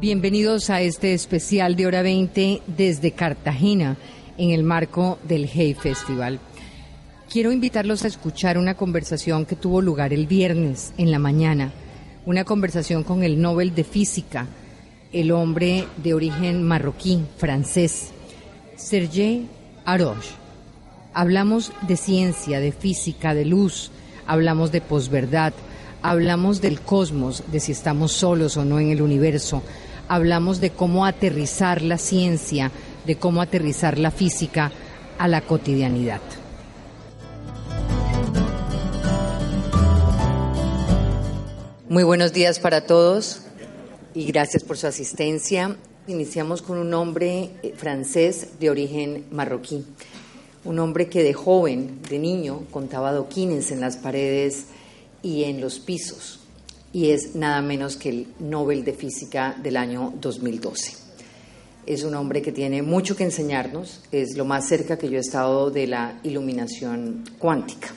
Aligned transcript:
Bienvenidos 0.00 0.70
a 0.70 0.80
este 0.80 1.12
especial 1.12 1.76
de 1.76 1.86
hora 1.86 2.02
20 2.02 2.62
desde 2.66 3.12
Cartagena 3.12 3.96
en 4.38 4.50
el 4.50 4.62
marco 4.62 5.18
del 5.24 5.46
Hey 5.52 5.74
Festival. 5.74 6.40
Quiero 7.30 7.52
invitarlos 7.52 8.04
a 8.04 8.08
escuchar 8.08 8.56
una 8.56 8.74
conversación 8.74 9.44
que 9.44 9.54
tuvo 9.54 9.82
lugar 9.82 10.14
el 10.14 10.26
viernes 10.26 10.94
en 10.96 11.10
la 11.10 11.18
mañana, 11.18 11.72
una 12.24 12.44
conversación 12.44 13.04
con 13.04 13.22
el 13.22 13.42
Nobel 13.42 13.74
de 13.74 13.84
Física, 13.84 14.46
el 15.12 15.30
hombre 15.30 15.84
de 16.02 16.14
origen 16.14 16.62
marroquí, 16.62 17.20
francés, 17.36 18.08
Serge 18.76 19.42
Haroche. 19.84 20.30
Hablamos 21.12 21.72
de 21.86 21.96
ciencia, 21.96 22.60
de 22.60 22.72
física, 22.72 23.34
de 23.34 23.44
luz, 23.44 23.90
hablamos 24.26 24.72
de 24.72 24.80
posverdad, 24.80 25.52
hablamos 26.02 26.60
del 26.60 26.80
cosmos, 26.80 27.42
de 27.50 27.60
si 27.60 27.72
estamos 27.72 28.12
solos 28.12 28.56
o 28.56 28.64
no 28.64 28.78
en 28.78 28.90
el 28.90 29.02
universo, 29.02 29.62
hablamos 30.08 30.60
de 30.60 30.70
cómo 30.70 31.04
aterrizar 31.04 31.82
la 31.82 31.98
ciencia, 31.98 32.70
de 33.06 33.16
cómo 33.16 33.42
aterrizar 33.42 33.98
la 33.98 34.10
física 34.10 34.72
a 35.18 35.28
la 35.28 35.40
cotidianidad. 35.42 36.20
Muy 41.88 42.04
buenos 42.04 42.32
días 42.32 42.58
para 42.58 42.82
todos 42.82 43.42
y 44.14 44.26
gracias 44.26 44.62
por 44.62 44.76
su 44.76 44.86
asistencia. 44.86 45.76
Iniciamos 46.06 46.62
con 46.62 46.78
un 46.78 46.92
hombre 46.94 47.50
eh, 47.62 47.74
francés 47.76 48.58
de 48.60 48.70
origen 48.70 49.24
marroquí, 49.30 49.84
un 50.64 50.78
hombre 50.78 51.08
que 51.08 51.22
de 51.22 51.32
joven, 51.32 52.00
de 52.08 52.18
niño, 52.18 52.62
contaba 52.70 53.12
doquines 53.12 53.70
en 53.72 53.80
las 53.80 53.96
paredes 53.96 54.66
y 55.22 55.44
en 55.44 55.60
los 55.60 55.78
pisos 55.78 56.40
y 56.92 57.10
es 57.10 57.34
nada 57.34 57.60
menos 57.60 57.96
que 57.96 58.08
el 58.08 58.26
Nobel 58.38 58.84
de 58.84 58.92
Física 58.92 59.56
del 59.62 59.76
año 59.76 60.14
2012. 60.20 60.92
Es 61.86 62.02
un 62.02 62.14
hombre 62.14 62.42
que 62.42 62.52
tiene 62.52 62.82
mucho 62.82 63.16
que 63.16 63.24
enseñarnos, 63.24 64.02
es 64.12 64.36
lo 64.36 64.44
más 64.44 64.68
cerca 64.68 64.98
que 64.98 65.08
yo 65.08 65.16
he 65.16 65.20
estado 65.20 65.70
de 65.70 65.86
la 65.86 66.20
iluminación 66.22 67.24
cuántica. 67.38 67.88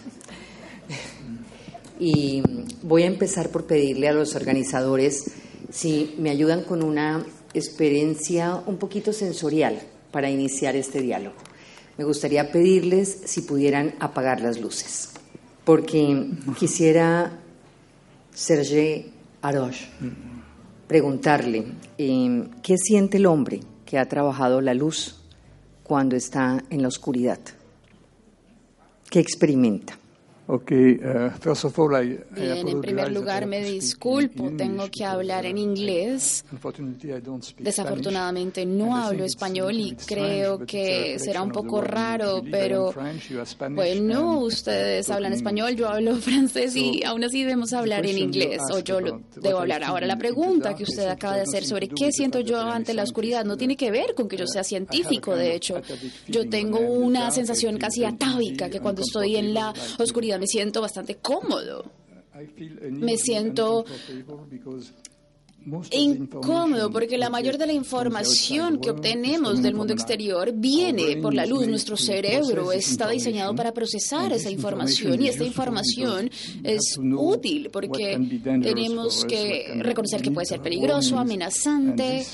Y 1.99 2.41
voy 2.81 3.03
a 3.03 3.07
empezar 3.07 3.49
por 3.49 3.65
pedirle 3.65 4.07
a 4.07 4.13
los 4.13 4.35
organizadores 4.35 5.31
si 5.71 6.15
me 6.17 6.31
ayudan 6.31 6.63
con 6.63 6.81
una 6.81 7.23
experiencia 7.53 8.55
un 8.65 8.77
poquito 8.77 9.13
sensorial 9.13 9.79
para 10.09 10.29
iniciar 10.29 10.75
este 10.75 11.01
diálogo. 11.01 11.35
Me 11.99 12.03
gustaría 12.03 12.51
pedirles 12.51 13.19
si 13.25 13.41
pudieran 13.41 13.93
apagar 13.99 14.41
las 14.41 14.59
luces, 14.59 15.11
porque 15.71 16.27
quisiera 16.59 17.31
Serge 18.33 19.05
Haroche, 19.41 19.87
preguntarle 20.85 21.63
eh, 21.97 22.43
qué 22.61 22.77
siente 22.77 23.15
el 23.15 23.25
hombre 23.25 23.61
que 23.85 23.97
ha 23.97 24.05
trabajado 24.09 24.59
la 24.59 24.73
luz 24.73 25.21
cuando 25.81 26.17
está 26.17 26.61
en 26.69 26.81
la 26.81 26.89
oscuridad. 26.89 27.39
¿Qué 29.09 29.21
experimenta? 29.21 29.97
Okay, 30.51 30.99
uh, 30.99 31.29
first 31.39 31.63
of 31.63 31.79
all, 31.79 31.95
I, 31.95 32.19
Bien, 32.31 32.67
en 32.67 32.81
primer 32.81 33.09
lugar 33.09 33.47
me 33.47 33.63
disculpo, 33.63 34.51
tengo 34.57 34.91
que 34.91 35.05
hablar 35.05 35.45
en 35.45 35.57
inglés. 35.57 36.43
Desafortunadamente 37.57 38.65
no 38.65 38.97
hablo 38.97 39.23
español 39.23 39.75
y 39.75 39.95
creo 39.95 40.65
que 40.65 41.17
será 41.19 41.41
un 41.41 41.53
poco 41.53 41.79
raro, 41.79 42.41
pero 42.51 42.93
bueno, 43.69 44.39
ustedes 44.39 45.09
hablan 45.09 45.31
español, 45.31 45.77
yo 45.77 45.87
hablo 45.87 46.15
francés 46.17 46.75
y 46.75 47.01
aún 47.05 47.23
así 47.23 47.43
debemos 47.43 47.71
hablar 47.71 48.05
en 48.05 48.17
inglés, 48.17 48.61
o 48.73 48.79
yo 48.79 48.99
lo 48.99 49.21
debo 49.37 49.59
hablar. 49.59 49.85
Ahora, 49.85 50.05
la 50.05 50.17
pregunta 50.17 50.75
que 50.75 50.83
usted 50.83 51.07
acaba 51.07 51.37
de 51.37 51.43
hacer 51.43 51.63
sobre 51.63 51.87
qué 51.87 52.11
siento 52.11 52.41
yo 52.41 52.59
ante 52.59 52.93
la 52.93 53.03
oscuridad 53.03 53.45
no 53.45 53.55
tiene 53.55 53.77
que 53.77 53.89
ver 53.89 54.15
con 54.15 54.27
que 54.27 54.35
yo 54.35 54.47
sea 54.47 54.65
científico, 54.65 55.33
de 55.33 55.55
hecho. 55.55 55.81
Yo 56.27 56.49
tengo 56.49 56.79
una 56.79 57.31
sensación 57.31 57.77
casi 57.77 58.03
atávica 58.03 58.69
que 58.69 58.81
cuando 58.81 59.01
estoy 59.01 59.37
en 59.37 59.53
la 59.53 59.73
oscuridad 59.97 60.40
me 60.41 60.47
siento 60.47 60.81
bastante 60.81 61.17
cómodo. 61.17 61.85
Me 62.89 63.15
siento 63.15 63.85
incómodo 65.91 66.91
porque 66.91 67.17
la 67.17 67.29
mayor 67.29 67.57
de 67.57 67.67
la 67.67 67.73
información 67.73 68.79
que 68.79 68.89
obtenemos 68.89 69.61
del 69.61 69.75
mundo 69.75 69.93
exterior 69.93 70.51
viene 70.53 71.17
por 71.17 71.33
la 71.33 71.45
luz. 71.45 71.67
Nuestro 71.67 71.97
cerebro 71.97 72.71
está 72.71 73.09
diseñado 73.09 73.55
para 73.55 73.71
procesar 73.71 74.33
esa 74.33 74.49
información 74.49 75.21
y 75.21 75.27
esta 75.27 75.43
información 75.43 76.31
es 76.63 76.97
útil 76.97 77.69
porque 77.71 78.19
tenemos 78.41 79.23
que 79.25 79.79
reconocer 79.79 80.21
que 80.21 80.31
puede 80.31 80.47
ser 80.47 80.61
peligroso, 80.61 81.19
amenazante 81.19 82.25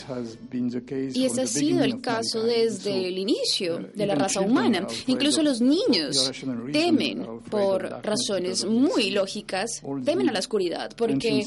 y 1.14 1.26
ese 1.26 1.42
ha 1.42 1.48
sido 1.48 1.84
el 1.84 2.00
caso 2.00 2.44
desde 2.44 3.08
el 3.08 3.18
inicio 3.18 3.90
de 3.94 4.06
la 4.06 4.16
raza 4.16 4.40
humana. 4.40 4.88
Incluso 5.08 5.44
los 5.44 5.59
niños 5.59 6.32
temen 6.72 7.26
por 7.50 7.84
razones 8.04 8.64
muy 8.66 9.12
lógicas, 9.12 9.82
temen 10.06 10.30
a 10.30 10.32
la 10.32 10.40
oscuridad 10.40 10.92
porque 10.96 11.46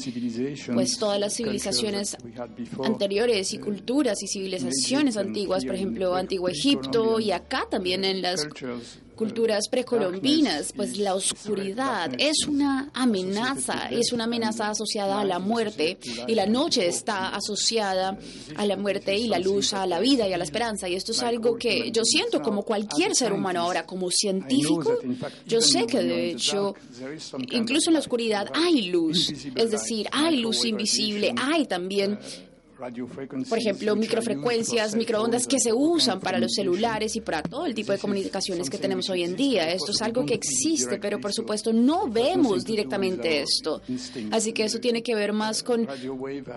pues 0.73 0.97
todas 0.97 1.19
las 1.19 1.35
civilizaciones 1.35 1.70
anteriores 2.83 3.53
y 3.53 3.57
culturas 3.57 4.21
y 4.23 4.27
civilizaciones 4.27 5.17
antiguas, 5.17 5.65
por 5.65 5.75
ejemplo, 5.75 6.15
Antiguo 6.15 6.49
Egipto 6.49 7.19
y 7.19 7.31
acá 7.31 7.65
también 7.69 8.03
en 8.03 8.21
las 8.21 8.47
culturas 9.21 9.69
precolombinas, 9.69 10.73
pues 10.75 10.97
la 10.97 11.13
oscuridad 11.13 12.11
es 12.17 12.47
una 12.47 12.89
amenaza, 12.95 13.87
es 13.91 14.11
una 14.13 14.23
amenaza 14.23 14.71
asociada 14.71 15.19
a 15.19 15.23
la 15.23 15.37
muerte 15.37 15.99
y 16.27 16.33
la 16.33 16.47
noche 16.47 16.87
está 16.87 17.29
asociada 17.29 18.17
a 18.55 18.65
la 18.65 18.77
muerte 18.77 19.15
y 19.15 19.27
la 19.27 19.37
luz 19.37 19.75
a 19.75 19.85
la 19.85 19.99
vida 19.99 20.27
y 20.27 20.33
a 20.33 20.39
la 20.39 20.43
esperanza. 20.43 20.89
Y 20.89 20.95
esto 20.95 21.11
es 21.11 21.21
algo 21.21 21.55
que 21.55 21.91
yo 21.91 22.03
siento 22.03 22.41
como 22.41 22.63
cualquier 22.63 23.13
ser 23.15 23.31
humano 23.31 23.61
ahora, 23.61 23.85
como 23.85 24.09
científico, 24.09 24.97
yo 25.45 25.61
sé 25.61 25.85
que 25.85 25.99
de 25.99 26.31
hecho, 26.31 26.73
incluso 27.51 27.91
en 27.91 27.93
la 27.93 27.99
oscuridad 27.99 28.47
hay 28.55 28.89
luz, 28.89 29.29
es 29.29 29.69
decir, 29.69 30.07
hay 30.11 30.37
luz 30.37 30.65
invisible, 30.65 31.31
hay 31.37 31.67
también 31.67 32.17
por 33.47 33.57
ejemplo, 33.59 33.95
microfrecuencias, 33.95 34.95
microondas 34.95 35.45
que 35.45 35.59
se 35.59 35.71
usan 35.71 36.19
para 36.19 36.39
los 36.39 36.53
celulares 36.53 37.15
y 37.15 37.21
para 37.21 37.43
todo 37.43 37.65
el 37.67 37.75
tipo 37.75 37.91
de 37.91 37.99
comunicaciones 37.99 38.69
que 38.69 38.77
tenemos 38.77 39.09
hoy 39.09 39.23
en 39.23 39.35
día. 39.35 39.71
Esto 39.71 39.91
es 39.91 40.01
algo 40.01 40.25
que 40.25 40.33
existe, 40.33 40.97
pero 40.97 41.19
por 41.19 41.31
supuesto 41.31 41.73
no 41.73 42.07
vemos 42.07 42.65
directamente 42.65 43.41
esto. 43.41 43.81
Así 44.31 44.51
que 44.53 44.63
eso 44.63 44.79
tiene 44.79 45.03
que 45.03 45.13
ver 45.13 45.31
más 45.31 45.61
con 45.61 45.87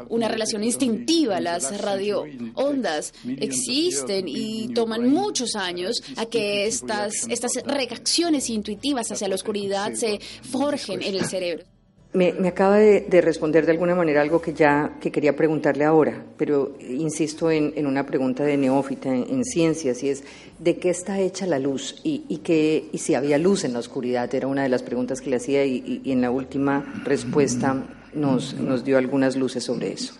una 0.08 0.28
relación 0.28 0.64
instintiva. 0.64 1.40
Las 1.40 1.78
radioondas 1.80 3.12
existen 3.26 4.26
y 4.26 4.68
toman 4.68 5.08
muchos 5.08 5.54
años 5.56 6.02
a 6.16 6.26
que 6.26 6.66
estas, 6.66 7.28
estas 7.28 7.52
reacciones 7.64 8.48
intuitivas 8.48 9.12
hacia 9.12 9.28
la 9.28 9.34
oscuridad 9.34 9.92
se 9.92 10.20
forjen 10.42 11.02
en 11.02 11.16
el 11.16 11.26
cerebro. 11.26 11.64
Me, 12.14 12.28
acaba 12.46 12.78
de, 12.78 13.20
responder 13.20 13.66
de 13.66 13.72
alguna 13.72 13.96
manera 13.96 14.22
algo 14.22 14.40
que 14.40 14.54
ya 14.54 14.98
que 15.00 15.10
quería 15.10 15.34
preguntarle 15.34 15.84
ahora, 15.84 16.24
pero 16.36 16.76
insisto 16.80 17.50
en, 17.50 17.86
una 17.86 18.06
pregunta 18.06 18.44
de 18.44 18.56
neófita 18.56 19.08
en, 19.12 19.44
ciencias 19.44 20.00
y 20.04 20.10
es 20.10 20.24
¿de 20.60 20.76
qué 20.76 20.90
está 20.90 21.18
hecha 21.18 21.44
la 21.44 21.58
luz? 21.58 22.00
Y, 22.04 22.22
y, 22.28 22.88
y 22.92 22.98
si 22.98 23.16
había 23.16 23.36
luz 23.36 23.64
en 23.64 23.72
la 23.72 23.80
oscuridad, 23.80 24.32
era 24.32 24.46
una 24.46 24.62
de 24.62 24.68
las 24.68 24.84
preguntas 24.84 25.20
que 25.20 25.30
le 25.30 25.36
hacía 25.36 25.64
y, 25.64 26.02
y 26.04 26.12
en 26.12 26.20
la 26.20 26.30
última 26.30 27.02
respuesta 27.04 27.84
nos, 28.14 28.54
nos 28.54 28.84
dio 28.84 28.96
algunas 28.96 29.34
luces 29.34 29.64
sobre 29.64 29.92
eso. 29.92 30.14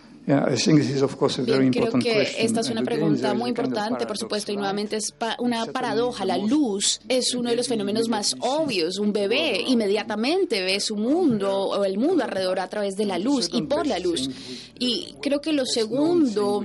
Creo 1.71 1.93
que 1.93 2.37
esta 2.39 2.61
es 2.61 2.71
una 2.71 2.83
pregunta 2.83 3.35
muy 3.35 3.51
importante, 3.51 4.07
por 4.07 4.17
supuesto, 4.17 4.53
y 4.53 4.57
nuevamente 4.57 4.97
es 4.97 5.15
una 5.39 5.67
paradoja. 5.67 6.25
La 6.25 6.39
luz 6.39 7.01
es 7.09 7.35
uno 7.35 7.51
de 7.51 7.57
los 7.57 7.69
fenómenos 7.69 8.09
más 8.09 8.35
obvios. 8.41 8.99
Un 8.99 9.13
bebé 9.13 9.63
inmediatamente 9.67 10.63
ve 10.63 10.81
su 10.81 10.97
mundo 10.97 11.53
o 11.53 11.85
el 11.85 11.99
mundo 11.99 12.25
alrededor 12.25 12.61
a 12.61 12.69
través 12.69 12.97
de 12.97 13.05
la 13.05 13.19
luz 13.19 13.51
y 13.53 13.63
por 13.63 13.87
la 13.87 13.99
luz. 13.99 14.31
Y 14.79 15.15
creo 15.21 15.41
que 15.41 15.53
lo 15.53 15.67
segundo 15.67 16.65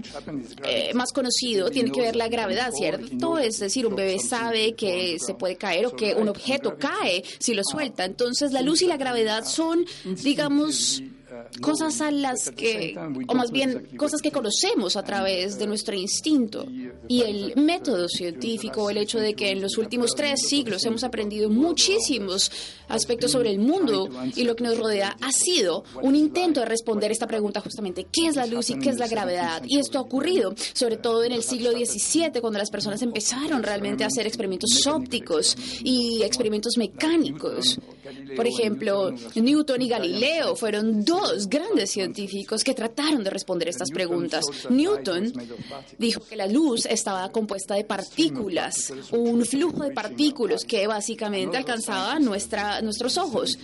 eh, 0.63 0.93
más 0.93 1.11
conocido 1.11 1.69
tiene 1.69 1.91
que 1.91 2.01
ver 2.01 2.15
la 2.15 2.27
gravedad, 2.27 2.71
¿cierto? 2.71 3.37
Es 3.37 3.59
decir, 3.59 3.85
un 3.85 3.95
bebé 3.95 4.19
sabe 4.19 4.73
que 4.73 5.17
se 5.19 5.33
puede 5.33 5.57
caer 5.57 5.85
o 5.85 5.95
que 5.95 6.15
un 6.15 6.29
objeto 6.29 6.77
cae 6.77 7.23
si 7.39 7.53
lo 7.53 7.63
suelta. 7.63 8.05
Entonces, 8.05 8.51
la 8.51 8.61
luz 8.61 8.81
y 8.81 8.87
la 8.87 8.97
gravedad 8.97 9.45
son, 9.45 9.85
digamos, 10.23 11.03
cosas 11.61 12.01
a 12.01 12.11
las 12.11 12.51
que, 12.51 12.95
o 13.27 13.35
más 13.35 13.51
bien 13.51 13.87
cosas 13.97 14.21
que 14.21 14.31
conocemos 14.31 14.95
a 14.95 15.03
través 15.03 15.57
de 15.59 15.67
nuestro 15.67 15.95
instinto. 15.95 16.65
Y 17.07 17.21
el 17.21 17.53
método 17.55 18.07
científico, 18.07 18.89
el 18.89 18.97
hecho 18.97 19.19
de 19.19 19.33
que 19.33 19.51
en 19.51 19.61
los 19.61 19.77
últimos 19.77 20.11
tres 20.15 20.41
siglos 20.47 20.85
hemos 20.85 21.03
aprendido 21.03 21.49
muchísimos 21.49 22.51
aspectos 22.87 23.31
sobre 23.31 23.51
el 23.51 23.59
mundo 23.59 24.09
y 24.35 24.43
lo 24.43 24.55
que 24.55 24.63
nos 24.63 24.77
rodea, 24.77 25.15
ha 25.21 25.31
sido 25.31 25.83
un 26.01 26.15
intento 26.15 26.59
de 26.61 26.65
responder 26.65 27.11
esta 27.11 27.27
pregunta 27.27 27.61
justamente, 27.61 28.07
¿qué 28.11 28.27
es 28.27 28.35
la 28.35 28.45
luz 28.45 28.69
y 28.69 28.79
qué 28.79 28.89
es 28.89 28.97
la 28.97 29.07
gravedad? 29.07 29.61
Y 29.65 29.79
esto 29.79 29.97
ha 29.97 30.01
ocurrido, 30.01 30.53
sobre 30.73 30.97
todo 30.97 31.23
en 31.23 31.31
el 31.31 31.43
siglo 31.43 31.71
XVII, 31.71 32.41
cuando 32.41 32.59
las 32.59 32.69
personas 32.69 33.01
empezaron 33.01 33.63
realmente 33.63 34.03
a 34.03 34.07
hacer 34.07 34.27
experimentos 34.27 34.85
ópticos 34.87 35.55
y 35.83 36.21
experimentos 36.23 36.77
mecánicos. 36.77 37.79
Por 38.35 38.47
ejemplo, 38.47 39.11
Newton 39.35 39.81
y 39.81 39.89
Galileo 39.89 40.55
fueron 40.55 41.03
dos 41.03 41.38
grandes 41.47 41.91
científicos 41.91 42.63
que 42.63 42.73
trataron 42.73 43.23
de 43.23 43.29
responder 43.29 43.69
estas 43.69 43.91
preguntas. 43.91 44.45
Newton 44.69 45.31
dijo 45.97 46.21
que 46.21 46.35
la 46.35 46.47
luz 46.47 46.85
estaba 46.85 47.31
compuesta 47.31 47.75
de 47.75 47.83
partículas, 47.83 48.93
un 49.11 49.45
flujo 49.45 49.83
de 49.83 49.91
partículas 49.91 50.65
que 50.65 50.87
básicamente 50.87 51.57
alcanzaba 51.57 52.19
nuestra, 52.19 52.81
nuestros 52.81 53.17
ojos. 53.17 53.57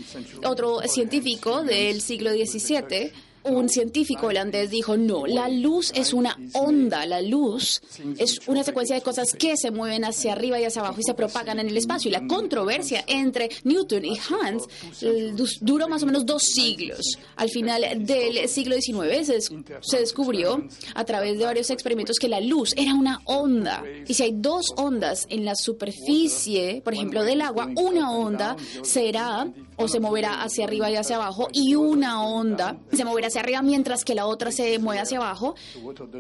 Otro 0.44 0.82
científico 0.88 1.64
del 1.64 2.02
siglo 2.02 2.32
XVII 2.32 3.12
un 3.46 3.70
científico 3.70 4.28
holandés 4.28 4.70
dijo, 4.70 4.98
no, 4.98 5.26
la 5.28 5.50
luz 5.50 5.92
es 5.96 6.14
una 6.14 6.38
onda, 6.54 7.06
la 7.06 7.22
luz 7.22 7.82
es 8.18 8.40
una 8.48 8.64
secuencia 8.64 8.96
de 8.96 9.02
cosas 9.02 9.34
que 9.34 9.56
se 9.58 9.72
mueven 9.72 10.04
hacia 10.04 10.34
arriba 10.34 10.60
y 10.60 10.66
hacia 10.66 10.82
abajo 10.82 11.00
y 11.00 11.04
se 11.04 11.14
propagan 11.14 11.60
en 11.60 11.70
el 11.70 11.78
espacio. 11.78 12.10
Y 12.10 12.12
la 12.12 12.28
controversia 12.28 13.04
entre 13.08 13.50
Newton 13.64 14.06
y 14.06 14.18
Hans 14.18 14.64
duró 15.62 15.88
más 15.88 16.04
o 16.04 16.06
menos 16.06 16.26
dos 16.26 16.44
siglos. 16.44 17.18
Al 17.36 17.50
final 17.50 18.06
del 18.06 18.48
siglo 18.50 18.76
XIX 18.76 19.26
se, 19.82 19.98
descubrió 20.00 20.66
a 20.94 21.04
través 21.06 21.38
de 21.38 21.46
varios 21.46 21.70
experimentos 21.70 22.18
que 22.18 22.28
la 22.28 22.40
luz 22.40 22.74
era 22.76 22.94
una 22.94 23.22
onda. 23.26 23.84
Y 24.08 24.14
si 24.14 24.24
hay 24.24 24.34
dos 24.34 24.74
ondas 24.76 25.28
en 25.30 25.46
la 25.46 25.56
superficie, 25.56 26.82
por 26.84 26.94
ejemplo, 26.94 27.24
del 27.24 27.42
agua, 27.42 27.70
una 27.76 28.12
onda 28.12 28.56
será 28.84 29.48
o 29.78 29.88
se 29.88 30.00
moverá 30.00 30.44
hacia 30.44 30.66
arriba 30.66 30.90
y 30.90 30.96
hacia 30.96 31.18
abajo 31.18 31.50
y 31.52 31.76
una 31.76 32.24
onda 32.24 32.78
se 32.94 33.06
moverá 33.06 33.28
hacia 33.28 33.42
arriba 33.42 33.62
mientras 33.62 34.04
que 34.06 34.16
la 34.16 34.26
otra 34.26 34.52
se 34.52 34.80
mueve 34.80 35.02
hacia 35.02 35.18
abajo. 35.18 35.56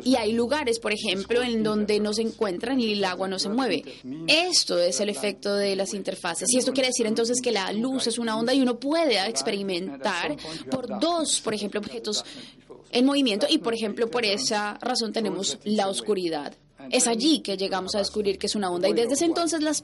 Y 0.03 0.15
hay 0.15 0.33
lugares, 0.33 0.79
por 0.79 0.93
ejemplo, 0.93 1.41
en 1.41 1.63
donde 1.63 1.99
no 1.99 2.13
se 2.13 2.21
encuentran 2.21 2.79
y 2.79 2.93
el 2.93 3.05
agua 3.05 3.27
no 3.27 3.39
se 3.39 3.49
mueve. 3.49 3.83
Esto 4.27 4.79
es 4.79 4.99
el 4.99 5.09
efecto 5.09 5.55
de 5.55 5.75
las 5.75 5.93
interfaces. 5.93 6.51
Y 6.53 6.57
esto 6.57 6.73
quiere 6.73 6.89
decir 6.89 7.05
entonces 7.05 7.41
que 7.41 7.51
la 7.51 7.71
luz 7.71 8.07
es 8.07 8.17
una 8.17 8.37
onda 8.37 8.53
y 8.53 8.61
uno 8.61 8.79
puede 8.79 9.19
experimentar 9.27 10.35
por 10.69 10.99
dos, 10.99 11.41
por 11.41 11.53
ejemplo, 11.53 11.79
objetos 11.79 12.25
en 12.91 13.05
movimiento 13.05 13.45
y, 13.49 13.57
por 13.57 13.73
ejemplo, 13.73 14.09
por 14.09 14.25
esa 14.25 14.77
razón 14.81 15.11
tenemos 15.11 15.59
la 15.63 15.87
oscuridad. 15.87 16.53
Es 16.91 17.07
allí 17.07 17.39
que 17.39 17.57
llegamos 17.57 17.95
a 17.95 17.99
descubrir 17.99 18.37
que 18.37 18.47
es 18.47 18.55
una 18.55 18.69
onda 18.69 18.89
y 18.89 18.93
desde 18.93 19.13
ese 19.13 19.25
entonces 19.25 19.61
las, 19.61 19.83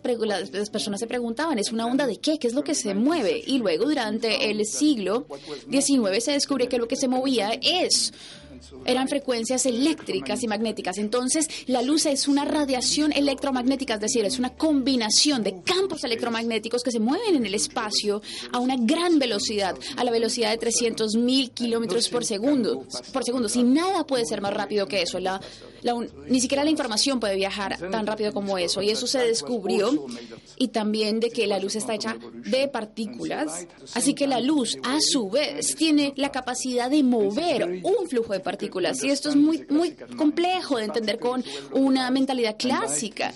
las, 0.51 0.69
personas 0.69 0.99
se 0.99 1.07
preguntaban, 1.07 1.59
¿es 1.59 1.71
una 1.71 1.85
onda 1.85 2.07
de 2.07 2.17
qué? 2.17 2.39
¿Qué 2.39 2.47
es 2.47 2.53
lo 2.53 2.63
que 2.63 2.75
se 2.75 2.93
mueve? 2.93 3.41
Y 3.45 3.57
luego 3.59 3.85
durante 3.85 4.49
el 4.49 4.65
siglo 4.65 5.25
XIX 5.69 6.23
se 6.23 6.31
descubre 6.31 6.67
que 6.67 6.77
lo 6.77 6.87
que 6.87 6.95
se 6.95 7.07
movía 7.07 7.51
es 7.61 8.13
eran 8.85 9.07
frecuencias 9.07 9.65
eléctricas 9.65 10.43
y 10.43 10.47
magnéticas. 10.47 10.97
Entonces, 10.97 11.47
la 11.67 11.81
luz 11.81 12.05
es 12.05 12.27
una 12.27 12.45
radiación 12.45 13.11
electromagnética, 13.11 13.95
es 13.95 14.01
decir, 14.01 14.25
es 14.25 14.39
una 14.39 14.51
combinación 14.51 15.43
de 15.43 15.61
campos 15.61 16.03
electromagnéticos 16.03 16.83
que 16.83 16.91
se 16.91 16.99
mueven 16.99 17.35
en 17.35 17.45
el 17.45 17.55
espacio 17.55 18.21
a 18.51 18.59
una 18.59 18.75
gran 18.77 19.19
velocidad, 19.19 19.75
a 19.97 20.03
la 20.03 20.11
velocidad 20.11 20.57
de 20.57 20.67
300.000 20.67 21.51
kilómetros 21.51 22.09
por 22.09 22.25
segundo. 22.25 22.85
Por 23.11 23.23
segundo, 23.23 23.49
si 23.49 23.63
nada 23.63 24.05
puede 24.05 24.25
ser 24.25 24.41
más 24.41 24.53
rápido 24.53 24.87
que 24.87 25.01
eso, 25.01 25.19
ni 26.27 26.39
siquiera 26.39 26.63
la 26.63 26.69
información 26.69 27.19
puede 27.19 27.35
viajar 27.35 27.77
tan 27.91 28.05
rápido 28.05 28.33
como 28.33 28.57
eso. 28.57 28.81
Y 28.81 28.89
eso 28.89 29.07
se 29.07 29.19
descubrió. 29.19 30.05
Y 30.57 30.67
también 30.67 31.19
de 31.19 31.29
que 31.31 31.47
la 31.47 31.59
luz 31.59 31.75
está 31.75 31.95
hecha 31.95 32.17
de 32.45 32.67
partículas. 32.67 33.65
Así 33.95 34.13
que 34.13 34.27
la 34.27 34.39
luz, 34.39 34.77
a 34.83 34.99
su 35.01 35.29
vez, 35.29 35.75
tiene 35.75 36.13
la 36.15 36.31
capacidad 36.31 36.89
de 36.89 37.03
mover 37.03 37.81
un 37.83 38.07
flujo 38.07 38.33
de 38.33 38.39
partículas 38.39 38.50
partículas. 38.51 39.03
Y 39.03 39.09
esto 39.09 39.29
es 39.29 39.35
muy, 39.35 39.65
muy 39.69 39.95
complejo 40.17 40.77
de 40.77 40.85
entender 40.85 41.19
con 41.19 41.43
una 41.71 42.09
mentalidad 42.11 42.55
clásica 42.57 43.33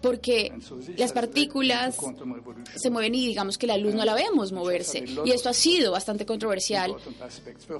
porque 0.00 0.52
las 0.98 1.12
partículas 1.12 1.96
se 2.76 2.90
mueven 2.90 3.14
y 3.14 3.26
digamos 3.26 3.56
que 3.56 3.66
la 3.66 3.78
luz 3.78 3.94
no 3.94 4.04
la 4.04 4.14
vemos 4.14 4.52
moverse. 4.52 5.02
Y 5.24 5.30
esto 5.30 5.48
ha 5.48 5.54
sido 5.54 5.92
bastante 5.92 6.26
controversial 6.26 6.94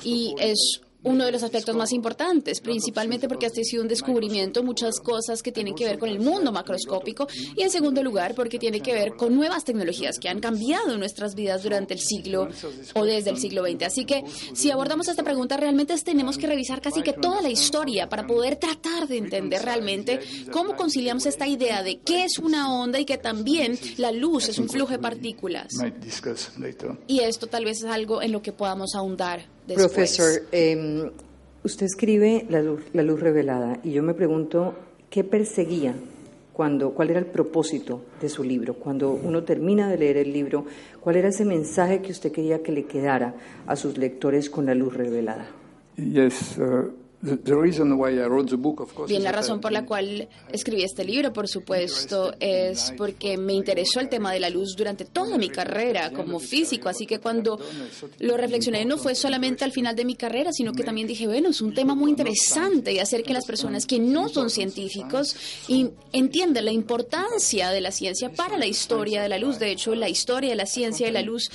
y 0.02 0.34
es 0.38 0.80
uno 1.04 1.24
de 1.24 1.32
los 1.32 1.42
aspectos 1.42 1.76
más 1.76 1.92
importantes, 1.92 2.60
principalmente 2.60 3.28
porque 3.28 3.46
este 3.46 3.60
ha 3.60 3.64
sido 3.64 3.82
un 3.82 3.88
descubrimiento, 3.88 4.62
muchas 4.62 5.00
cosas 5.00 5.42
que 5.42 5.52
tienen 5.52 5.74
que 5.74 5.84
ver 5.84 5.98
con 5.98 6.08
el 6.08 6.18
mundo 6.18 6.50
macroscópico 6.50 7.28
y 7.56 7.62
en 7.62 7.70
segundo 7.70 8.02
lugar 8.02 8.34
porque 8.34 8.58
tiene 8.58 8.80
que 8.80 8.94
ver 8.94 9.14
con 9.14 9.34
nuevas 9.34 9.64
tecnologías 9.64 10.18
que 10.18 10.28
han 10.28 10.40
cambiado 10.40 10.96
nuestras 10.98 11.34
vidas 11.34 11.62
durante 11.62 11.94
el 11.94 12.00
siglo 12.00 12.48
o 12.94 13.04
desde 13.04 13.30
el 13.30 13.38
siglo 13.38 13.64
XX. 13.64 13.82
Así 13.84 14.04
que 14.04 14.24
si 14.54 14.70
abordamos 14.70 15.08
esta 15.08 15.22
pregunta 15.22 15.56
realmente 15.56 15.94
tenemos 16.02 16.38
que 16.38 16.46
revisar 16.46 16.80
casi 16.80 17.02
que 17.02 17.12
toda 17.12 17.42
la 17.42 17.50
historia 17.50 18.08
para 18.08 18.26
poder 18.26 18.56
tratar 18.56 19.06
de 19.06 19.18
entender 19.18 19.62
realmente 19.62 20.20
cómo 20.50 20.74
conciliamos 20.74 21.26
esta 21.26 21.46
idea 21.46 21.82
de 21.82 22.00
qué 22.00 22.24
es 22.24 22.38
una 22.38 22.74
onda 22.74 22.98
y 22.98 23.04
que 23.04 23.18
también 23.18 23.78
la 23.98 24.10
luz 24.10 24.48
es 24.48 24.58
un 24.58 24.68
flujo 24.68 24.92
de 24.92 24.98
partículas. 24.98 25.68
Y 27.06 27.20
esto 27.20 27.46
tal 27.46 27.64
vez 27.64 27.78
es 27.78 27.84
algo 27.84 28.22
en 28.22 28.32
lo 28.32 28.42
que 28.42 28.52
podamos 28.52 28.94
ahondar 28.94 29.53
Profesor, 29.72 30.42
em, 30.52 31.10
usted 31.62 31.86
escribe 31.86 32.46
la 32.50 32.60
luz, 32.60 32.82
la 32.92 33.02
luz 33.02 33.20
revelada 33.20 33.78
y 33.82 33.92
yo 33.92 34.02
me 34.02 34.12
pregunto 34.12 34.74
qué 35.08 35.24
perseguía 35.24 35.94
cuando, 36.52 36.90
cuál 36.90 37.10
era 37.10 37.18
el 37.18 37.26
propósito 37.26 38.02
de 38.20 38.28
su 38.28 38.44
libro. 38.44 38.74
Cuando 38.74 39.10
uno 39.10 39.42
termina 39.42 39.88
de 39.88 39.98
leer 39.98 40.18
el 40.18 40.32
libro, 40.32 40.66
¿cuál 41.00 41.16
era 41.16 41.28
ese 41.28 41.44
mensaje 41.44 42.02
que 42.02 42.12
usted 42.12 42.30
quería 42.30 42.62
que 42.62 42.72
le 42.72 42.84
quedara 42.84 43.34
a 43.66 43.76
sus 43.76 43.96
lectores 43.98 44.50
con 44.50 44.66
la 44.66 44.74
luz 44.74 44.94
revelada? 44.94 45.46
Yes, 45.96 46.58
uh, 46.58 46.92
Bien, 49.08 49.22
la 49.22 49.32
razón 49.32 49.60
por 49.60 49.72
la 49.72 49.84
cual 49.86 50.28
escribí 50.52 50.82
este 50.82 51.04
libro, 51.04 51.32
por 51.32 51.48
supuesto, 51.48 52.34
es 52.38 52.92
porque 52.96 53.36
me 53.38 53.54
interesó 53.54 54.00
el 54.00 54.08
tema 54.08 54.32
de 54.32 54.40
la 54.40 54.50
luz 54.50 54.76
durante 54.76 55.04
toda 55.04 55.38
mi 55.38 55.48
carrera 55.48 56.10
como 56.10 56.38
físico, 56.38 56.88
así 56.88 57.06
que 57.06 57.18
cuando 57.20 57.58
lo 58.18 58.36
reflexioné 58.36 58.84
no 58.84 58.98
fue 58.98 59.14
solamente 59.14 59.64
al 59.64 59.72
final 59.72 59.96
de 59.96 60.04
mi 60.04 60.16
carrera, 60.16 60.52
sino 60.52 60.72
que 60.72 60.84
también 60.84 61.06
dije, 61.06 61.26
bueno, 61.26 61.48
es 61.48 61.60
un 61.60 61.72
tema 61.72 61.94
muy 61.94 62.10
interesante 62.10 62.92
y 62.92 62.98
hacer 62.98 63.22
que 63.22 63.32
las 63.32 63.46
personas 63.46 63.86
que 63.86 63.98
no 63.98 64.28
son 64.28 64.50
científicos 64.50 65.36
entiendan 66.12 66.64
la 66.64 66.72
importancia 66.72 67.70
de 67.70 67.80
la 67.80 67.90
ciencia 67.90 68.30
para 68.30 68.58
la 68.58 68.66
historia 68.66 69.22
de 69.22 69.28
la 69.28 69.38
luz. 69.38 69.58
De 69.58 69.70
hecho, 69.70 69.94
la 69.94 70.08
historia 70.08 70.50
de 70.50 70.56
la 70.56 70.66
ciencia 70.66 71.06
de 71.06 71.12
la 71.12 71.22
luz 71.22 71.50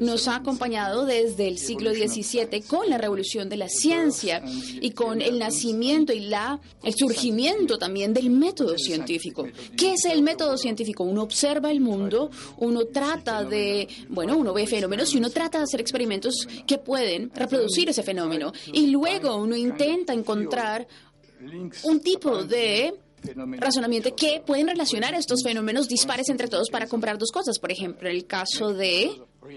nos 0.00 0.28
ha 0.28 0.36
acompañado 0.36 1.04
desde 1.04 1.48
el 1.48 1.58
siglo 1.58 1.92
XVII 1.92 2.62
con 2.62 2.88
la 2.88 2.98
revolución 2.98 3.48
de 3.48 3.56
la 3.56 3.68
ciencia 3.68 4.42
y 4.44 4.90
con 4.90 5.20
el 5.20 5.38
nacimiento 5.38 6.12
y 6.12 6.20
la, 6.20 6.60
el 6.82 6.94
surgimiento 6.94 7.78
también 7.78 8.12
del 8.14 8.30
método 8.30 8.76
científico. 8.78 9.46
¿Qué 9.76 9.94
es 9.94 10.04
el 10.04 10.22
método 10.22 10.56
científico? 10.56 11.04
Uno 11.04 11.22
observa 11.22 11.70
el 11.70 11.80
mundo, 11.80 12.30
uno 12.58 12.86
trata 12.86 13.44
de, 13.44 13.88
bueno, 14.08 14.36
uno 14.36 14.52
ve 14.52 14.66
fenómenos 14.66 15.14
y 15.14 15.18
uno 15.18 15.30
trata 15.30 15.58
de 15.58 15.64
hacer 15.64 15.80
experimentos 15.80 16.46
que 16.66 16.78
pueden 16.78 17.30
reproducir 17.34 17.88
ese 17.88 18.02
fenómeno. 18.02 18.52
Y 18.72 18.88
luego 18.88 19.36
uno 19.36 19.56
intenta 19.56 20.12
encontrar 20.12 20.86
un 21.84 22.00
tipo 22.00 22.44
de 22.44 22.94
razonamiento 23.58 24.14
que 24.14 24.42
pueden 24.44 24.68
relacionar 24.68 25.14
estos 25.14 25.42
fenómenos 25.42 25.88
dispares 25.88 26.28
entre 26.28 26.48
todos 26.48 26.70
para 26.70 26.86
comprar 26.86 27.18
dos 27.18 27.30
cosas. 27.32 27.58
Por 27.58 27.72
ejemplo, 27.72 28.08
el 28.08 28.26
caso 28.26 28.72
de 28.72 29.10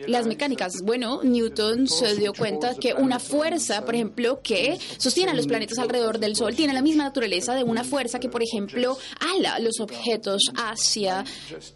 las 0.07 0.27
mecánicas. 0.27 0.73
Bueno, 0.83 1.21
Newton 1.23 1.87
se 1.87 2.15
dio 2.15 2.33
cuenta 2.33 2.75
que 2.75 2.93
una 2.93 3.19
fuerza, 3.19 3.85
por 3.85 3.95
ejemplo, 3.95 4.41
que 4.41 4.77
sostiene 4.97 5.31
a 5.31 5.33
los 5.33 5.47
planetas 5.47 5.77
alrededor 5.79 6.19
del 6.19 6.35
Sol, 6.35 6.55
tiene 6.55 6.73
la 6.73 6.81
misma 6.81 7.03
naturaleza 7.03 7.55
de 7.55 7.63
una 7.63 7.83
fuerza 7.83 8.19
que, 8.19 8.29
por 8.29 8.43
ejemplo, 8.43 8.97
ala 9.19 9.59
los 9.59 9.79
objetos 9.79 10.43
hacia 10.55 11.25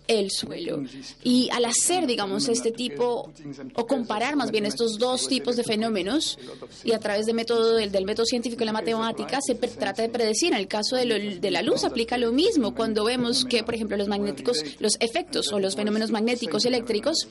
el 0.08 0.32
suelo. 0.32 0.84
Y 1.24 1.50
al 1.52 1.66
hacer, 1.66 2.08
digamos, 2.08 2.48
este 2.48 2.72
tipo, 2.72 3.32
o 3.76 3.88
comparar 3.88 4.36
más 4.36 4.52
bien 4.52 4.66
estos 4.66 4.98
dos 4.98 5.28
tipos 5.28 5.56
de 5.56 5.64
fenómenos, 5.64 6.38
y 6.84 6.92
a 6.92 7.00
través 7.00 7.26
del 7.26 7.36
método, 7.36 7.76
del, 7.76 7.92
del 7.92 8.06
método 8.06 8.26
científico 8.26 8.64
y 8.64 8.66
la 8.66 8.74
matemática, 8.74 9.40
se 9.42 9.56
trata 9.56 10.02
de 10.02 10.10
predecir. 10.10 10.54
En 10.54 10.60
el 10.60 10.68
caso 10.68 10.96
de, 10.96 11.38
de 11.40 11.52
la 11.52 11.62
luz 11.62 11.84
aplica 11.84 12.18
lo 12.18 12.32
mismo. 12.32 12.76
Cuando 12.76 13.04
vemos 13.04 13.46
que, 13.46 13.64
por 13.64 13.76
ejemplo, 13.76 13.98
los 13.98 14.08
magnéticos, 14.08 14.64
los 14.80 14.98
efectos 15.00 15.52
o 15.52 15.60
los 15.60 15.76
fenómenos 15.76 16.12
magnéticos 16.12 16.66
y 16.66 16.68
eléctricos 16.68 17.28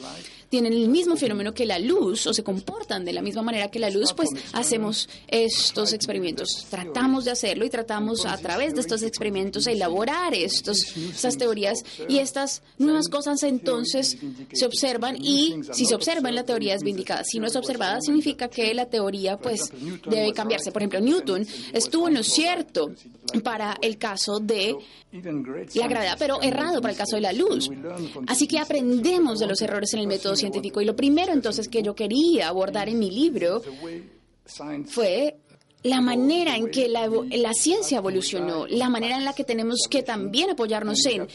tienen 0.48 0.71
tienen 0.72 0.84
el 0.84 0.90
mismo 0.90 1.16
fenómeno 1.16 1.52
que 1.52 1.66
la 1.66 1.78
luz 1.78 2.26
o 2.26 2.32
se 2.32 2.42
comportan 2.42 3.04
de 3.04 3.12
la 3.12 3.22
misma 3.22 3.42
manera 3.42 3.70
que 3.70 3.78
la 3.78 3.90
luz, 3.90 4.12
pues 4.12 4.30
hacemos 4.52 5.08
estos 5.28 5.92
experimentos. 5.92 6.66
Tratamos 6.70 7.24
de 7.24 7.32
hacerlo 7.32 7.64
y 7.64 7.70
tratamos 7.70 8.24
a 8.24 8.36
través 8.38 8.74
de 8.74 8.80
estos 8.80 9.02
experimentos 9.02 9.66
elaborar 9.66 10.34
estos, 10.34 10.96
estas 10.96 11.36
teorías 11.36 11.84
y 12.08 12.18
estas 12.18 12.62
nuevas 12.78 13.08
cosas 13.08 13.42
entonces 13.42 14.16
se 14.52 14.66
observan 14.66 15.16
y 15.16 15.60
si 15.72 15.84
se 15.84 15.94
observa 15.94 16.30
la 16.30 16.44
teoría 16.44 16.74
es 16.74 16.82
vindicada. 16.82 17.22
Si 17.24 17.38
no 17.38 17.46
es 17.46 17.56
observada 17.56 18.00
significa 18.00 18.48
que 18.48 18.72
la 18.74 18.86
teoría 18.86 19.38
pues 19.38 19.72
debe 20.08 20.32
cambiarse. 20.32 20.72
Por 20.72 20.82
ejemplo, 20.82 21.00
Newton 21.00 21.46
estuvo 21.72 22.08
en 22.08 22.14
lo 22.14 22.22
cierto 22.22 22.92
para 23.42 23.76
el 23.80 23.98
caso 23.98 24.38
de 24.38 24.76
la 25.74 25.88
gravedad, 25.88 26.16
pero 26.18 26.42
errado 26.42 26.80
para 26.80 26.92
el 26.92 26.98
caso 26.98 27.16
de 27.16 27.22
la 27.22 27.32
luz. 27.32 27.70
Así 28.26 28.46
que 28.46 28.58
aprendemos 28.58 29.38
de 29.38 29.46
los 29.46 29.60
errores 29.60 29.92
en 29.94 30.00
el 30.00 30.06
método 30.06 30.36
científico. 30.36 30.80
Y 30.80 30.84
lo 30.84 30.96
primero 30.96 31.32
entonces 31.32 31.68
que 31.68 31.82
yo 31.82 31.94
quería 31.94 32.48
abordar 32.48 32.88
en 32.88 32.98
mi 32.98 33.10
libro 33.10 33.62
fue 34.86 35.36
la 35.82 36.00
manera 36.00 36.56
en 36.56 36.70
que 36.70 36.88
la, 36.88 37.08
la, 37.08 37.52
ciencia 37.52 37.98
evolucionó, 37.98 38.66
la 38.68 38.88
manera 38.88 39.16
en 39.16 39.24
la 39.24 39.32
que 39.32 39.44
tenemos 39.44 39.88
que 39.90 40.02
también 40.02 40.50
apoyarnos 40.50 41.04
en 41.06 41.26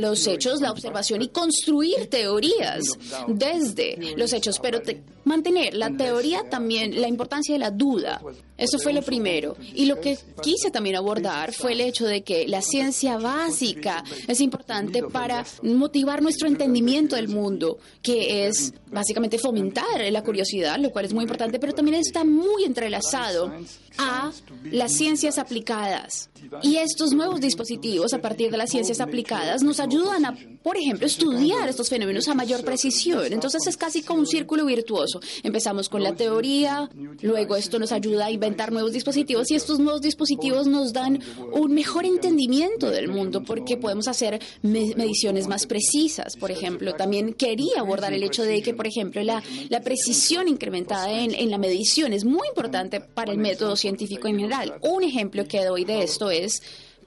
los 0.00 0.26
hechos, 0.26 0.60
la 0.60 0.70
observación 0.70 1.22
y 1.22 1.28
construir 1.28 2.08
teorías 2.08 2.84
desde 3.26 4.14
los 4.16 4.32
hechos, 4.32 4.60
pero 4.60 4.80
mantener 5.26 5.74
la 5.74 5.90
teoría 5.90 6.48
también, 6.48 7.00
la 7.00 7.08
importancia 7.08 7.54
de 7.54 7.58
la 7.58 7.70
duda. 7.70 8.22
Eso 8.56 8.78
fue 8.78 8.92
lo 8.92 9.02
primero. 9.02 9.56
Y 9.74 9.84
lo 9.84 10.00
que 10.00 10.16
quise 10.42 10.70
también 10.70 10.96
abordar 10.96 11.52
fue 11.52 11.72
el 11.72 11.80
hecho 11.80 12.06
de 12.06 12.22
que 12.22 12.48
la 12.48 12.62
ciencia 12.62 13.18
básica 13.18 14.02
es 14.26 14.40
importante 14.40 15.02
para 15.02 15.44
motivar 15.62 16.22
nuestro 16.22 16.48
entendimiento 16.48 17.16
del 17.16 17.28
mundo, 17.28 17.78
que 18.02 18.46
es 18.46 18.72
básicamente 18.90 19.38
fomentar 19.38 20.00
la 20.10 20.22
curiosidad, 20.22 20.78
lo 20.78 20.90
cual 20.90 21.04
es 21.04 21.12
muy 21.12 21.24
importante, 21.24 21.58
pero 21.58 21.74
también 21.74 21.98
está 21.98 22.24
muy 22.24 22.64
entrelazado 22.64 23.52
a 23.98 24.30
las 24.70 24.92
ciencias 24.92 25.38
aplicadas. 25.38 26.30
Y 26.62 26.76
estos 26.76 27.12
nuevos 27.12 27.40
dispositivos, 27.40 28.14
a 28.14 28.20
partir 28.20 28.50
de 28.50 28.56
las 28.56 28.70
ciencias 28.70 29.00
aplicadas, 29.00 29.62
nos 29.62 29.80
ayudan 29.80 30.24
a, 30.24 30.38
por 30.62 30.76
ejemplo, 30.76 31.06
estudiar 31.06 31.68
estos 31.68 31.88
fenómenos 31.88 32.28
a 32.28 32.34
mayor 32.34 32.64
precisión. 32.64 33.32
Entonces 33.32 33.66
es 33.66 33.76
casi 33.76 34.02
como 34.02 34.20
un 34.20 34.26
círculo 34.26 34.64
virtuoso. 34.64 35.15
Empezamos 35.42 35.88
con 35.88 36.02
la 36.02 36.14
teoría, 36.14 36.88
luego 37.22 37.56
esto 37.56 37.78
nos 37.78 37.92
ayuda 37.92 38.26
a 38.26 38.30
inventar 38.30 38.72
nuevos 38.72 38.92
dispositivos 38.92 39.50
y 39.50 39.54
estos 39.54 39.78
nuevos 39.78 40.02
dispositivos 40.02 40.66
nos 40.66 40.92
dan 40.92 41.20
un 41.52 41.72
mejor 41.72 42.04
entendimiento 42.04 42.90
del 42.90 43.08
mundo 43.08 43.42
porque 43.42 43.76
podemos 43.76 44.08
hacer 44.08 44.40
mediciones 44.62 45.48
más 45.48 45.66
precisas. 45.66 46.36
Por 46.36 46.50
ejemplo, 46.50 46.94
también 46.94 47.34
quería 47.34 47.80
abordar 47.80 48.12
el 48.12 48.22
hecho 48.22 48.42
de 48.42 48.62
que, 48.62 48.74
por 48.74 48.86
ejemplo, 48.86 49.22
la, 49.22 49.42
la 49.68 49.80
precisión 49.80 50.48
incrementada 50.48 51.10
en, 51.10 51.34
en 51.34 51.50
la 51.50 51.58
medición 51.58 52.12
es 52.12 52.24
muy 52.24 52.48
importante 52.48 53.00
para 53.00 53.32
el 53.32 53.38
método 53.38 53.76
científico 53.76 54.28
en 54.28 54.36
general. 54.36 54.74
Un 54.82 55.02
ejemplo 55.04 55.46
que 55.46 55.64
doy 55.64 55.84
de 55.84 56.02
esto 56.02 56.30
es 56.30 56.62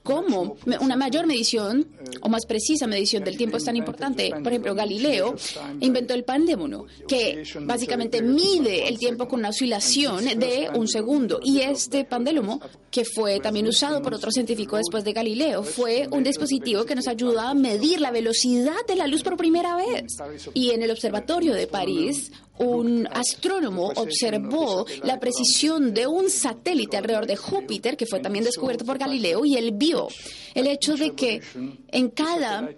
cómo 0.09 0.55
una 0.81 0.95
mayor 0.95 1.27
medición 1.27 1.87
o 2.21 2.29
más 2.29 2.47
precisa 2.47 2.87
medición 2.87 3.23
del 3.23 3.37
tiempo 3.37 3.57
es 3.57 3.65
tan 3.65 3.75
importante. 3.75 4.31
Por 4.31 4.47
ejemplo, 4.47 4.73
Galileo 4.73 5.35
inventó 5.81 6.15
el 6.15 6.23
pandémono, 6.23 6.85
que 7.07 7.43
básicamente 7.61 8.23
mide 8.23 8.87
el 8.87 8.97
tiempo 8.97 9.27
con 9.27 9.39
una 9.39 9.49
oscilación 9.49 10.25
de 10.39 10.69
un 10.73 10.87
segundo. 10.87 11.39
Y 11.43 11.59
este 11.61 12.05
pandélomo, 12.05 12.59
que 12.89 13.05
fue 13.05 13.39
también 13.39 13.67
usado 13.67 14.01
por 14.01 14.15
otro 14.15 14.31
científico 14.31 14.77
después 14.77 15.03
de 15.03 15.13
Galileo, 15.13 15.61
fue 15.61 16.07
un 16.11 16.23
dispositivo 16.23 16.85
que 16.85 16.95
nos 16.95 17.07
ayuda 17.07 17.51
a 17.51 17.53
medir 17.53 18.01
la 18.01 18.09
velocidad 18.09 18.85
de 18.87 18.95
la 18.95 19.05
luz 19.05 19.21
por 19.21 19.37
primera 19.37 19.75
vez. 19.75 20.17
Y 20.55 20.71
en 20.71 20.81
el 20.81 20.89
observatorio 20.89 21.53
de 21.53 21.67
París, 21.67 22.31
un 22.59 23.07
astrónomo 23.11 23.91
observó 23.95 24.85
la 25.03 25.19
precisión 25.19 25.93
de 25.93 26.07
un 26.07 26.29
satélite 26.29 26.97
alrededor 26.97 27.25
de 27.25 27.35
Júpiter, 27.35 27.97
que 27.97 28.05
fue 28.05 28.19
también 28.19 28.45
descubierto 28.45 28.85
por 28.85 28.97
Galileo, 28.97 29.45
y 29.45 29.55
él 29.55 29.71
vio 29.73 30.07
el 30.53 30.67
hecho 30.67 30.95
de 30.95 31.11
que 31.11 31.41
en 31.89 32.09
cada 32.09 32.69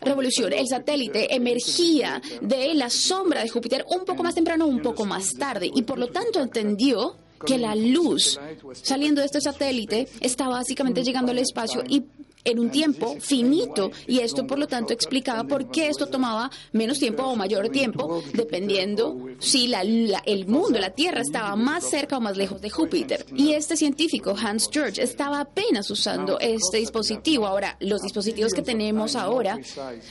revolución 0.00 0.52
el 0.52 0.66
satélite 0.66 1.34
emergía 1.34 2.20
de 2.42 2.74
la 2.74 2.90
sombra 2.90 3.42
de 3.42 3.48
Júpiter 3.48 3.84
un 3.88 4.04
poco 4.04 4.22
más 4.22 4.34
temprano 4.34 4.64
o 4.64 4.68
un 4.68 4.82
poco 4.82 5.04
más 5.04 5.30
tarde, 5.38 5.70
y 5.72 5.82
por 5.82 5.98
lo 5.98 6.08
tanto 6.08 6.40
entendió 6.40 7.16
que 7.46 7.58
la 7.58 7.74
luz 7.74 8.38
saliendo 8.72 9.20
de 9.20 9.26
este 9.26 9.40
satélite 9.40 10.08
está 10.20 10.48
básicamente 10.48 11.02
llegando 11.02 11.30
al 11.30 11.38
espacio 11.38 11.82
y 11.88 12.02
en 12.44 12.58
un 12.58 12.70
tiempo 12.70 13.16
finito 13.20 13.90
y 14.06 14.20
esto 14.20 14.46
por 14.46 14.58
lo 14.58 14.66
tanto 14.66 14.92
explicaba 14.92 15.44
por 15.44 15.70
qué 15.70 15.88
esto 15.88 16.06
tomaba 16.06 16.50
menos 16.72 16.98
tiempo 16.98 17.24
o 17.24 17.36
mayor 17.36 17.68
tiempo 17.70 18.22
dependiendo 18.32 19.16
si 19.38 19.68
la, 19.68 19.82
el 19.82 20.46
mundo, 20.46 20.78
la 20.78 20.90
Tierra 20.90 21.20
estaba 21.20 21.56
más 21.56 21.88
cerca 21.88 22.16
o 22.16 22.20
más 22.20 22.36
lejos 22.36 22.60
de 22.60 22.70
Júpiter. 22.70 23.26
Y 23.34 23.52
este 23.52 23.76
científico, 23.76 24.34
Hans 24.38 24.68
George, 24.72 25.02
estaba 25.02 25.40
apenas 25.40 25.90
usando 25.90 26.38
este 26.40 26.78
dispositivo. 26.78 27.46
Ahora, 27.46 27.76
los 27.80 28.02
dispositivos 28.02 28.52
que 28.52 28.62
tenemos 28.62 29.16
ahora 29.16 29.58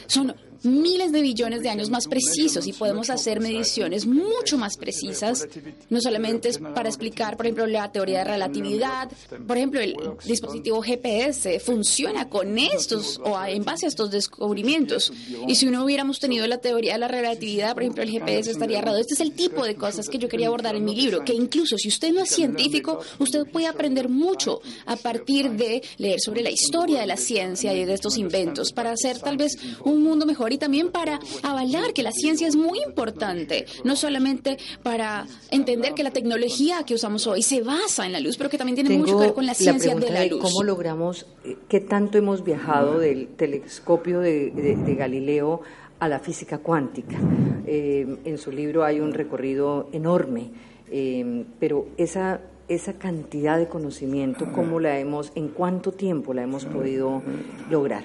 son 0.07 0.35
miles 0.63 1.11
de 1.11 1.21
billones 1.21 1.61
de 1.61 1.69
años 1.69 1.89
más 1.89 2.07
precisos 2.07 2.67
y 2.67 2.73
podemos 2.73 3.09
hacer 3.09 3.39
mediciones 3.39 4.05
mucho 4.05 4.57
más 4.57 4.77
precisas, 4.77 5.47
no 5.89 6.01
solamente 6.01 6.51
para 6.59 6.89
explicar, 6.89 7.37
por 7.37 7.45
ejemplo, 7.45 7.67
la 7.67 7.91
teoría 7.91 8.19
de 8.19 8.25
relatividad. 8.25 9.11
Por 9.45 9.57
ejemplo, 9.57 9.81
el 9.81 9.95
dispositivo 10.25 10.81
GPS 10.81 11.59
funciona 11.59 12.29
con 12.29 12.57
estos 12.57 13.19
o 13.23 13.41
en 13.45 13.63
base 13.63 13.85
a 13.85 13.89
estos 13.89 14.11
descubrimientos. 14.11 15.11
Y 15.47 15.55
si 15.55 15.65
no 15.67 15.83
hubiéramos 15.83 16.19
tenido 16.19 16.47
la 16.47 16.59
teoría 16.59 16.93
de 16.93 16.99
la 16.99 17.07
relatividad, 17.07 17.73
por 17.73 17.83
ejemplo, 17.83 18.03
el 18.03 18.09
GPS 18.09 18.51
estaría 18.51 18.79
errado. 18.79 18.97
Este 18.97 19.13
es 19.13 19.19
el 19.19 19.33
tipo 19.33 19.65
de 19.65 19.75
cosas 19.75 20.09
que 20.09 20.17
yo 20.17 20.29
quería 20.29 20.47
abordar 20.47 20.75
en 20.75 20.85
mi 20.85 20.95
libro, 20.95 21.23
que 21.23 21.33
incluso 21.33 21.77
si 21.77 21.89
usted 21.89 22.13
no 22.13 22.21
es 22.21 22.29
científico, 22.29 22.99
usted 23.19 23.45
puede 23.51 23.67
aprender 23.67 24.09
mucho 24.09 24.61
a 24.85 24.95
partir 24.95 25.51
de 25.51 25.83
leer 25.97 26.19
sobre 26.19 26.41
la 26.41 26.51
historia 26.51 27.01
de 27.01 27.07
la 27.07 27.17
ciencia 27.17 27.73
y 27.73 27.85
de 27.85 27.93
estos 27.93 28.17
inventos 28.17 28.71
para 28.71 28.91
hacer 28.91 29.19
tal 29.19 29.37
vez 29.37 29.57
un 29.83 30.01
mundo 30.03 30.25
mejor 30.25 30.52
y 30.53 30.57
también 30.57 30.91
para 30.91 31.19
avalar 31.41 31.93
que 31.93 32.03
la 32.03 32.11
ciencia 32.11 32.47
es 32.47 32.55
muy 32.55 32.79
importante, 32.85 33.65
no 33.83 33.95
solamente 33.95 34.57
para 34.83 35.25
entender 35.51 35.93
que 35.93 36.03
la 36.03 36.11
tecnología 36.11 36.83
que 36.85 36.93
usamos 36.93 37.25
hoy 37.27 37.41
se 37.41 37.61
basa 37.61 38.05
en 38.05 38.11
la 38.11 38.19
luz, 38.19 38.37
pero 38.37 38.49
que 38.49 38.57
también 38.57 38.75
tiene 38.75 38.97
mucho 38.97 39.17
que 39.17 39.25
ver 39.25 39.33
con 39.33 39.45
la 39.45 39.53
ciencia 39.53 39.95
de 39.95 40.09
la 40.09 40.25
luz. 40.25 40.41
¿Cómo 40.41 40.63
logramos, 40.63 41.25
eh, 41.43 41.57
qué 41.67 41.79
tanto 41.79 42.17
hemos 42.17 42.43
viajado 42.43 42.99
del 42.99 43.29
telescopio 43.29 44.19
de, 44.19 44.51
Galileo 44.97 45.61
a 45.99 46.07
la 46.07 46.19
física 46.19 46.59
cuántica? 46.59 47.17
Eh, 47.65 48.17
en 48.25 48.37
su 48.37 48.51
libro 48.51 48.83
hay 48.83 48.99
un 48.99 49.13
recorrido 49.13 49.89
enorme, 49.91 50.51
eh, 50.91 51.45
pero 51.59 51.87
esa 51.97 52.41
esa 52.67 52.93
cantidad 52.93 53.57
de 53.57 53.67
conocimiento, 53.67 54.51
¿cómo 54.53 54.79
la 54.79 54.97
hemos, 54.97 55.33
en 55.35 55.49
cuánto 55.49 55.91
tiempo 55.91 56.33
la 56.33 56.43
hemos 56.43 56.65
podido 56.65 57.21
lograr? 57.69 58.03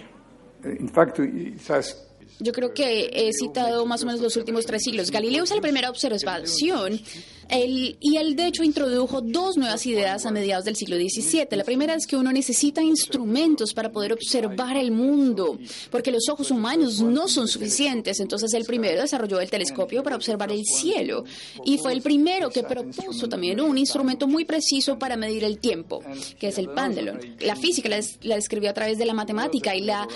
En 0.65 0.89
fact, 0.89 1.21
quizás 1.21 2.08
yo 2.39 2.53
creo 2.53 2.73
que 2.75 3.11
he 3.13 3.33
citado 3.33 3.85
más 3.87 4.03
o 4.03 4.07
menos 4.07 4.21
los 4.21 4.37
últimos 4.37 4.67
tres 4.67 4.83
siglos. 4.83 5.11
Galileo 5.11 5.45
es 5.45 5.51
la 5.51 5.61
primera 5.61 5.91
observación 5.91 7.01
y 7.51 8.17
él 8.17 8.37
de 8.37 8.47
hecho 8.47 8.63
introdujo 8.63 9.21
dos 9.21 9.57
nuevas 9.57 9.87
ideas 9.87 10.27
a 10.27 10.31
mediados 10.31 10.65
del 10.65 10.77
siglo 10.77 10.97
XVII. 10.97 11.47
La 11.57 11.65
primera 11.65 11.95
es 11.95 12.07
que 12.07 12.17
uno 12.17 12.33
necesita 12.33 12.83
instrumentos 12.83 13.75
para 13.75 13.91
poder 13.91 14.13
observar 14.13 14.77
el 14.77 14.91
mundo, 14.91 15.59
porque 15.91 16.11
los 16.11 16.29
ojos 16.29 16.51
humanos 16.51 17.01
no 17.01 17.29
son 17.29 17.49
suficientes. 17.49 18.21
Entonces 18.21 18.53
el 18.55 18.65
primero 18.65 19.01
desarrolló 19.01 19.41
el 19.41 19.51
telescopio 19.51 20.03
para 20.03 20.17
observar 20.17 20.53
el 20.53 20.65
cielo 20.65 21.25
y 21.65 21.79
fue 21.79 21.93
el 21.93 22.03
primero 22.03 22.51
que 22.51 22.63
propuso 22.63 23.29
también 23.29 23.61
un 23.61 23.79
instrumento 23.79 24.27
muy 24.27 24.45
preciso 24.45 24.99
para 24.99 25.17
medir 25.17 25.45
el 25.45 25.59
tiempo, 25.59 26.03
que 26.39 26.49
es 26.49 26.59
el 26.59 26.69
pendulum. 26.69 27.19
La 27.41 27.57
física 27.57 27.89
la, 27.89 28.01
la 28.23 28.37
describió 28.37 28.71
a 28.71 28.75
través 28.75 28.99
de 28.99 29.07
la 29.07 29.15
matemática 29.15 29.75
y 29.75 29.83
la 29.83 30.07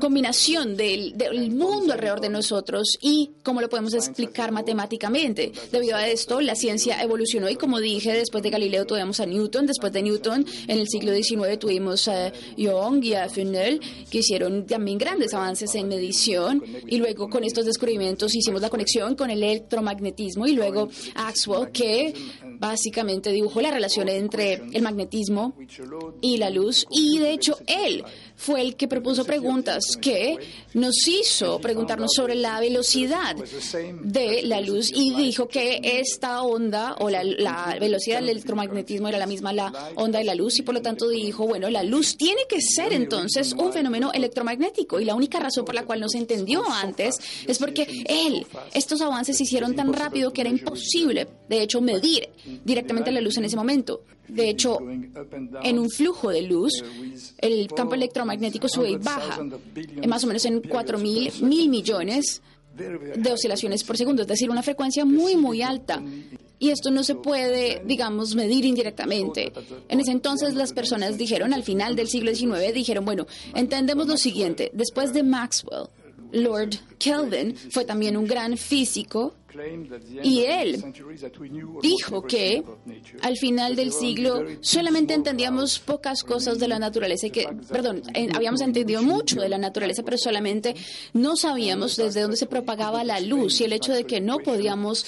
combinación 0.00 0.76
del, 0.76 1.14
mundo 1.50 1.92
alrededor 1.92 2.20
de 2.20 2.28
nosotros 2.28 2.98
y 3.00 3.30
cómo 3.42 3.60
lo 3.60 3.68
podemos 3.68 3.94
explicar 3.94 4.52
matemáticamente. 4.52 5.52
Debido 5.70 5.96
a 5.96 6.06
esto, 6.06 6.27
la 6.40 6.54
ciencia 6.54 7.02
evolucionó 7.02 7.48
y 7.48 7.56
como 7.56 7.80
dije, 7.80 8.12
después 8.12 8.42
de 8.42 8.50
Galileo 8.50 8.86
tuvimos 8.86 9.20
a 9.20 9.26
Newton, 9.26 9.66
después 9.66 9.92
de 9.92 10.02
Newton, 10.02 10.46
en 10.66 10.78
el 10.78 10.86
siglo 10.88 11.12
XIX 11.14 11.58
tuvimos 11.58 12.06
a 12.08 12.32
Young 12.56 13.04
y 13.04 13.14
a 13.14 13.28
Fresnel, 13.28 13.80
que 14.10 14.18
hicieron 14.18 14.66
también 14.66 14.98
grandes 14.98 15.34
avances 15.34 15.74
en 15.74 15.88
medición 15.88 16.62
y 16.86 16.98
luego 16.98 17.28
con 17.28 17.44
estos 17.44 17.64
descubrimientos 17.64 18.34
hicimos 18.34 18.60
la 18.60 18.70
conexión 18.70 19.14
con 19.14 19.30
el 19.30 19.42
electromagnetismo 19.42 20.46
y 20.46 20.52
luego 20.52 20.88
Axwell, 21.14 21.70
que 21.72 22.14
básicamente 22.58 23.30
dibujó 23.30 23.60
la 23.60 23.70
relación 23.70 24.08
entre 24.08 24.54
el 24.72 24.82
magnetismo 24.82 25.54
y 26.20 26.36
la 26.36 26.50
luz 26.50 26.86
y 26.90 27.18
de 27.18 27.32
hecho 27.32 27.58
él 27.66 28.04
fue 28.38 28.62
el 28.62 28.76
que 28.76 28.86
propuso 28.86 29.24
preguntas 29.24 29.98
que 30.00 30.38
nos 30.72 31.06
hizo 31.08 31.58
preguntarnos 31.60 32.12
sobre 32.14 32.36
la 32.36 32.60
velocidad 32.60 33.34
de 34.02 34.42
la 34.44 34.60
luz 34.60 34.92
y 34.94 35.12
dijo 35.12 35.48
que 35.48 35.80
esta 35.82 36.42
onda 36.42 36.94
o 37.00 37.10
la, 37.10 37.76
velocidad 37.80 38.20
del 38.20 38.30
electromagnetismo 38.30 39.08
era 39.08 39.18
la 39.18 39.26
misma 39.26 39.52
la 39.52 39.90
onda 39.96 40.20
de 40.20 40.24
la 40.24 40.36
luz 40.36 40.56
y 40.60 40.62
por 40.62 40.74
lo 40.74 40.80
tanto 40.80 41.08
dijo, 41.08 41.48
bueno, 41.48 41.68
la 41.68 41.82
luz 41.82 42.16
tiene 42.16 42.42
que 42.48 42.60
ser 42.60 42.92
entonces 42.92 43.52
un 43.54 43.72
fenómeno 43.72 44.12
electromagnético 44.12 45.00
y 45.00 45.04
la 45.04 45.16
única 45.16 45.40
razón 45.40 45.64
por 45.64 45.74
la 45.74 45.84
cual 45.84 46.00
no 46.00 46.08
se 46.08 46.18
entendió 46.18 46.62
antes 46.70 47.16
es 47.46 47.58
porque 47.58 47.88
él, 48.06 48.46
estos 48.72 49.00
avances 49.00 49.36
se 49.36 49.42
hicieron 49.42 49.74
tan 49.74 49.92
rápido 49.92 50.32
que 50.32 50.42
era 50.42 50.50
imposible, 50.50 51.26
de 51.48 51.62
hecho, 51.62 51.80
medir 51.80 52.28
directamente 52.64 53.10
la 53.10 53.20
luz 53.20 53.36
en 53.36 53.46
ese 53.46 53.56
momento. 53.56 54.02
De 54.28 54.50
hecho, 54.50 54.78
en 55.62 55.78
un 55.78 55.90
flujo 55.90 56.30
de 56.30 56.42
luz, 56.42 56.72
el 57.38 57.68
campo 57.68 57.94
electromagnético 57.94 58.68
sube 58.68 58.90
y 58.90 58.96
baja, 58.96 59.40
más 60.06 60.24
o 60.24 60.26
menos 60.26 60.44
en 60.44 60.60
4 60.60 60.98
mil, 60.98 61.32
mil 61.42 61.68
millones 61.68 62.42
de 62.74 63.32
oscilaciones 63.32 63.82
por 63.84 63.96
segundo, 63.96 64.22
es 64.22 64.28
decir, 64.28 64.50
una 64.50 64.62
frecuencia 64.62 65.04
muy, 65.04 65.36
muy 65.36 65.62
alta. 65.62 66.02
Y 66.60 66.70
esto 66.70 66.90
no 66.90 67.04
se 67.04 67.14
puede, 67.14 67.82
digamos, 67.84 68.34
medir 68.34 68.64
indirectamente. 68.64 69.52
En 69.88 70.00
ese 70.00 70.10
entonces 70.10 70.54
las 70.54 70.72
personas 70.72 71.16
dijeron, 71.16 71.52
al 71.54 71.62
final 71.62 71.96
del 71.96 72.08
siglo 72.08 72.34
XIX, 72.34 72.74
dijeron, 72.74 73.04
bueno, 73.04 73.26
entendemos 73.54 74.08
lo 74.08 74.16
siguiente, 74.16 74.70
después 74.74 75.12
de 75.12 75.22
Maxwell, 75.22 75.88
Lord 76.32 76.76
Kelvin 76.98 77.56
fue 77.70 77.84
también 77.84 78.16
un 78.16 78.26
gran 78.26 78.56
físico 78.56 79.34
y 80.22 80.40
él 80.44 80.82
dijo 81.82 82.22
que 82.22 82.62
al 83.22 83.36
final 83.36 83.76
del 83.76 83.92
siglo 83.92 84.44
solamente 84.60 85.14
entendíamos 85.14 85.78
pocas 85.78 86.22
cosas 86.22 86.58
de 86.58 86.68
la 86.68 86.78
naturaleza, 86.78 87.26
y 87.26 87.30
que, 87.30 87.48
perdón, 87.70 88.02
habíamos 88.34 88.60
entendido 88.60 89.02
mucho 89.02 89.40
de 89.40 89.48
la 89.48 89.58
naturaleza, 89.58 90.02
pero 90.02 90.18
solamente 90.18 90.74
no 91.12 91.36
sabíamos 91.36 91.96
desde 91.96 92.22
dónde 92.22 92.36
se 92.36 92.46
propagaba 92.46 93.04
la 93.04 93.20
luz 93.20 93.60
y 93.60 93.64
el 93.64 93.72
hecho 93.72 93.92
de 93.92 94.04
que 94.04 94.20
no 94.20 94.38
podíamos 94.38 95.06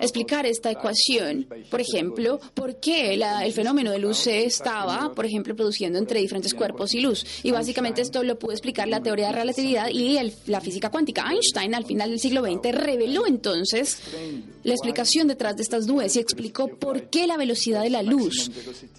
explicar 0.00 0.46
esta 0.46 0.70
ecuación, 0.70 1.48
por 1.70 1.80
ejemplo, 1.80 2.40
por 2.54 2.78
qué 2.80 3.14
el 3.14 3.52
fenómeno 3.52 3.90
de 3.90 3.98
luz 3.98 4.18
se 4.18 4.44
estaba, 4.44 5.12
por 5.14 5.26
ejemplo, 5.26 5.56
produciendo 5.56 5.98
entre 5.98 6.20
diferentes 6.20 6.54
cuerpos 6.54 6.94
y 6.94 7.00
luz. 7.00 7.24
Y 7.42 7.50
básicamente 7.50 8.02
esto 8.02 8.22
lo 8.22 8.38
pudo 8.38 8.52
explicar 8.52 8.88
la 8.88 9.02
teoría 9.02 9.28
de 9.28 9.32
relatividad 9.32 9.88
y 9.88 10.18
la 10.46 10.60
física 10.60 10.90
cuántica. 10.90 11.24
Einstein 11.30 11.74
al 11.74 11.84
final 11.84 12.10
del 12.10 12.20
siglo 12.20 12.42
XX 12.44 12.72
reveló 12.72 13.26
entonces 13.26 13.63
entonces 13.64 13.98
la 14.62 14.72
explicación 14.74 15.26
detrás 15.26 15.56
de 15.56 15.62
estas 15.62 15.86
nubes 15.86 16.16
y 16.16 16.18
explicó 16.18 16.68
por 16.68 17.08
qué 17.08 17.26
la 17.26 17.38
velocidad 17.38 17.82
de 17.82 17.90
la 17.90 18.02
luz 18.02 18.50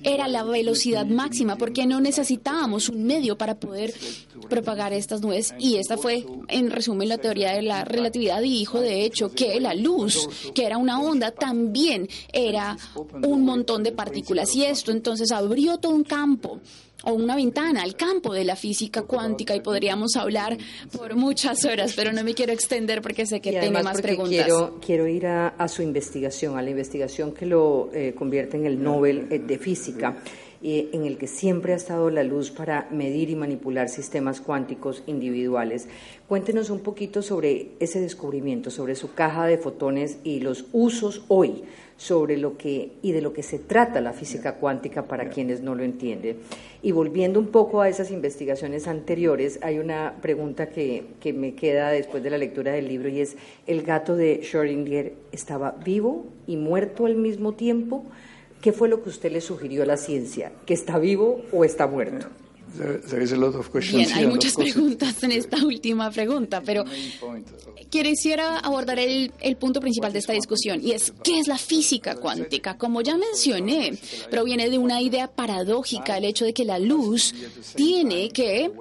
era 0.04 0.28
la 0.28 0.44
velocidad 0.44 1.06
máxima, 1.06 1.56
porque 1.56 1.86
no 1.86 2.02
necesitábamos 2.02 2.90
un 2.90 3.04
medio 3.04 3.38
para 3.38 3.60
poder 3.60 3.94
propagar 4.50 4.92
estas 4.94 5.22
nubes. 5.22 5.54
Y 5.60 5.76
esta 5.76 5.98
fue, 5.98 6.26
en 6.48 6.72
resumen, 6.72 7.10
la 7.10 7.18
teoría 7.18 7.52
de 7.54 7.62
la 7.62 7.86
relatividad 7.86 8.42
y 8.42 8.50
dijo, 8.50 8.80
de 8.80 9.06
hecho, 9.06 9.32
que 9.32 9.60
la 9.60 9.76
luz, 9.76 10.28
que 10.54 10.66
era 10.66 10.78
una 10.78 11.00
onda, 11.00 11.32
también 11.32 12.10
era 12.34 12.78
un 13.24 13.44
montón 13.44 13.84
de 13.84 13.92
partículas. 13.92 14.54
Y 14.56 14.66
esto 14.66 14.92
entonces 14.92 15.32
abrió 15.32 15.78
todo 15.78 15.94
un 15.94 16.04
campo 16.04 16.60
o 17.06 17.14
una 17.14 17.36
ventana 17.36 17.82
al 17.84 17.96
campo 17.96 18.34
de 18.34 18.44
la 18.44 18.56
física 18.56 19.04
cuántica 19.04 19.56
y 19.56 19.62
podríamos 19.62 20.16
hablar 20.16 20.58
por 20.96 21.16
muchas 21.16 21.64
horas, 21.66 21.94
pero 21.96 22.12
no 22.12 22.24
me 22.24 22.34
quiero 22.34 22.52
extender 22.52 23.02
porque 23.02 23.26
sé 23.26 23.40
que 23.40 23.52
tiene 23.52 23.84
más 23.84 24.02
preguntas. 24.02 24.46
Quiero, 24.46 24.80
quiero 24.86 25.08
ir 25.08 25.28
a, 25.28 25.68
su 25.68 25.82
investigación, 25.82 26.58
a 26.58 26.62
la 26.62 26.70
investigación 26.70 27.32
que 27.32 27.46
lo 27.46 27.90
eh, 27.94 28.14
convierte 28.16 28.58
en 28.58 28.66
el 28.66 28.82
Nobel 28.82 29.28
eh, 29.30 29.40
de 29.40 29.58
Física 29.58 30.18
en 30.68 31.06
el 31.06 31.18
que 31.18 31.28
siempre 31.28 31.74
ha 31.74 31.76
estado 31.76 32.10
la 32.10 32.24
luz 32.24 32.50
para 32.50 32.88
medir 32.90 33.30
y 33.30 33.36
manipular 33.36 33.88
sistemas 33.88 34.42
cuánticos 34.42 35.04
individuales. 35.06 35.88
Cuéntenos 36.28 36.72
un 36.72 36.80
poquito 36.80 37.22
sobre 37.22 37.74
ese 37.80 38.00
descubrimiento, 38.02 38.72
sobre 38.72 38.96
su 38.96 39.14
caja 39.14 39.46
de 39.46 39.60
fotones 39.60 40.18
y 40.24 40.40
los 40.40 40.66
usos 40.74 41.24
hoy 41.28 41.64
sobre 41.98 42.38
lo 42.38 42.58
que 42.58 42.92
y 43.02 43.12
de 43.12 43.22
lo 43.22 43.34
que 43.34 43.44
se 43.44 43.60
trata 43.60 44.02
la 44.02 44.14
física 44.14 44.56
cuántica 44.56 45.04
para 45.04 45.30
quienes 45.30 45.62
no 45.62 45.76
lo 45.76 45.84
entienden. 45.84 46.38
Y 46.82 46.92
volviendo 46.92 47.40
un 47.40 47.48
poco 47.48 47.82
a 47.82 47.90
esas 47.90 48.12
investigaciones 48.12 48.88
anteriores, 48.88 49.60
hay 49.62 49.80
una 49.80 50.16
pregunta 50.22 50.70
que, 50.70 51.06
que 51.20 51.34
me 51.34 51.56
queda 51.56 51.90
después 51.90 52.22
de 52.22 52.30
la 52.30 52.38
lectura 52.38 52.74
del 52.74 52.88
libro 52.88 53.10
y 53.10 53.22
es, 53.22 53.38
¿el 53.66 53.82
gato 53.84 54.16
de 54.16 54.42
Schrödinger 54.42 55.14
estaba 55.32 55.72
vivo 55.84 56.26
y 56.48 56.58
muerto 56.58 57.06
al 57.06 57.16
mismo 57.16 57.54
tiempo? 57.54 58.04
¿Qué 58.62 58.72
fue 58.72 58.90
lo 58.90 59.04
que 59.04 59.10
usted 59.10 59.32
le 59.32 59.42
sugirió 59.42 59.84
a 59.84 59.86
la 59.86 59.98
ciencia? 59.98 60.52
¿Que 60.66 60.74
está 60.74 60.98
vivo 60.98 61.42
o 61.52 61.64
está 61.64 61.88
muerto? 61.88 62.28
Bien, 63.98 64.14
hay 64.14 64.28
muchas 64.28 64.56
preguntas 64.56 65.24
en 65.24 65.32
esta 65.32 65.66
última 65.66 66.12
pregunta, 66.12 66.62
pero 66.66 66.84
quisiera 67.90 68.60
abordar 68.60 69.00
el, 69.00 69.32
el, 69.40 69.56
punto 69.56 69.80
principal 69.80 70.12
de 70.12 70.20
esta 70.20 70.34
discusión 70.34 70.82
y 70.84 70.92
es 70.92 71.14
¿qué 71.24 71.40
es 71.40 71.48
la 71.48 71.58
física 71.58 72.16
cuántica? 72.16 72.78
Como 72.78 73.02
ya 73.02 73.18
mencioné, 73.18 73.98
proviene 74.30 74.70
de 74.70 74.78
una 74.78 75.02
idea 75.02 75.28
paradójica, 75.28 76.18
el 76.18 76.26
hecho 76.26 76.46
de 76.46 76.54
que 76.54 76.66
la 76.66 76.80
luz 76.80 77.34
tiene 77.76 78.30
que 78.30 78.72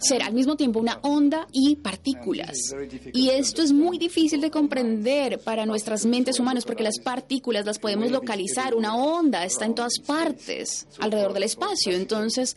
ser 0.00 0.22
al 0.22 0.32
mismo 0.32 0.56
tiempo 0.56 0.80
una 0.80 0.98
onda 1.02 1.46
y 1.52 1.76
partículas. 1.76 2.74
Y 3.12 3.30
esto 3.30 3.62
es 3.62 3.72
muy 3.72 3.98
difícil 3.98 4.40
de 4.40 4.50
comprender 4.50 5.38
para 5.40 5.66
nuestras 5.66 6.06
mentes 6.06 6.38
humanas 6.40 6.64
porque 6.64 6.82
las 6.82 6.98
partículas 6.98 7.66
las 7.66 7.78
podemos 7.78 8.10
localizar. 8.10 8.74
Una 8.74 8.96
onda 8.96 9.44
está 9.44 9.66
en 9.66 9.74
todas 9.74 9.98
partes 10.06 10.86
alrededor 10.98 11.32
del 11.32 11.44
espacio. 11.44 11.92
Entonces, 11.92 12.56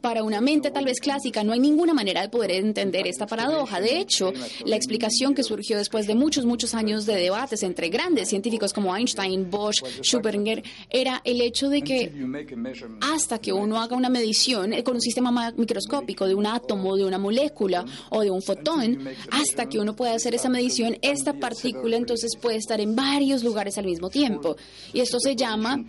para 0.00 0.22
una 0.22 0.40
mente 0.40 0.70
tal 0.70 0.84
vez 0.84 1.00
clásica 1.00 1.44
no 1.44 1.52
hay 1.52 1.60
ninguna 1.60 1.94
manera 1.94 2.22
de 2.22 2.28
poder 2.28 2.52
entender 2.52 3.06
esta 3.06 3.26
paradoja. 3.26 3.80
De 3.80 3.98
hecho, 3.98 4.32
la 4.64 4.76
explicación 4.76 5.34
que 5.34 5.42
surgió 5.42 5.78
después 5.78 6.06
de 6.06 6.14
muchos, 6.14 6.44
muchos 6.44 6.74
años 6.74 7.06
de 7.06 7.16
debates 7.16 7.62
entre 7.62 7.88
grandes 7.88 8.28
científicos 8.28 8.72
como 8.72 8.94
Einstein, 8.96 9.50
Bosch, 9.50 9.82
Schrödinger, 10.00 10.62
era 10.90 11.20
el 11.24 11.40
hecho 11.40 11.68
de 11.68 11.82
que 11.82 12.12
hasta 13.00 13.38
que 13.38 13.52
uno 13.52 13.80
haga 13.80 13.96
una 13.96 14.08
medición 14.08 14.72
con 14.82 14.94
un 14.94 15.00
sistema 15.00 15.52
microscópico 15.56 16.26
de 16.26 16.34
un 16.34 16.46
átomo, 16.46 16.71
de 16.72 17.04
una 17.04 17.18
molécula 17.18 17.84
o 18.10 18.22
de 18.22 18.30
un 18.30 18.42
fotón, 18.42 19.08
hasta 19.30 19.68
que 19.68 19.78
uno 19.78 19.94
pueda 19.94 20.14
hacer 20.14 20.34
esa 20.34 20.48
medición, 20.48 20.96
esta 21.02 21.34
partícula 21.34 21.96
entonces 21.96 22.32
puede 22.40 22.56
estar 22.56 22.80
en 22.80 22.96
varios 22.96 23.44
lugares 23.44 23.78
al 23.78 23.84
mismo 23.84 24.10
tiempo. 24.10 24.56
Y 24.92 25.00
esto 25.00 25.18
se 25.20 25.36
llama 25.36 25.84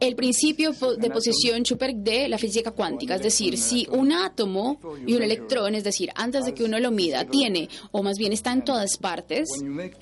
el 0.00 0.14
principio 0.14 0.72
de 0.72 1.10
posición 1.10 1.64
super 1.66 1.94
de 1.94 2.28
la 2.28 2.38
física 2.38 2.70
cuántica. 2.70 3.16
Es 3.16 3.22
decir, 3.22 3.58
si 3.58 3.86
un 3.90 4.12
átomo 4.12 4.78
y 5.06 5.14
un 5.14 5.22
electrón, 5.22 5.74
es 5.74 5.84
decir, 5.84 6.10
antes 6.14 6.44
de 6.44 6.54
que 6.54 6.64
uno 6.64 6.78
lo 6.78 6.90
mida, 6.90 7.24
tiene, 7.24 7.68
o 7.90 8.02
más 8.02 8.18
bien 8.18 8.32
está 8.32 8.52
en 8.52 8.64
todas 8.64 8.96
partes, 8.96 9.48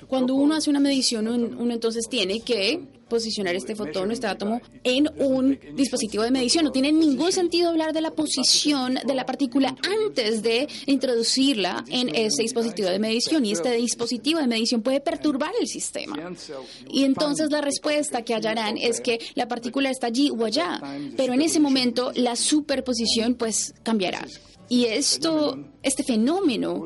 cuando 0.07 0.35
uno 0.35 0.55
hace 0.55 0.69
una 0.69 0.79
medición, 0.79 1.27
uno 1.27 1.73
entonces 1.73 2.07
tiene 2.09 2.41
que 2.41 2.81
posicionar 3.11 3.55
este 3.55 3.75
fotón, 3.75 4.09
este 4.11 4.25
átomo, 4.25 4.61
en 4.85 5.09
un 5.17 5.59
dispositivo 5.75 6.23
de 6.23 6.31
medición. 6.31 6.63
No 6.63 6.71
tiene 6.71 6.93
ningún 6.93 7.33
sentido 7.33 7.69
hablar 7.69 7.91
de 7.91 7.99
la 7.99 8.11
posición 8.11 8.99
de 9.05 9.13
la 9.13 9.25
partícula 9.25 9.75
antes 10.11 10.41
de 10.43 10.67
introducirla 10.87 11.83
en 11.87 12.13
ese 12.13 12.43
dispositivo 12.43 12.89
de 12.89 12.99
medición. 12.99 13.45
Y 13.45 13.53
este 13.53 13.71
dispositivo 13.75 14.39
de 14.39 14.47
medición 14.47 14.81
puede 14.81 14.99
perturbar 14.99 15.51
el 15.59 15.67
sistema. 15.67 16.17
Y 16.89 17.03
entonces 17.03 17.49
la 17.49 17.61
respuesta 17.61 18.23
que 18.23 18.33
hallarán 18.33 18.77
es 18.77 18.99
que 18.99 19.19
la 19.35 19.47
partícula 19.47 19.89
está 19.89 20.07
allí 20.07 20.29
o 20.29 20.45
allá, 20.45 20.81
pero 21.15 21.33
en 21.33 21.41
ese 21.41 21.59
momento 21.59 22.11
la 22.15 22.35
superposición 22.35 23.35
pues 23.35 23.73
cambiará. 23.83 24.25
Y 24.67 24.85
esto, 24.85 25.57
este 25.83 26.03
fenómeno 26.03 26.85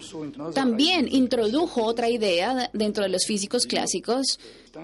también 0.54 1.08
introdujo 1.12 1.84
otra 1.84 2.10
idea 2.10 2.70
dentro 2.74 3.04
de 3.04 3.10
los 3.10 3.26
físicos 3.26 3.66
clásicos 3.66 4.40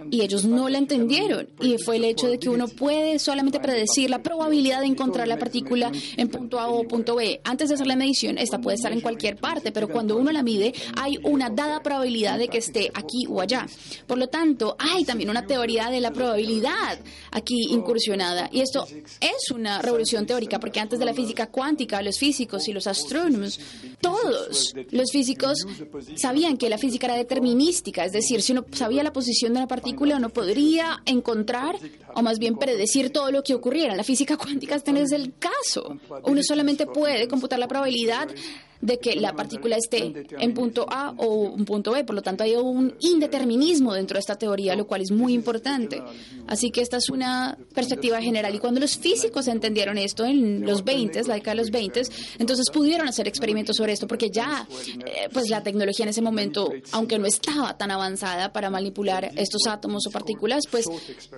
y 0.09 0.21
ellos 0.21 0.45
no 0.45 0.69
la 0.69 0.77
entendieron. 0.77 1.49
Y 1.59 1.77
fue 1.77 1.97
el 1.97 2.05
hecho 2.05 2.27
de 2.27 2.39
que 2.39 2.49
uno 2.49 2.67
puede 2.67 3.19
solamente 3.19 3.59
predecir 3.59 4.09
la 4.09 4.23
probabilidad 4.23 4.81
de 4.81 4.87
encontrar 4.87 5.27
la 5.27 5.37
partícula 5.37 5.91
en 6.17 6.29
punto 6.29 6.59
A 6.59 6.67
o 6.67 6.83
punto 6.83 7.15
B. 7.15 7.41
Antes 7.43 7.69
de 7.69 7.75
hacer 7.75 7.87
la 7.87 7.95
medición, 7.95 8.37
esta 8.37 8.59
puede 8.59 8.75
estar 8.75 8.91
en 8.91 9.01
cualquier 9.01 9.37
parte, 9.37 9.71
pero 9.71 9.87
cuando 9.87 10.17
uno 10.17 10.31
la 10.31 10.43
mide, 10.43 10.73
hay 10.97 11.17
una 11.23 11.49
dada 11.49 11.81
probabilidad 11.81 12.37
de 12.37 12.47
que 12.47 12.59
esté 12.59 12.91
aquí 12.93 13.25
o 13.29 13.41
allá. 13.41 13.67
Por 14.07 14.17
lo 14.17 14.27
tanto, 14.27 14.75
hay 14.79 15.03
también 15.03 15.29
una 15.29 15.45
teoría 15.45 15.89
de 15.89 16.01
la 16.01 16.11
probabilidad 16.11 16.99
aquí 17.31 17.67
incursionada. 17.69 18.49
Y 18.51 18.61
esto 18.61 18.87
es 19.19 19.51
una 19.53 19.81
revolución 19.81 20.25
teórica, 20.25 20.59
porque 20.59 20.79
antes 20.79 20.99
de 20.99 21.05
la 21.05 21.13
física 21.13 21.47
cuántica, 21.47 22.01
los 22.01 22.17
físicos 22.17 22.67
y 22.67 22.73
los 22.73 22.87
astrónomos, 22.87 23.59
todos 24.01 24.73
los 24.91 25.11
físicos 25.11 25.65
sabían 26.15 26.57
que 26.57 26.69
la 26.69 26.77
física 26.77 27.07
era 27.07 27.15
determinística, 27.15 28.05
es 28.05 28.11
decir, 28.11 28.41
si 28.41 28.53
uno 28.53 28.65
sabía 28.71 29.03
la 29.03 29.13
posición 29.13 29.53
de 29.53 29.59
la 29.59 29.67
partícula, 29.67 29.91
partícula 29.91 30.19
no 30.19 30.29
podría 30.29 31.01
encontrar 31.05 31.75
o 32.15 32.21
más 32.21 32.39
bien 32.39 32.57
predecir 32.57 33.11
todo 33.11 33.31
lo 33.31 33.43
que 33.43 33.53
ocurriera. 33.53 33.95
La 33.95 34.03
física 34.03 34.37
cuántica 34.37 34.75
este 34.75 34.93
no 34.93 34.99
es 34.99 35.11
el 35.11 35.33
caso. 35.37 35.97
Uno 36.23 36.41
solamente 36.43 36.85
puede 36.85 37.27
computar 37.27 37.59
la 37.59 37.67
probabilidad 37.67 38.29
de 38.81 38.97
que 38.99 39.15
la 39.15 39.33
partícula 39.33 39.77
esté 39.77 40.25
en 40.39 40.53
punto 40.53 40.85
A 40.89 41.13
o 41.17 41.27
un 41.27 41.65
punto 41.65 41.91
B. 41.91 42.03
Por 42.03 42.15
lo 42.15 42.21
tanto, 42.21 42.43
hay 42.43 42.55
un 42.55 42.95
indeterminismo 42.99 43.93
dentro 43.93 44.15
de 44.15 44.19
esta 44.19 44.35
teoría, 44.35 44.75
lo 44.75 44.87
cual 44.87 45.01
es 45.01 45.11
muy 45.11 45.33
importante. 45.33 46.01
Así 46.47 46.71
que 46.71 46.81
esta 46.81 46.97
es 46.97 47.09
una 47.09 47.57
perspectiva 47.73 48.21
general. 48.21 48.53
Y 48.55 48.59
cuando 48.59 48.79
los 48.79 48.97
físicos 48.97 49.47
entendieron 49.47 49.97
esto 49.97 50.25
en 50.25 50.65
los 50.65 50.83
20, 50.83 51.23
la 51.23 51.35
década 51.35 51.55
de 51.55 51.61
los 51.61 51.71
20, 51.71 52.01
entonces 52.39 52.69
pudieron 52.71 53.07
hacer 53.07 53.27
experimentos 53.27 53.77
sobre 53.77 53.93
esto, 53.93 54.07
porque 54.07 54.29
ya 54.29 54.67
eh, 55.05 55.29
pues 55.31 55.49
la 55.49 55.61
tecnología 55.61 56.03
en 56.03 56.09
ese 56.09 56.21
momento, 56.21 56.71
aunque 56.91 57.19
no 57.19 57.27
estaba 57.27 57.77
tan 57.77 57.91
avanzada 57.91 58.51
para 58.51 58.69
manipular 58.69 59.31
estos 59.35 59.67
átomos 59.67 60.07
o 60.07 60.11
partículas, 60.11 60.63
pues 60.69 60.85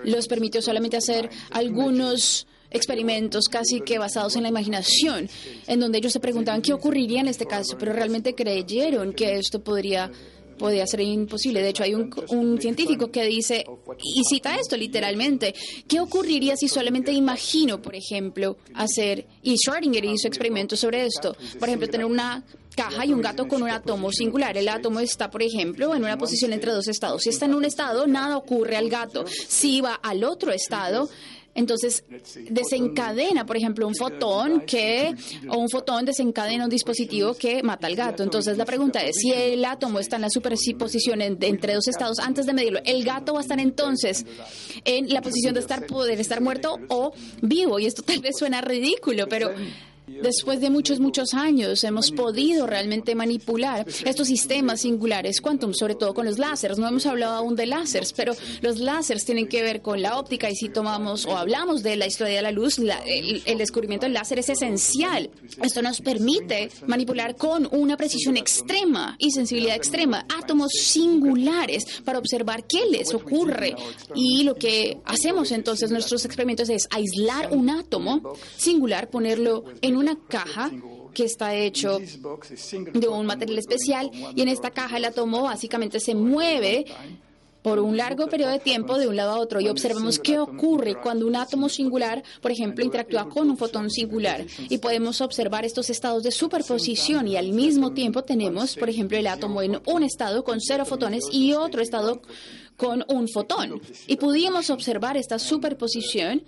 los 0.04 0.26
permitió 0.26 0.62
solamente 0.64 0.96
hacer 0.96 1.30
algunos 1.50 2.46
experimentos 2.70 3.44
casi 3.48 3.80
que 3.80 3.98
basados 3.98 4.34
en 4.36 4.42
la 4.42 4.48
imaginación, 4.48 5.28
en 5.66 5.80
donde 5.80 5.98
ellos 5.98 6.12
se 6.12 6.20
preguntaban 6.20 6.60
qué 6.60 6.72
ocurriría 6.72 7.20
en 7.20 7.28
este 7.28 7.46
caso, 7.46 7.76
pero 7.78 7.92
realmente 7.92 8.34
creyeron 8.34 9.12
que 9.12 9.36
esto 9.38 9.62
podría 9.62 10.10
podía 10.56 10.86
ser 10.86 11.00
imposible. 11.00 11.62
De 11.62 11.68
hecho, 11.70 11.82
hay 11.82 11.94
un, 11.94 12.14
un, 12.28 12.60
científico 12.60 13.10
que 13.10 13.24
dice, 13.24 13.64
y 14.02 14.24
cita 14.24 14.56
esto 14.56 14.76
literalmente, 14.76 15.54
¿qué 15.86 16.00
ocurriría 16.00 16.56
si 16.56 16.68
solamente 16.68 17.12
imagino, 17.12 17.80
por 17.80 17.94
ejemplo, 17.94 18.56
hacer, 18.74 19.26
y 19.42 19.54
Schrödinger 19.54 20.04
hizo 20.12 20.28
experimentos 20.28 20.80
sobre 20.80 21.06
esto, 21.06 21.36
por 21.58 21.68
ejemplo, 21.68 21.88
tener 21.88 22.06
una 22.06 22.44
caja 22.74 23.06
y 23.06 23.12
un 23.12 23.20
gato 23.20 23.46
con 23.48 23.62
un 23.62 23.70
átomo 23.70 24.10
singular. 24.12 24.56
El 24.56 24.68
átomo 24.68 25.00
está, 25.00 25.30
por 25.30 25.42
ejemplo, 25.42 25.94
en 25.94 26.02
una 26.02 26.18
posición 26.18 26.52
entre 26.52 26.72
dos 26.72 26.88
estados. 26.88 27.22
Si 27.22 27.30
está 27.30 27.46
en 27.46 27.54
un 27.54 27.64
estado, 27.64 28.06
nada 28.06 28.36
ocurre 28.36 28.76
al 28.76 28.90
gato. 28.90 29.24
Si 29.26 29.80
va 29.80 29.94
al 29.94 30.24
otro 30.24 30.52
estado, 30.52 31.08
entonces, 31.54 32.04
desencadena, 32.50 33.46
por 33.46 33.56
ejemplo, 33.56 33.86
un 33.86 33.94
fotón 33.94 34.62
que, 34.62 35.14
o 35.48 35.58
un 35.58 35.68
fotón 35.68 36.04
desencadena 36.04 36.64
un 36.64 36.70
dispositivo 36.70 37.34
que 37.34 37.62
mata 37.62 37.86
al 37.86 37.94
gato. 37.94 38.22
Entonces, 38.22 38.58
la 38.58 38.64
pregunta 38.64 39.00
es, 39.02 39.16
si 39.16 39.32
el 39.32 39.64
átomo 39.64 40.00
está 40.00 40.16
en 40.16 40.22
la 40.22 40.30
superposición 40.30 41.22
entre 41.22 41.74
dos 41.74 41.86
estados, 41.86 42.18
antes 42.18 42.46
de 42.46 42.54
medirlo, 42.54 42.80
¿el 42.84 43.04
gato 43.04 43.34
va 43.34 43.40
a 43.40 43.42
estar 43.42 43.60
entonces 43.60 44.26
en 44.84 45.08
la 45.12 45.22
posición 45.22 45.54
de 45.54 45.60
estar, 45.60 45.86
poder 45.86 46.20
estar 46.20 46.40
muerto 46.40 46.78
o 46.88 47.12
vivo? 47.40 47.78
Y 47.78 47.86
esto 47.86 48.02
tal 48.02 48.20
vez 48.20 48.32
suena 48.36 48.60
ridículo, 48.60 49.28
pero 49.28 49.52
Después 50.06 50.60
de 50.60 50.68
muchos, 50.68 51.00
muchos 51.00 51.32
años 51.32 51.82
hemos 51.82 52.10
podido 52.10 52.66
realmente 52.66 53.14
manipular 53.14 53.86
estos 54.04 54.28
sistemas 54.28 54.82
singulares 54.82 55.40
quantum, 55.40 55.72
sobre 55.72 55.94
todo 55.94 56.12
con 56.12 56.26
los 56.26 56.38
láseres. 56.38 56.78
No 56.78 56.86
hemos 56.86 57.06
hablado 57.06 57.34
aún 57.34 57.56
de 57.56 57.66
láseres, 57.66 58.12
pero 58.12 58.34
los 58.60 58.78
láseres 58.78 59.24
tienen 59.24 59.48
que 59.48 59.62
ver 59.62 59.80
con 59.80 60.02
la 60.02 60.18
óptica 60.18 60.50
y 60.50 60.56
si 60.56 60.68
tomamos 60.68 61.24
o 61.24 61.36
hablamos 61.36 61.82
de 61.82 61.96
la 61.96 62.06
historia 62.06 62.36
de 62.36 62.42
la 62.42 62.50
luz, 62.50 62.78
el, 62.78 63.42
el, 63.46 63.58
descubrimiento 63.58 64.04
del 64.04 64.12
láser 64.12 64.38
es 64.38 64.50
esencial. 64.50 65.30
Esto 65.62 65.80
nos 65.80 66.00
permite 66.00 66.70
manipular 66.86 67.36
con 67.36 67.68
una 67.72 67.96
precisión 67.96 68.36
extrema 68.36 69.16
y 69.18 69.30
sensibilidad 69.30 69.76
extrema 69.76 70.26
átomos 70.38 70.72
singulares 70.72 72.02
para 72.04 72.18
observar 72.18 72.64
qué 72.66 72.84
les 72.90 73.14
ocurre. 73.14 73.74
Y 74.14 74.44
lo 74.44 74.54
que 74.54 74.98
hacemos 75.06 75.50
entonces 75.52 75.90
nuestros 75.90 76.24
experimentos 76.24 76.68
es 76.68 76.88
aislar 76.90 77.52
un 77.52 77.70
átomo 77.70 78.34
singular, 78.56 79.08
ponerlo 79.08 79.64
en 79.94 79.98
una 79.98 80.18
caja 80.28 80.72
que 81.14 81.24
está 81.24 81.54
hecho 81.54 82.00
de 82.00 83.08
un 83.08 83.26
material 83.26 83.58
especial 83.58 84.10
y 84.34 84.42
en 84.42 84.48
esta 84.48 84.70
caja 84.70 84.96
el 84.96 85.04
átomo 85.04 85.42
básicamente 85.42 86.00
se 86.00 86.16
mueve 86.16 86.84
por 87.62 87.78
un 87.78 87.96
largo 87.96 88.26
periodo 88.26 88.50
de 88.50 88.58
tiempo 88.58 88.98
de 88.98 89.06
un 89.06 89.16
lado 89.16 89.30
a 89.30 89.38
otro 89.38 89.60
y 89.60 89.68
observamos 89.68 90.18
qué 90.18 90.38
ocurre 90.38 90.96
cuando 90.96 91.26
un 91.26 91.34
átomo 91.36 91.70
singular, 91.70 92.22
por 92.42 92.50
ejemplo, 92.50 92.84
interactúa 92.84 93.26
con 93.30 93.48
un 93.48 93.56
fotón 93.56 93.88
singular. 93.88 94.44
Y 94.68 94.76
podemos 94.78 95.22
observar 95.22 95.64
estos 95.64 95.88
estados 95.88 96.22
de 96.24 96.30
superposición 96.30 97.26
y 97.26 97.36
al 97.36 97.52
mismo 97.52 97.92
tiempo 97.94 98.22
tenemos, 98.22 98.76
por 98.76 98.90
ejemplo, 98.90 99.16
el 99.16 99.26
átomo 99.26 99.62
en 99.62 99.80
un 99.86 100.02
estado 100.02 100.44
con 100.44 100.60
cero 100.60 100.84
fotones 100.84 101.24
y 101.32 101.54
otro 101.54 101.80
estado 101.80 102.20
con 102.76 103.04
un 103.08 103.28
fotón. 103.28 103.80
Y 104.06 104.16
pudimos 104.16 104.70
observar 104.70 105.16
esta 105.16 105.38
superposición 105.38 106.42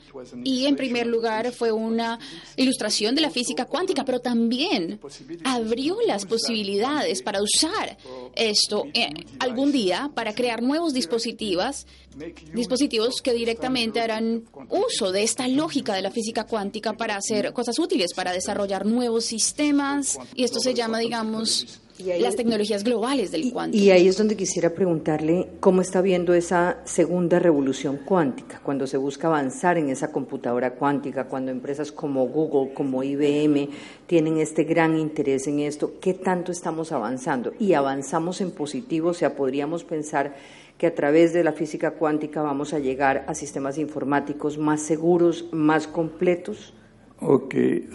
y 0.45 0.67
en 0.67 0.77
primer 0.77 1.07
lugar 1.07 1.53
fue 1.53 1.73
una 1.73 2.19
ilustración 2.57 3.15
de 3.15 3.21
la 3.21 3.31
física 3.31 3.67
cuántica, 3.67 4.05
pero 4.05 4.21
también 4.21 5.01
abrió 5.45 5.99
las 6.07 6.25
posibilidades 6.25 7.23
para 7.23 7.43
usar 7.43 7.97
esto 8.35 8.85
eh, 8.93 9.11
algún 9.39 9.73
día 9.73 10.11
para 10.15 10.35
crear 10.35 10.63
nuevos 10.63 10.93
dispositivos, 10.93 11.87
dispositivos 12.55 13.23
que 13.23 13.33
directamente 13.33 14.01
harán 14.01 14.45
uso 14.71 15.13
de 15.13 15.23
esta 15.23 15.47
lógica 15.49 15.95
de 15.95 16.03
la 16.03 16.11
física 16.11 16.45
cuántica 16.45 16.95
para 16.95 17.17
hacer 17.17 17.53
cosas 17.53 17.79
útiles, 17.79 18.15
para 18.15 18.33
desarrollar 18.33 18.87
nuevos 18.87 19.25
sistemas. 19.25 20.19
Y 20.35 20.45
esto 20.45 20.61
se 20.61 20.75
llama, 20.75 20.99
digamos, 20.99 21.81
las 21.99 22.37
tecnologías 22.37 22.85
globales 22.85 23.31
del 23.31 23.53
cuántico. 23.53 23.83
Y 23.83 23.91
ahí 23.91 24.09
es 24.09 24.17
donde 24.17 24.37
quisiera 24.37 24.71
preguntarle 24.71 25.49
cómo 25.61 25.81
está 25.81 26.01
viendo 26.01 26.35
esa 26.35 26.79
segunda 26.85 27.39
revolución 27.39 27.99
cuántica, 28.05 28.61
cuando 28.63 28.87
se 28.87 28.97
busca 28.97 29.29
avanzar 29.29 29.79
en 29.79 29.89
esa 29.89 30.13
computadora 30.13 30.75
cuántica, 30.75 31.25
cuando 31.25 31.51
empresas 31.51 31.93
como 31.93 32.27
Google, 32.27 32.75
como 32.75 33.03
IBM 33.03 33.69
tienen 34.07 34.39
este 34.39 34.65
gran 34.65 34.99
interés 34.99 35.47
en 35.47 35.61
esto, 35.61 35.95
¿qué 36.01 36.15
tanto 36.15 36.53
estamos 36.53 36.93
avanzando? 36.93 37.53
Y 37.59 37.75
avanzamos 37.75 38.41
en 38.41 38.51
positivo, 38.51 39.11
o 39.11 39.15
sea, 39.15 39.35
podríamos 39.35 39.85
pensar 39.85 40.35
que 40.79 40.87
a 40.87 40.95
través 40.95 41.33
de 41.33 41.43
la 41.43 41.53
física 41.53 41.93
cuántica 41.93 42.43
vamos 42.43 42.75
a 42.75 42.79
llegar 42.79 43.25
a 43.29 43.35
sistemas 43.35 43.79
informáticos 43.79 44.59
más 44.59 44.83
seguros, 44.83 45.47
más 45.53 45.87
completos. 45.87 46.75
Okay. 47.19 47.89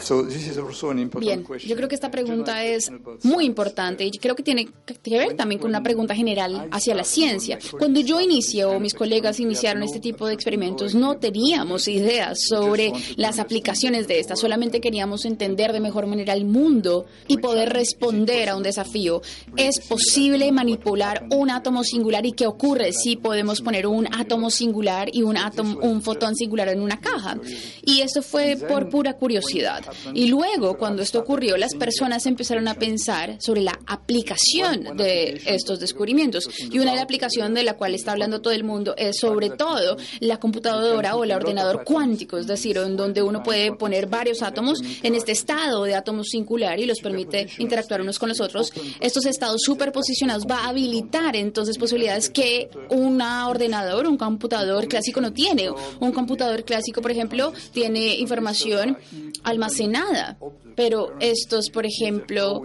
Bien, 1.19 1.45
yo 1.67 1.75
creo 1.75 1.87
que 1.87 1.93
esta 1.93 2.09
pregunta 2.09 2.65
es 2.65 2.91
muy 3.21 3.45
importante 3.45 4.03
y 4.03 4.11
creo 4.11 4.35
que 4.35 4.41
tiene 4.41 4.67
que 5.03 5.17
ver 5.17 5.35
también 5.35 5.61
con 5.61 5.69
una 5.69 5.83
pregunta 5.83 6.15
general 6.15 6.67
hacia 6.71 6.95
la 6.95 7.03
ciencia. 7.03 7.59
Cuando 7.77 7.99
yo 7.99 8.19
inicié 8.19 8.65
o 8.65 8.79
mis 8.79 8.95
colegas 8.95 9.39
iniciaron 9.39 9.83
este 9.83 9.99
tipo 9.99 10.25
de 10.25 10.33
experimentos, 10.33 10.95
no 10.95 11.17
teníamos 11.17 11.87
ideas 11.87 12.39
sobre 12.49 12.91
las 13.15 13.37
aplicaciones 13.37 14.07
de 14.07 14.19
esta, 14.19 14.35
solamente 14.35 14.81
queríamos 14.81 15.23
entender 15.25 15.71
de 15.71 15.79
mejor 15.79 16.07
manera 16.07 16.33
el 16.33 16.45
mundo 16.45 17.05
y 17.27 17.37
poder 17.37 17.69
responder 17.69 18.49
a 18.49 18.57
un 18.57 18.63
desafío. 18.63 19.21
¿Es 19.55 19.81
posible 19.87 20.51
manipular 20.51 21.27
un 21.29 21.51
átomo 21.51 21.83
singular 21.83 22.25
y 22.25 22.31
qué 22.31 22.47
ocurre 22.47 22.91
si 22.91 23.17
podemos 23.17 23.61
poner 23.61 23.85
un 23.85 24.07
átomo 24.11 24.49
singular 24.49 25.09
y 25.13 25.21
un 25.21 25.37
átomo, 25.37 25.79
un 25.79 26.01
fotón 26.01 26.35
singular 26.35 26.69
en 26.69 26.81
una 26.81 26.99
caja? 26.99 27.37
Y 27.85 28.01
esto 28.01 28.23
fue 28.23 28.57
por 28.57 28.89
pura 28.89 29.10
curiosidad. 29.13 29.83
Y 30.13 30.27
luego, 30.27 30.77
cuando 30.77 31.01
esto 31.01 31.19
ocurrió, 31.19 31.57
las 31.57 31.75
personas 31.75 32.25
empezaron 32.25 32.67
a 32.67 32.75
pensar 32.75 33.37
sobre 33.39 33.61
la 33.61 33.79
aplicación 33.87 34.95
de 34.97 35.41
estos 35.45 35.79
descubrimientos. 35.79 36.49
Y 36.71 36.79
una 36.79 36.91
de 36.91 36.97
las 36.97 37.03
aplicaciones 37.03 37.53
de 37.53 37.63
la 37.63 37.75
cual 37.75 37.95
está 37.95 38.11
hablando 38.11 38.41
todo 38.41 38.53
el 38.53 38.63
mundo 38.63 38.95
es 38.97 39.17
sobre 39.19 39.49
todo 39.49 39.97
la 40.19 40.39
computadora 40.39 41.15
o 41.15 41.23
el 41.23 41.31
ordenador 41.31 41.83
cuántico, 41.83 42.37
es 42.37 42.47
decir, 42.47 42.77
en 42.77 42.97
donde 42.97 43.21
uno 43.21 43.43
puede 43.43 43.73
poner 43.73 44.07
varios 44.07 44.41
átomos 44.41 44.81
en 45.03 45.15
este 45.15 45.31
estado 45.31 45.83
de 45.83 45.95
átomos 45.95 46.27
singular 46.29 46.79
y 46.79 46.85
los 46.85 46.99
permite 46.99 47.47
interactuar 47.57 48.01
unos 48.01 48.19
con 48.19 48.29
los 48.29 48.41
otros. 48.41 48.71
Estos 48.99 49.25
estados 49.25 49.61
superposicionados 49.63 50.45
va 50.49 50.65
a 50.65 50.69
habilitar 50.69 51.35
entonces 51.35 51.77
posibilidades 51.77 52.29
que 52.29 52.69
un 52.89 53.21
ordenador, 53.21 54.07
un 54.07 54.17
computador 54.17 54.87
clásico 54.87 55.21
no 55.21 55.33
tiene. 55.33 55.69
Un 55.99 56.11
computador 56.11 56.63
clásico, 56.63 57.01
por 57.01 57.11
ejemplo, 57.11 57.53
tiene 57.71 58.15
información 58.15 58.97
almacenada, 59.43 60.37
pero 60.75 61.13
estos, 61.19 61.69
por 61.69 61.85
ejemplo, 61.85 62.61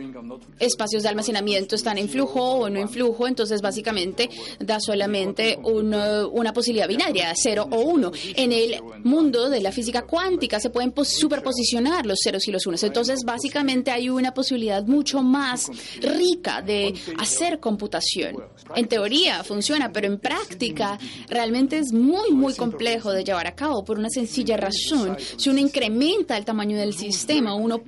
espacios 0.59 1.03
de 1.03 1.09
almacenamiento 1.09 1.75
están 1.75 1.99
en 1.99 2.09
flujo 2.09 2.41
o 2.41 2.71
no 2.71 2.81
en 2.81 2.89
flujo, 2.89 3.27
entonces 3.27 3.61
básicamente 3.61 4.29
da 4.61 4.81
solamente 4.81 5.59
una 5.63 6.53
posibilidad 6.53 6.89
binaria, 6.89 7.33
cero 7.35 7.69
o 7.71 7.81
uno. 7.81 8.13
En 8.35 8.53
el 8.53 8.81
mundo 9.05 9.49
de 9.49 9.61
la 9.61 9.73
física 9.73 10.03
cuántica 10.03 10.61
se 10.61 10.71
pueden 10.71 10.93
superposicionar 11.05 12.07
los 12.07 12.19
ceros 12.23 12.47
y 12.49 12.53
los 12.53 12.67
unos, 12.67 12.83
entonces 12.83 13.21
básicamente 13.25 13.91
hay 13.91 14.09
una 14.09 14.33
posibilidad 14.33 14.85
mucho 14.85 15.23
más 15.23 15.71
rica 16.01 16.63
de 16.63 16.95
hacer 17.19 17.61
computación. 17.61 18.37
En 18.75 18.89
teoría 18.89 19.45
funciona, 19.45 19.93
pero 19.93 20.07
en 20.07 20.19
práctica 20.19 20.99
realmente 21.29 21.79
es 21.79 21.93
muy, 21.93 22.33
muy 22.33 22.55
complejo 22.55 23.13
de 23.13 23.25
llevar 23.25 23.47
a 23.47 23.55
cabo 23.55 23.85
por 23.85 23.99
una 23.99 24.11
sencilla 24.11 24.57
razón. 24.57 25.17
Si 25.37 25.51
uno 25.51 25.61
incrementa 25.61 26.37
el 26.37 26.45
tamaño 26.45 26.77
del 26.77 26.95
sistema, 26.95 27.55
uno 27.55 27.83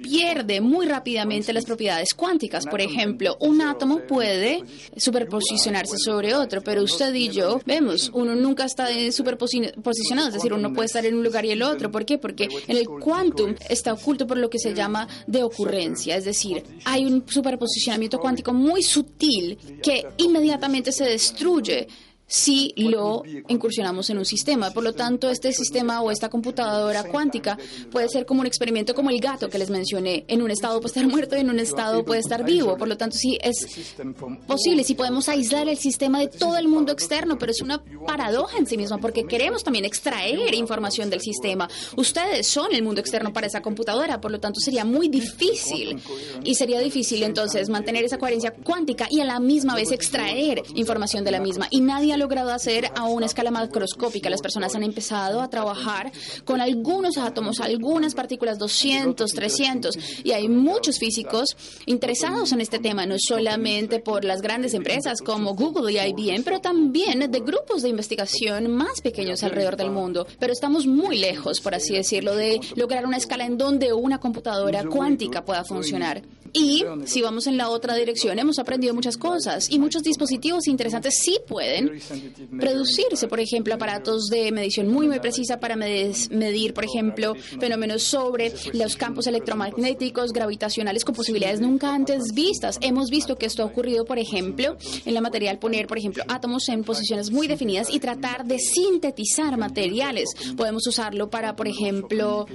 muy 0.61 0.87
rápidamente 0.87 1.53
las 1.53 1.65
propiedades 1.65 2.15
cuánticas. 2.15 2.67
Por 2.67 2.81
ejemplo, 2.81 3.37
un 3.41 3.61
átomo 3.63 4.01
puede 4.01 4.65
superposicionarse 4.97 5.97
sobre 5.99 6.35
otro, 6.35 6.63
pero 6.63 6.83
usted 6.83 7.15
y 7.15 7.29
yo 7.29 7.61
vemos, 7.67 8.11
uno 8.15 8.35
nunca 8.35 8.65
está 8.65 8.89
superposicionado, 9.13 10.29
es 10.29 10.35
decir, 10.35 10.53
uno 10.53 10.73
puede 10.73 10.87
estar 10.87 11.05
en 11.05 11.15
un 11.17 11.25
lugar 11.25 11.45
y 11.45 11.51
el 11.51 11.63
otro. 11.63 11.91
¿Por 11.91 12.05
qué? 12.05 12.19
Porque 12.19 12.49
en 12.67 12.77
el 12.77 12.89
quantum 12.89 13.55
está 13.69 13.93
oculto 13.93 14.27
por 14.27 14.39
lo 14.39 14.51
que 14.51 14.59
se 14.59 14.75
llama 14.75 15.07
de 15.27 15.43
ocurrencia, 15.43 16.17
es 16.17 16.25
decir, 16.25 16.63
hay 16.85 17.05
un 17.05 17.25
superposicionamiento 17.27 18.19
cuántico 18.19 18.53
muy 18.53 18.83
sutil 18.83 19.59
que 19.83 20.07
inmediatamente 20.19 20.93
se 20.93 21.05
destruye 21.05 21.89
si 22.29 22.75
lo 22.77 23.23
incursionamos 23.49 24.11
en 24.11 24.19
un 24.19 24.25
sistema. 24.25 24.71
Por 24.71 24.85
lo 24.85 24.93
tanto, 24.93 25.31
este 25.31 25.53
sistema 25.53 26.03
o 26.03 26.11
esta 26.11 26.29
computadora 26.29 27.05
cuántica 27.05 27.59
puede 27.91 28.09
ser 28.09 28.27
como 28.27 28.43
un 28.43 28.47
experimento 28.47 28.95
como 28.95 29.11
el 29.11 29.19
gato 29.19 29.49
que 29.49 29.59
les 29.59 29.71
mencioné. 29.71 30.25
En 30.29 30.43
un 30.43 30.51
estado 30.51 30.81
puede 30.81 30.89
estar 30.89 31.07
muerto 31.09 31.37
y 31.37 31.41
en 31.41 31.51
un 31.51 31.59
estado 31.59 32.05
puede 32.05 32.21
estar 32.21 32.45
vivo. 32.45 32.77
Por 32.77 32.87
lo 32.87 32.97
tanto, 32.97 33.17
sí 33.17 33.39
es 33.43 33.67
posible, 34.47 34.85
si 34.85 34.95
podemos 34.95 35.29
aislar 35.29 35.69
el 35.69 35.79
sistema 35.79 36.21
de 36.21 36.29
todo 36.29 36.59
el 36.59 36.69
mundo 36.69 36.93
externo, 36.93 37.39
pero 37.39 37.51
es 37.51 37.63
una 37.63 37.83
paradoja 38.07 38.59
en 38.59 38.67
sí 38.67 38.77
misma 38.77 38.99
porque 38.99 39.25
queremos 39.25 39.65
también 39.65 39.87
extraer 39.87 40.55
información 40.55 41.09
del 41.09 41.21
sistema. 41.21 41.69
Ustedes 41.97 42.47
son 42.47 42.75
el 42.75 42.83
mundo 42.83 43.01
externo 43.01 43.33
para 43.33 43.47
esa 43.47 43.63
computadora, 43.63 44.21
por 44.21 44.31
lo 44.31 44.39
tanto 44.39 44.61
sería 44.61 44.85
muy 44.85 45.09
difícil 45.09 45.99
y 46.45 46.55
sería 46.55 46.81
difícil 46.81 47.23
entonces 47.23 47.71
mantener 47.71 48.05
esa 48.05 48.19
coherencia 48.19 48.53
cuántica 48.53 49.07
y 49.11 49.21
a 49.21 49.25
la 49.25 49.41
misma 49.41 49.75
vez 49.75 49.93
extraer 49.93 50.63
información 50.75 51.25
de 51.25 51.31
la 51.31 51.41
misma. 51.41 51.69
Y 51.71 51.81
nadie 51.81 52.18
logrado 52.19 52.53
hacer 52.53 52.91
a 52.95 53.05
una 53.05 53.27
escala 53.27 53.51
macroscópica. 53.51 54.31
Las 54.31 54.43
personas 54.43 54.75
han 54.75 54.83
empezado 54.83 55.41
a 55.41 55.49
trabajar 55.49 56.13
con 56.45 56.61
algunos 56.61 57.17
átomos, 57.19 57.61
algunas 57.61 58.15
partículas 58.15 58.59
200, 58.59 59.31
300, 59.31 59.99
y 60.25 60.33
hay 60.33 60.49
muchos 60.49 60.99
físicos 60.99 61.57
interesados 61.87 62.53
en 62.53 62.61
este 62.61 62.79
tema, 62.79 63.07
no 63.07 63.17
solamente 63.19 64.01
por 64.01 64.25
las 64.25 64.43
grandes 64.43 64.75
empresas 64.75 65.21
como 65.21 65.55
Google 65.55 65.93
y 65.93 65.99
IBM, 65.99 66.43
pero 66.45 66.61
también 66.61 67.31
de 67.31 67.41
grupos 67.41 67.83
de 67.83 67.89
investigación 67.89 68.71
más 68.71 69.01
pequeños 69.01 69.43
alrededor 69.43 69.77
del 69.77 69.91
mundo. 69.91 70.27
Pero 70.39 70.53
estamos 70.53 70.87
muy 70.87 71.19
lejos, 71.19 71.61
por 71.61 71.75
así 71.75 71.95
decirlo, 71.95 72.35
de 72.35 72.61
lograr 72.77 73.07
una 73.07 73.17
escala 73.17 73.45
en 73.47 73.59
donde 73.59 73.93
una 73.93 74.19
computadora 74.19 74.85
cuántica 74.85 75.45
pueda 75.45 75.65
funcionar. 75.65 76.23
Y 76.53 76.85
si 77.05 77.23
vamos 77.23 77.47
en 77.47 77.57
la 77.57 77.71
otra 77.71 77.95
dirección, 77.95 78.39
hemos 78.39 78.59
aprendido 78.59 78.95
muchas 78.95 79.17
cosas 79.17 79.71
y 79.71 79.79
muchos 79.79 80.03
dispositivos 80.03 80.67
interesantes 80.67 81.19
sí 81.23 81.39
pueden 81.47 82.01
producirse, 82.59 83.29
por 83.29 83.41
ejemplo, 83.41 83.75
aparatos 83.75 84.27
de 84.27 84.51
medición 84.53 84.89
muy, 84.89 85.09
muy 85.09 85.21
precisa 85.21 85.61
para 85.61 85.77
medir, 85.77 86.75
por 86.75 86.85
ejemplo, 86.85 87.35
fenómenos 87.61 88.03
sobre 88.03 88.53
los 88.73 88.97
campos 88.97 89.27
electromagnéticos, 89.27 90.33
gravitacionales 90.33 91.05
con 91.05 91.15
posibilidades 91.15 91.61
nunca 91.61 91.95
antes 91.95 92.33
vistas. 92.35 92.79
Hemos 92.81 93.11
visto 93.11 93.37
que 93.37 93.47
esto 93.47 93.63
ha 93.63 93.67
ocurrido, 93.67 94.05
por 94.05 94.19
ejemplo, 94.19 94.77
en 95.05 95.15
la 95.15 95.21
material, 95.21 95.59
poner, 95.59 95.87
por 95.87 95.99
ejemplo, 95.99 96.25
átomos 96.29 96.69
en 96.69 96.85
posiciones 96.85 97.31
muy 97.31 97.47
definidas 97.47 97.89
y 97.91 98.01
tratar 98.01 98.45
de 98.45 98.59
sintetizar 98.59 99.57
materiales. 99.57 100.31
Podemos 100.57 100.87
usarlo 100.87 101.31
para, 101.31 101.57
por 101.57 101.69
ejemplo, 101.69 102.47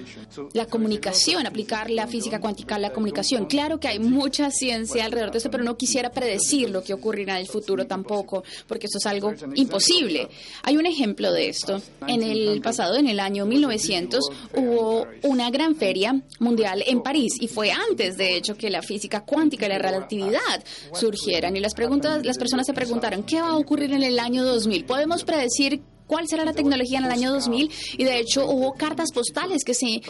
la 0.54 0.66
comunicación, 0.66 1.46
aplicar 1.46 1.90
la 1.90 2.08
física 2.08 2.40
cuántica 2.40 2.76
a 2.76 2.80
la 2.80 2.92
comunicación. 2.92 3.46
Claro 3.46 3.80
que 3.80 3.88
hay 3.88 3.93
mucha 4.00 4.52
ciencia 4.52 5.06
alrededor 5.06 5.32
de 5.32 5.38
esto, 5.38 5.52
pero 5.52 5.64
no 5.64 5.78
quisiera 5.78 6.12
predecir 6.12 6.70
lo 6.70 6.84
que 6.84 6.94
ocurrirá 6.94 7.36
en 7.36 7.42
el 7.42 7.48
futuro 7.48 7.86
tampoco, 7.86 8.44
porque 8.68 8.88
eso 8.88 8.98
es 8.98 9.06
algo 9.06 9.34
imposible. 9.56 10.30
Hay 10.64 10.78
un 10.78 10.86
ejemplo 10.86 11.32
de 11.32 11.50
esto. 11.50 11.82
En 12.08 12.24
el 12.24 12.62
pasado, 12.62 12.96
en 12.96 13.08
el 13.08 13.20
año 13.20 13.46
1900, 13.46 14.20
hubo 14.56 15.08
una 15.24 15.50
gran 15.50 15.76
feria 15.76 16.22
mundial 16.40 16.84
en 16.86 17.02
París 17.02 17.34
y 17.40 17.48
fue 17.48 17.72
antes, 17.72 18.18
de 18.18 18.36
hecho, 18.36 18.56
que 18.56 18.70
la 18.70 18.82
física 18.82 19.22
cuántica 19.22 19.66
y 19.66 19.70
la 19.70 19.80
relatividad 19.80 20.64
surgieran. 20.94 21.56
Y 21.56 21.60
las 21.60 21.74
preguntas, 21.74 22.26
las 22.26 22.38
personas 22.38 22.66
se 22.66 22.74
preguntaron, 22.74 23.24
¿qué 23.24 23.42
va 23.42 23.50
a 23.50 23.58
ocurrir 23.58 23.94
en 23.94 24.04
el 24.04 24.20
año 24.20 24.44
2000? 24.44 24.86
¿Podemos 24.86 25.24
predecir 25.24 25.82
cuál 26.08 26.28
será 26.28 26.46
la 26.46 26.54
tecnología 26.54 27.00
en 27.00 27.06
el 27.06 27.12
año 27.12 27.32
2000 27.32 27.72
y 27.98 28.04
de 28.04 28.20
hecho 28.20 28.48
hubo 28.48 28.74
cartas 28.74 29.12
postales 29.12 29.64
que 29.64 29.74
se 29.74 30.02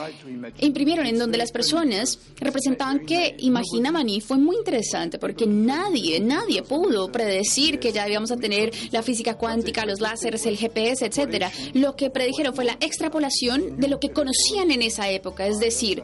imprimieron 0.59 1.05
en 1.05 1.17
donde 1.17 1.37
las 1.37 1.51
personas 1.51 2.19
representaban 2.37 3.05
que 3.05 3.35
imaginaban 3.39 4.09
y 4.09 4.21
fue 4.21 4.37
muy 4.37 4.57
interesante 4.57 5.19
porque 5.19 5.45
nadie, 5.45 6.19
nadie 6.19 6.63
pudo 6.63 7.11
predecir 7.11 7.79
que 7.79 7.91
ya 7.91 8.07
íbamos 8.07 8.31
a 8.31 8.37
tener 8.37 8.71
la 8.91 9.03
física 9.03 9.35
cuántica, 9.35 9.85
los 9.85 10.01
láseres, 10.01 10.45
el 10.45 10.57
GPS, 10.57 11.05
etcétera. 11.05 11.51
Lo 11.73 11.95
que 11.95 12.09
predijeron 12.09 12.55
fue 12.55 12.65
la 12.65 12.77
extrapolación 12.79 13.79
de 13.79 13.87
lo 13.87 13.99
que 13.99 14.09
conocían 14.09 14.71
en 14.71 14.81
esa 14.81 15.09
época, 15.09 15.47
es 15.47 15.59
decir, 15.59 16.03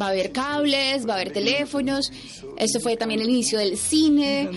va 0.00 0.06
a 0.06 0.08
haber 0.10 0.32
cables, 0.32 1.06
va 1.06 1.14
a 1.14 1.16
haber 1.16 1.32
teléfonos. 1.32 2.12
Esto 2.56 2.80
fue 2.80 2.96
también 2.96 3.20
el 3.20 3.28
inicio 3.28 3.58
del 3.58 3.76
cine. 3.76 4.50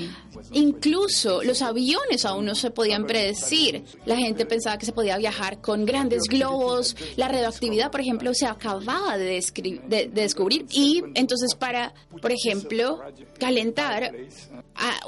Incluso 0.51 1.43
los 1.43 1.61
aviones 1.61 2.25
aún 2.25 2.45
no 2.45 2.55
se 2.55 2.71
podían 2.71 3.05
predecir. 3.05 3.83
La 4.05 4.17
gente 4.17 4.45
pensaba 4.45 4.77
que 4.77 4.85
se 4.85 4.91
podía 4.91 5.17
viajar 5.17 5.61
con 5.61 5.85
grandes 5.85 6.23
globos. 6.29 6.95
La 7.15 7.27
radioactividad, 7.27 7.91
por 7.91 8.01
ejemplo, 8.01 8.33
se 8.33 8.45
acababa 8.45 9.17
de, 9.17 9.43
de 9.87 10.09
descubrir. 10.13 10.65
Y 10.71 11.03
entonces 11.15 11.55
para, 11.55 11.93
por 12.21 12.31
ejemplo, 12.31 13.01
calentar 13.39 14.13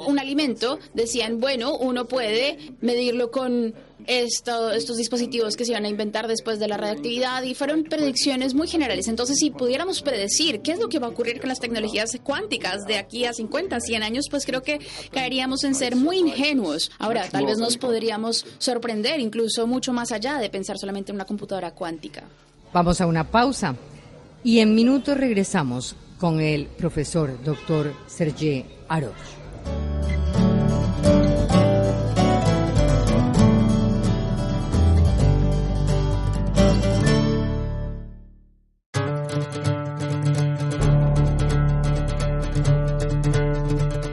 un 0.06 0.18
alimento, 0.18 0.78
decían, 0.94 1.40
bueno, 1.40 1.76
uno 1.76 2.06
puede 2.06 2.58
medirlo 2.80 3.30
con 3.30 3.74
estos 4.08 4.96
dispositivos 4.96 5.54
que 5.54 5.66
se 5.66 5.72
iban 5.72 5.84
a 5.84 5.88
inventar 5.88 6.26
después 6.28 6.58
de 6.58 6.66
la 6.66 6.78
radioactividad 6.78 7.42
y 7.42 7.54
fueron 7.54 7.84
predicciones 7.84 8.54
muy 8.54 8.66
generales. 8.66 9.06
Entonces, 9.06 9.36
si 9.38 9.50
pudiéramos 9.50 10.00
predecir 10.00 10.62
qué 10.62 10.72
es 10.72 10.78
lo 10.80 10.88
que 10.88 10.98
va 10.98 11.08
a 11.08 11.10
ocurrir 11.10 11.40
con 11.40 11.50
las 11.50 11.60
tecnologías 11.60 12.18
cuánticas 12.22 12.86
de 12.86 12.96
aquí 12.96 13.26
a 13.26 13.34
50, 13.34 13.78
100 13.78 14.02
años, 14.02 14.24
pues 14.30 14.46
creo 14.46 14.62
que 14.62 14.80
caeríamos 15.12 15.62
en 15.64 15.74
ser 15.74 15.94
muy 15.94 16.16
ingenuos. 16.16 16.90
Ahora, 16.98 17.28
tal 17.28 17.44
vez 17.44 17.58
nos 17.58 17.76
podríamos 17.76 18.46
sorprender 18.58 19.20
incluso 19.20 19.66
mucho 19.66 19.92
más 19.92 20.10
allá 20.10 20.38
de 20.38 20.48
pensar 20.48 20.78
solamente 20.78 21.12
en 21.12 21.16
una 21.16 21.26
computadora 21.26 21.74
cuántica. 21.74 22.24
Vamos 22.72 23.00
a 23.02 23.06
una 23.06 23.30
pausa 23.30 23.76
y 24.42 24.60
en 24.60 24.74
minutos 24.74 25.18
regresamos 25.18 25.96
con 26.18 26.40
el 26.40 26.66
profesor 26.66 27.42
doctor 27.44 27.92
Sergei 28.06 28.64
Arosh. 28.88 30.27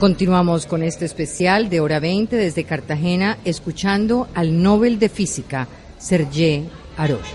Continuamos 0.06 0.68
con 0.68 0.84
este 0.84 1.04
especial 1.04 1.68
de 1.68 1.80
hora 1.80 2.00
20 2.00 2.36
desde 2.36 2.64
Cartagena, 2.64 3.40
escuchando 3.44 4.28
al 4.36 4.62
Nobel 4.62 5.00
de 5.00 5.10
Física, 5.10 5.68
Sergei 5.98 6.70
Arosh. 6.96 7.34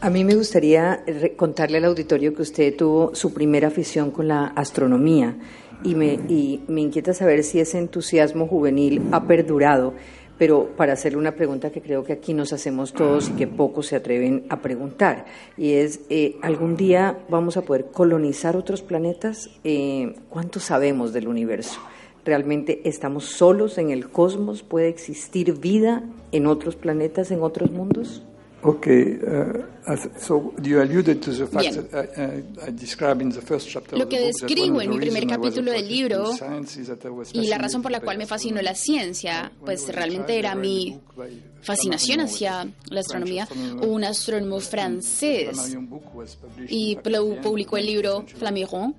A 0.00 0.10
mí 0.10 0.22
me 0.22 0.36
gustaría 0.36 1.04
contarle 1.36 1.78
al 1.78 1.86
auditorio 1.86 2.36
que 2.36 2.42
usted 2.42 2.76
tuvo 2.76 3.16
su 3.16 3.34
primera 3.34 3.66
afición 3.66 4.12
con 4.12 4.28
la 4.28 4.44
astronomía 4.54 5.36
y 5.82 5.96
me, 5.96 6.12
y 6.28 6.62
me 6.68 6.82
inquieta 6.82 7.14
saber 7.14 7.42
si 7.42 7.58
ese 7.58 7.78
entusiasmo 7.78 8.46
juvenil 8.46 9.02
ha 9.10 9.24
perdurado 9.24 9.94
pero 10.42 10.70
para 10.76 10.94
hacerle 10.94 11.18
una 11.18 11.36
pregunta 11.36 11.70
que 11.70 11.80
creo 11.80 12.02
que 12.02 12.12
aquí 12.12 12.34
nos 12.34 12.52
hacemos 12.52 12.92
todos 12.92 13.28
y 13.28 13.32
que 13.34 13.46
pocos 13.46 13.86
se 13.86 13.94
atreven 13.94 14.44
a 14.48 14.60
preguntar, 14.60 15.24
y 15.56 15.74
es, 15.74 16.00
eh, 16.10 16.34
¿algún 16.42 16.76
día 16.76 17.16
vamos 17.28 17.56
a 17.56 17.62
poder 17.62 17.92
colonizar 17.92 18.56
otros 18.56 18.82
planetas? 18.82 19.50
Eh, 19.62 20.16
¿Cuánto 20.30 20.58
sabemos 20.58 21.12
del 21.12 21.28
universo? 21.28 21.78
¿Realmente 22.24 22.80
estamos 22.88 23.26
solos 23.26 23.78
en 23.78 23.90
el 23.90 24.10
cosmos? 24.10 24.64
¿Puede 24.64 24.88
existir 24.88 25.60
vida 25.60 26.02
en 26.32 26.48
otros 26.48 26.74
planetas, 26.74 27.30
en 27.30 27.40
otros 27.44 27.70
mundos? 27.70 28.24
Okay, 28.64 29.18
uh, 29.18 29.96
so 30.16 30.54
you 30.62 30.80
alluded 30.80 31.20
to 31.20 31.32
the 31.32 31.46
fact 31.48 31.74
that 31.74 32.16
I, 32.16 32.66
I, 32.66 32.70
describe 32.70 33.20
in 33.20 33.30
the 33.30 33.40
first 33.40 33.68
chapter 33.68 33.98
Lo 33.98 34.08
que 34.08 34.20
describo 34.20 34.80
en 34.80 34.90
mi 34.90 34.98
primer 34.98 35.26
capítulo 35.26 35.72
del 35.72 35.88
libro 35.88 36.30
y 37.32 37.48
la 37.48 37.58
razón 37.58 37.82
por 37.82 37.90
la 37.90 38.00
cual 38.00 38.18
me 38.18 38.26
fascinó 38.26 38.62
la 38.62 38.76
ciencia, 38.76 39.50
pues 39.64 39.92
realmente 39.92 40.38
era 40.38 40.54
mi 40.54 41.00
fascinación 41.60 42.20
hacia 42.20 42.68
la 42.88 43.00
astronomía. 43.00 43.48
Un 43.80 44.04
astrónomo 44.04 44.60
francés. 44.60 45.76
Y 46.68 46.96
publicó 47.42 47.76
el 47.78 47.86
libro 47.86 48.24
Flamiron 48.28 48.94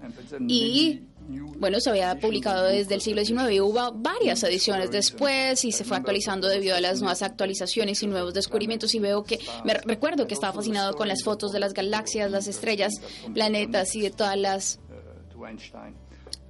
y 0.50 1.04
bueno, 1.28 1.80
se 1.80 1.90
había 1.90 2.20
publicado 2.20 2.66
desde 2.66 2.96
el 2.96 3.02
siglo 3.02 3.24
XIX 3.24 3.52
y 3.52 3.62
hubo 3.62 3.94
varias 3.94 4.44
ediciones 4.44 4.92
después 4.92 5.64
y 5.64 5.72
se 5.72 5.86
fue 5.86 5.96
actualizando 5.98 6.50
debido 6.50 6.76
a 6.76 6.82
las 6.82 7.00
nuevas 7.00 7.22
actualizaciones 7.22 8.04
y 8.04 8.08
nuevos 8.08 8.34
descubrimientos. 8.34 8.94
Y 8.96 9.00
veo 9.00 9.24
que, 9.24 9.40
me 9.64 9.74
recuerdo 9.74 10.28
que 10.28 10.34
estaba 10.34 10.54
fascinado 10.54 10.94
con 10.96 11.08
las 11.08 11.24
fotos 11.24 11.52
de 11.54 11.60
las 11.60 11.74
galaxias, 11.74 12.30
las 12.30 12.48
estrellas, 12.48 12.94
planetas 13.34 13.96
y 13.96 14.02
de 14.02 14.12
todas 14.12 14.38
las 14.38 14.80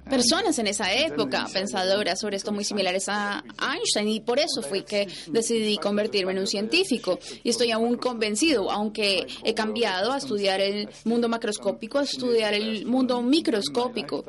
personas 0.08 0.58
en 0.58 0.66
esa 0.66 0.92
época 0.92 1.46
pensadoras 1.52 2.20
sobre 2.20 2.36
esto 2.36 2.52
muy 2.52 2.64
similares 2.64 3.08
a 3.08 3.44
Einstein. 3.72 4.08
Y 4.08 4.20
por 4.20 4.38
eso 4.38 4.62
fui 4.62 4.82
que 4.82 5.06
decidí 5.28 5.78
convertirme 5.78 6.32
en 6.32 6.40
un 6.40 6.46
científico. 6.46 7.18
Y 7.42 7.50
estoy 7.50 7.70
aún 7.70 7.96
convencido, 7.96 8.70
aunque 8.70 9.26
he 9.44 9.54
cambiado 9.54 10.12
a 10.12 10.18
estudiar 10.18 10.60
el 10.60 10.88
mundo 11.04 11.28
macroscópico, 11.28 11.98
a 11.98 12.02
estudiar 12.02 12.54
el 12.54 12.84
mundo 12.86 13.22
microscópico. 13.22 14.24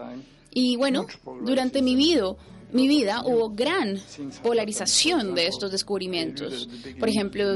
Y 0.58 0.78
bueno, 0.78 1.06
durante 1.42 1.82
mi 1.82 1.98
vida, 1.98 2.34
mi 2.76 2.90
vida 2.90 3.24
hubo 3.26 3.50
gran 3.50 3.98
polarización 4.44 5.34
de 5.34 5.48
estos 5.48 5.72
descubrimientos. 5.72 6.68
Por 7.00 7.08
ejemplo, 7.08 7.56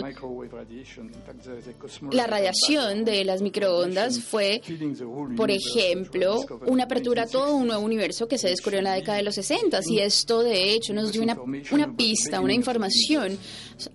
la 2.12 2.26
radiación 2.26 3.04
de 3.04 3.26
las 3.26 3.42
microondas 3.42 4.20
fue, 4.20 4.62
por 5.36 5.52
ejemplo, 5.52 6.46
una 6.66 6.86
apertura 6.86 7.24
a 7.24 7.28
todo 7.28 7.54
un 7.56 7.68
nuevo 7.68 7.84
universo 7.84 8.30
que 8.30 8.38
se 8.38 8.48
descubrió 8.48 8.80
en 8.80 8.86
la 8.86 8.94
década 8.94 9.18
de 9.18 9.24
los 9.24 9.36
60 9.36 9.82
y 9.88 10.00
esto 10.00 10.42
de 10.42 10.72
hecho 10.72 10.94
nos 10.94 11.12
dio 11.12 11.22
una, 11.22 11.96
pista, 11.96 12.40
una 12.40 12.54
información 12.54 13.38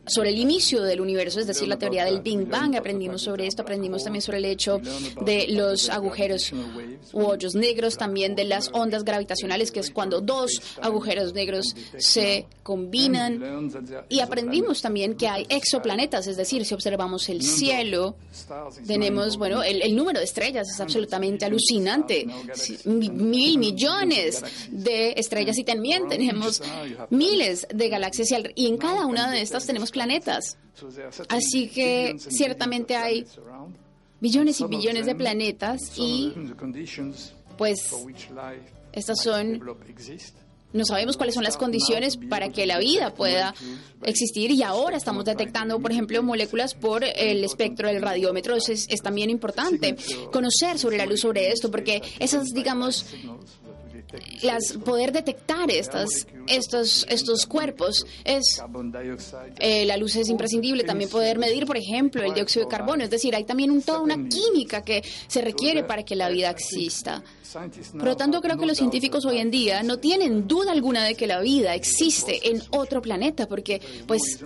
sobre 0.07 0.29
el 0.29 0.39
inicio 0.39 0.83
del 0.83 1.01
universo, 1.01 1.41
es 1.41 1.47
decir, 1.47 1.69
la 1.69 1.79
teoría 1.79 2.05
del 2.05 2.21
Big 2.21 2.47
Bang. 2.47 2.77
Aprendimos 2.77 3.23
sobre 3.23 3.47
esto, 3.47 3.63
aprendimos 3.63 4.05
también 4.05 4.21
sobre 4.21 4.39
el 4.39 4.45
hecho 4.45 4.79
de 5.25 5.47
los 5.49 5.89
agujeros 5.89 6.53
u 7.13 7.21
hoyos 7.21 7.55
negros, 7.55 7.97
también 7.97 8.35
de 8.35 8.45
las 8.45 8.69
ondas 8.75 9.05
gravitacionales, 9.05 9.73
que 9.73 9.81
es 9.81 9.91
cuando 9.91 10.21
dos 10.21 10.61
agujeros 10.83 11.14
negros 11.33 11.75
se 11.99 12.47
combinan. 12.63 13.71
Y 14.09 14.21
aprendimos 14.21 14.83
también 14.83 15.17
que 15.17 15.29
hay 15.29 15.47
exoplanetas, 15.49 16.27
es 16.27 16.37
decir, 16.37 16.65
si 16.65 16.75
observamos 16.75 17.29
el 17.29 17.43
cielo, 17.43 18.17
tenemos, 18.87 19.37
bueno, 19.37 19.63
el, 19.63 19.95
número 19.95 20.19
de 20.19 20.25
estrellas 20.25 20.69
es 20.69 20.81
absolutamente 20.81 21.45
alucinante. 21.45 22.27
Mil 22.85 23.59
millones 23.59 24.43
de 24.71 25.13
estrellas. 25.13 25.59
Y 25.59 25.65
también 25.65 26.09
tenemos 26.09 26.63
miles 27.11 27.67
de 27.73 27.89
galaxias. 27.89 28.29
Y 28.55 28.67
en 28.67 28.77
cada 28.77 29.07
una 29.07 29.31
de 29.31 29.41
estas 29.41 29.67
tenemos 29.67 29.91
planetas. 29.91 30.59
Así 31.29 31.69
que 31.69 32.17
ciertamente 32.19 32.97
hay 32.97 33.27
billones 34.21 34.61
y 34.61 34.67
billones 34.67 35.07
de 35.07 35.15
planetas 35.15 35.93
y 35.99 36.33
pues 37.59 37.93
estas 38.93 39.21
son 39.21 39.61
no 40.75 40.85
sabemos 40.85 41.17
cuáles 41.17 41.35
son 41.35 41.45
las 41.45 41.57
condiciones 41.57 42.17
para 42.17 42.51
que 42.51 42.67
la 42.67 42.79
vida 42.79 43.15
pueda 43.15 43.55
existir 44.03 44.51
y 44.51 44.63
ahora 44.63 44.97
estamos 44.97 45.25
detectando, 45.25 45.79
por 45.79 45.93
ejemplo, 45.93 46.23
moléculas 46.23 46.75
por 46.75 47.05
el 47.05 47.45
espectro 47.45 47.89
del 47.89 48.03
radiómetro. 48.03 48.57
Eso 48.57 48.73
es, 48.73 48.87
es 48.91 49.01
también 49.01 49.31
importante 49.31 49.97
conocer 50.33 50.79
sobre 50.79 50.99
la 50.99 51.07
luz 51.07 51.21
sobre 51.21 51.51
esto, 51.51 51.71
porque 51.71 52.03
esas, 52.19 52.53
digamos, 52.53 53.07
las, 54.43 54.73
poder 54.85 55.13
detectar 55.13 55.71
estas, 55.71 56.27
estos, 56.47 57.07
estos 57.09 57.47
cuerpos 57.47 58.07
es 58.25 58.63
eh, 59.59 59.85
la 59.85 59.97
luz 59.97 60.17
es 60.17 60.29
imprescindible. 60.29 60.85
También 60.85 61.11
poder 61.11 61.39
medir 61.39 61.67
por 61.67 61.77
ejemplo 61.77 62.23
el 62.23 62.35
dióxido 62.35 62.67
de 62.67 62.71
carbono. 62.71 63.05
Es 63.05 63.11
decir 63.11 63.35
hay 63.35 63.45
también 63.45 63.71
un, 63.71 63.83
toda 63.83 64.01
una 64.01 64.17
química 64.29 64.83
que 64.83 65.03
se 65.27 65.41
requiere 65.41 65.85
para 65.85 66.03
que 66.03 66.17
la 66.17 66.29
vida 66.29 66.51
exista. 66.51 67.23
Por 67.93 68.05
lo 68.05 68.17
tanto 68.17 68.41
creo 68.41 68.59
que 68.59 68.67
los 68.67 68.77
científicos 68.77 69.25
hoy 69.25 69.39
en 69.39 69.51
día 69.51 69.83
no 69.85 69.99
tienen 69.99 70.49
duda 70.49 70.73
alguna 70.73 71.05
de 71.05 71.15
que 71.15 71.29
la 71.29 71.41
vida 71.41 71.75
existe 71.75 72.51
en 72.51 72.61
otro 72.71 73.01
planeta 73.01 73.47
porque 73.47 73.81
pues 74.07 74.41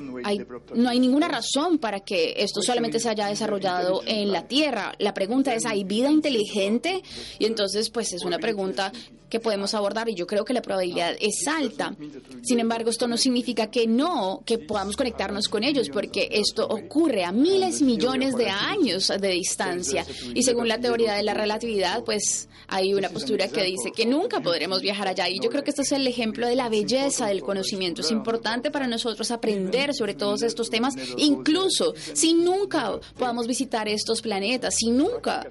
no 0.74 0.88
hay 0.90 1.00
ninguna 1.00 1.28
razón 1.28 1.78
para 1.78 2.00
que 2.00 2.34
esto 2.36 2.60
solamente 2.60 3.00
se 3.00 3.08
haya 3.08 3.28
desarrollado 3.28 4.02
en 4.04 4.30
la 4.30 4.46
Tierra. 4.46 4.92
La 4.98 5.14
pregunta 5.14 5.54
es 5.54 5.64
¿hay 5.64 5.84
vida 5.84 6.10
inteligente? 6.10 7.02
y 7.38 7.46
entonces 7.46 7.90
pues 7.90 8.12
es 8.12 8.24
una 8.24 8.38
pregunta 8.38 8.92
que 9.28 9.40
podemos 9.40 9.57
abordar 9.74 10.08
y 10.08 10.14
yo 10.14 10.26
creo 10.26 10.44
que 10.44 10.52
la 10.52 10.62
probabilidad 10.62 11.14
es 11.20 11.46
alta. 11.46 11.94
Sin 12.42 12.60
embargo, 12.60 12.90
esto 12.90 13.06
no 13.06 13.16
significa 13.16 13.70
que 13.70 13.86
no, 13.86 14.42
que 14.44 14.58
podamos 14.58 14.96
conectarnos 14.96 15.48
con 15.48 15.64
ellos, 15.64 15.88
porque 15.90 16.28
esto 16.32 16.66
ocurre 16.66 17.24
a 17.24 17.32
miles, 17.32 17.82
millones 17.82 18.36
de 18.36 18.48
años 18.48 19.08
de 19.08 19.28
distancia. 19.28 20.06
Y 20.34 20.42
según 20.42 20.68
la 20.68 20.78
teoría 20.78 21.14
de 21.14 21.22
la 21.22 21.34
relatividad, 21.34 22.04
pues 22.04 22.48
hay 22.68 22.94
una 22.94 23.08
postura 23.08 23.48
que 23.48 23.62
dice 23.62 23.90
que 23.90 24.06
nunca 24.06 24.40
podremos 24.40 24.82
viajar 24.82 25.08
allá. 25.08 25.28
Y 25.28 25.40
yo 25.40 25.50
creo 25.50 25.64
que 25.64 25.70
este 25.70 25.82
es 25.82 25.92
el 25.92 26.06
ejemplo 26.06 26.46
de 26.46 26.54
la 26.54 26.68
belleza 26.68 27.26
del 27.26 27.42
conocimiento. 27.42 28.02
Es 28.02 28.10
importante 28.10 28.70
para 28.70 28.86
nosotros 28.86 29.30
aprender 29.30 29.94
sobre 29.94 30.14
todos 30.14 30.42
estos 30.42 30.70
temas, 30.70 30.94
incluso 31.16 31.94
si 32.12 32.34
nunca 32.34 32.98
podamos 33.18 33.46
visitar 33.46 33.88
estos 33.88 34.22
planetas, 34.22 34.74
si 34.76 34.90
nunca 34.90 35.46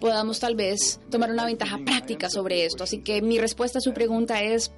podamos 0.00 0.40
tal 0.40 0.54
vez 0.54 1.00
tomar 1.10 1.30
una 1.30 1.46
ventaja 1.46 1.78
práctica 1.84 2.28
sobre 2.28 2.64
esto. 2.64 2.84
Así 2.84 2.98
que 2.98 3.22
mi 3.22 3.38
respuesta 3.48 3.78
a 3.78 3.80
su 3.80 3.94
pregunta 3.94 4.42
es, 4.42 4.70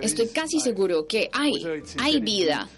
estoy 0.00 0.28
casi 0.28 0.60
seguro 0.60 1.06
que 1.08 1.28
hay, 1.32 1.54
hay 1.98 2.20
vida, 2.20 2.68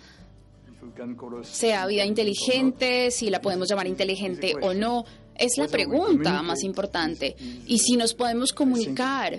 sea 1.42 1.86
vida 1.86 2.06
inteligente, 2.06 3.10
si 3.10 3.28
la 3.28 3.42
podemos 3.42 3.68
llamar 3.68 3.86
inteligente 3.86 4.54
o 4.62 4.72
no, 4.72 5.04
es 5.34 5.58
la 5.58 5.68
pregunta 5.68 6.42
más 6.42 6.62
importante. 6.62 7.36
Y 7.66 7.78
si 7.78 7.96
nos 7.96 8.14
podemos 8.14 8.52
comunicar, 8.54 9.38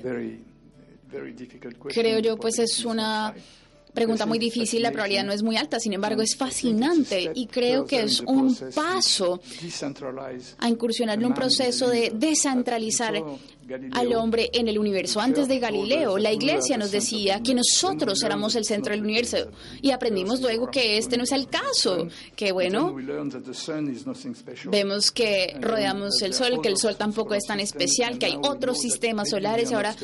creo 1.90 2.20
yo, 2.20 2.38
pues 2.38 2.60
es 2.60 2.86
una 2.86 3.34
pregunta 3.94 4.26
muy 4.26 4.40
difícil, 4.40 4.82
la 4.82 4.92
probabilidad 4.92 5.24
no 5.24 5.34
es 5.34 5.44
muy 5.44 5.58
alta, 5.58 5.80
sin 5.80 5.94
embargo 5.94 6.22
es 6.22 6.36
fascinante 6.36 7.32
y 7.34 7.48
creo 7.48 7.86
que 7.86 8.04
es 8.04 8.22
un 8.22 8.56
paso 8.74 9.42
a 10.58 10.70
incursionar 10.70 11.18
en 11.18 11.26
un 11.26 11.34
proceso 11.34 11.90
de 11.90 12.12
descentralizar 12.14 13.22
al 13.92 14.14
hombre 14.14 14.50
en 14.54 14.68
el 14.68 14.78
universo. 14.78 15.20
Antes 15.20 15.48
de 15.48 15.60
Galileo, 15.60 16.18
la 16.18 16.32
iglesia 16.32 16.78
nos 16.78 16.92
decía 16.92 17.42
que 17.42 17.54
nosotros 17.54 18.22
éramos 18.24 18.56
el 18.56 18.66
centro 18.66 18.94
del 18.94 19.02
universo. 19.04 19.38
Y 19.82 19.92
aprendimos 19.92 20.42
luego 20.42 20.70
que 20.70 20.98
este 20.98 21.18
no 21.18 21.24
es 21.24 21.32
el 21.32 21.48
caso, 21.48 22.08
que 22.36 22.52
bueno, 22.52 22.96
vemos 24.66 25.12
que 25.12 25.56
rodeamos 25.60 26.22
el 26.22 26.34
sol, 26.34 26.62
que 26.62 26.70
el 26.70 26.78
sol 26.78 26.96
tampoco 26.98 27.34
es 27.34 27.46
tan 27.46 27.60
especial, 27.60 28.18
que 28.18 28.28
hay 28.28 28.38
otros 28.42 28.80
sistemas 28.80 29.30
solares. 29.30 29.72
Y 29.72 29.74
ahora, 29.74 29.96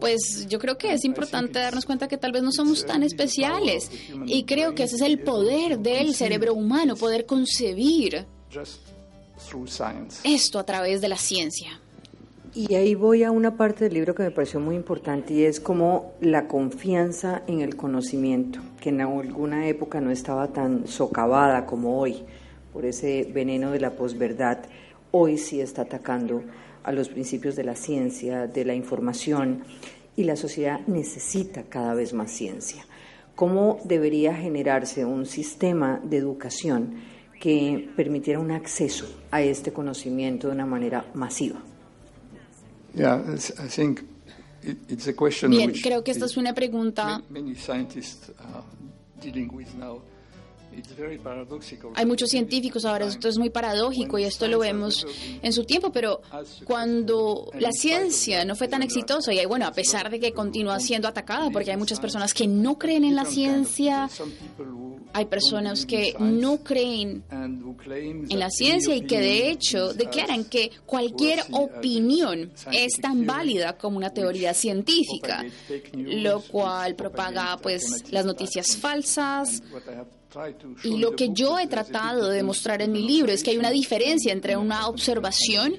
pues 0.00 0.46
yo 0.48 0.58
creo 0.58 0.78
que 0.78 0.92
es 0.92 1.04
importante 1.04 1.58
darnos 1.58 1.84
cuenta 1.84 2.08
que 2.08 2.16
tal 2.16 2.32
vez 2.32 2.42
no 2.42 2.52
somos 2.52 2.84
tan 2.86 3.02
especiales. 3.02 3.90
y 4.26 4.44
creo 4.44 4.74
que 4.74 4.84
ese 4.84 4.96
es 4.96 5.02
el 5.02 5.20
poder 5.20 5.78
del 5.78 6.14
cerebro 6.14 6.54
humano, 6.54 6.96
poder 6.96 7.26
concebir 7.26 8.26
esto 10.24 10.58
a 10.58 10.64
través 10.64 11.00
de 11.00 11.08
la 11.08 11.16
ciencia. 11.16 11.81
Y 12.54 12.74
ahí 12.74 12.94
voy 12.94 13.22
a 13.22 13.30
una 13.30 13.56
parte 13.56 13.84
del 13.84 13.94
libro 13.94 14.14
que 14.14 14.24
me 14.24 14.30
pareció 14.30 14.60
muy 14.60 14.76
importante 14.76 15.32
y 15.32 15.44
es 15.44 15.58
como 15.58 16.12
la 16.20 16.48
confianza 16.48 17.42
en 17.46 17.62
el 17.62 17.76
conocimiento, 17.76 18.60
que 18.78 18.90
en 18.90 19.00
alguna 19.00 19.66
época 19.68 20.02
no 20.02 20.10
estaba 20.10 20.48
tan 20.48 20.86
socavada 20.86 21.64
como 21.64 21.98
hoy 21.98 22.24
por 22.70 22.84
ese 22.84 23.26
veneno 23.32 23.70
de 23.70 23.80
la 23.80 23.96
posverdad, 23.96 24.58
hoy 25.12 25.38
sí 25.38 25.62
está 25.62 25.82
atacando 25.82 26.42
a 26.84 26.92
los 26.92 27.08
principios 27.08 27.56
de 27.56 27.64
la 27.64 27.74
ciencia, 27.74 28.46
de 28.46 28.66
la 28.66 28.74
información, 28.74 29.62
y 30.14 30.24
la 30.24 30.36
sociedad 30.36 30.80
necesita 30.86 31.62
cada 31.62 31.94
vez 31.94 32.12
más 32.12 32.30
ciencia. 32.30 32.84
¿Cómo 33.34 33.80
debería 33.84 34.34
generarse 34.34 35.06
un 35.06 35.24
sistema 35.24 36.02
de 36.04 36.18
educación 36.18 36.96
que 37.40 37.88
permitiera 37.96 38.40
un 38.40 38.50
acceso 38.50 39.06
a 39.30 39.40
este 39.40 39.72
conocimiento 39.72 40.48
de 40.48 40.52
una 40.52 40.66
manera 40.66 41.06
masiva? 41.14 41.62
Bien, 45.48 45.72
creo 45.72 46.04
que 46.04 46.10
esta 46.10 46.26
es 46.26 46.36
una 46.36 46.54
pregunta 46.54 47.22
hay 51.94 52.06
muchos 52.06 52.30
científicos 52.30 52.84
ahora, 52.84 53.06
esto 53.06 53.28
es 53.28 53.38
muy 53.38 53.50
paradójico 53.50 54.18
y 54.18 54.24
esto 54.24 54.48
lo 54.48 54.58
vemos 54.58 55.06
en 55.42 55.52
su 55.52 55.64
tiempo, 55.64 55.92
pero 55.92 56.20
cuando 56.64 57.50
la 57.58 57.72
ciencia 57.72 58.44
no 58.44 58.56
fue 58.56 58.68
tan 58.68 58.82
exitosa 58.82 59.32
y 59.32 59.44
bueno, 59.46 59.66
a 59.66 59.72
pesar 59.72 60.10
de 60.10 60.20
que 60.20 60.32
continúa 60.32 60.80
siendo 60.80 61.08
atacada 61.08 61.50
porque 61.50 61.70
hay 61.70 61.76
muchas 61.76 62.00
personas 62.00 62.34
que 62.34 62.46
no 62.46 62.78
creen 62.78 63.04
en 63.04 63.16
la 63.16 63.24
ciencia, 63.24 64.08
hay 65.12 65.26
personas 65.26 65.86
que 65.86 66.14
no 66.18 66.58
creen 66.58 67.24
en 67.30 68.38
la 68.38 68.50
ciencia 68.50 68.94
y 68.94 69.02
que 69.02 69.20
de 69.20 69.50
hecho 69.50 69.92
declaran 69.92 70.44
que 70.44 70.70
cualquier 70.86 71.40
opinión 71.52 72.52
es 72.72 73.00
tan 73.00 73.26
válida 73.26 73.76
como 73.76 73.98
una 73.98 74.10
teoría 74.10 74.54
científica, 74.54 75.44
lo 75.94 76.40
cual 76.42 76.94
propaga 76.94 77.58
pues 77.58 78.10
las 78.10 78.24
noticias 78.24 78.76
falsas 78.76 79.62
y 80.84 80.98
lo 80.98 81.14
que 81.14 81.30
yo 81.32 81.58
he 81.58 81.66
tratado 81.66 82.28
de 82.28 82.36
demostrar 82.36 82.82
en 82.82 82.92
mi 82.92 83.02
libro 83.02 83.32
es 83.32 83.42
que 83.42 83.50
hay 83.50 83.58
una 83.58 83.70
diferencia 83.70 84.32
entre 84.32 84.56
una 84.56 84.88
observación 84.88 85.74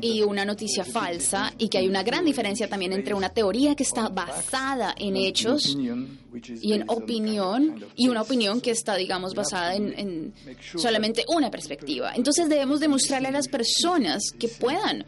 y 0.00 0.22
una 0.22 0.44
noticia 0.44 0.84
falsa 0.84 1.52
y 1.58 1.68
que 1.68 1.78
hay 1.78 1.88
una 1.88 2.02
gran 2.02 2.24
diferencia 2.24 2.68
también 2.68 2.92
entre 2.92 3.14
una 3.14 3.30
teoría 3.30 3.74
que 3.74 3.82
está 3.82 4.08
basada 4.08 4.94
en 4.96 5.16
hechos 5.16 5.76
y 5.76 6.72
en 6.72 6.84
opinión 6.88 7.84
y 7.96 8.08
una 8.08 8.22
opinión 8.22 8.60
que 8.60 8.70
está, 8.70 8.94
digamos, 8.96 9.34
basada 9.34 9.74
en, 9.74 9.98
en 9.98 10.34
solamente 10.76 11.24
una 11.28 11.50
perspectiva. 11.50 12.12
Entonces 12.14 12.48
debemos 12.48 12.80
demostrarle 12.80 13.28
a 13.28 13.32
las 13.32 13.48
personas 13.48 14.32
que 14.38 14.48
puedan 14.48 15.04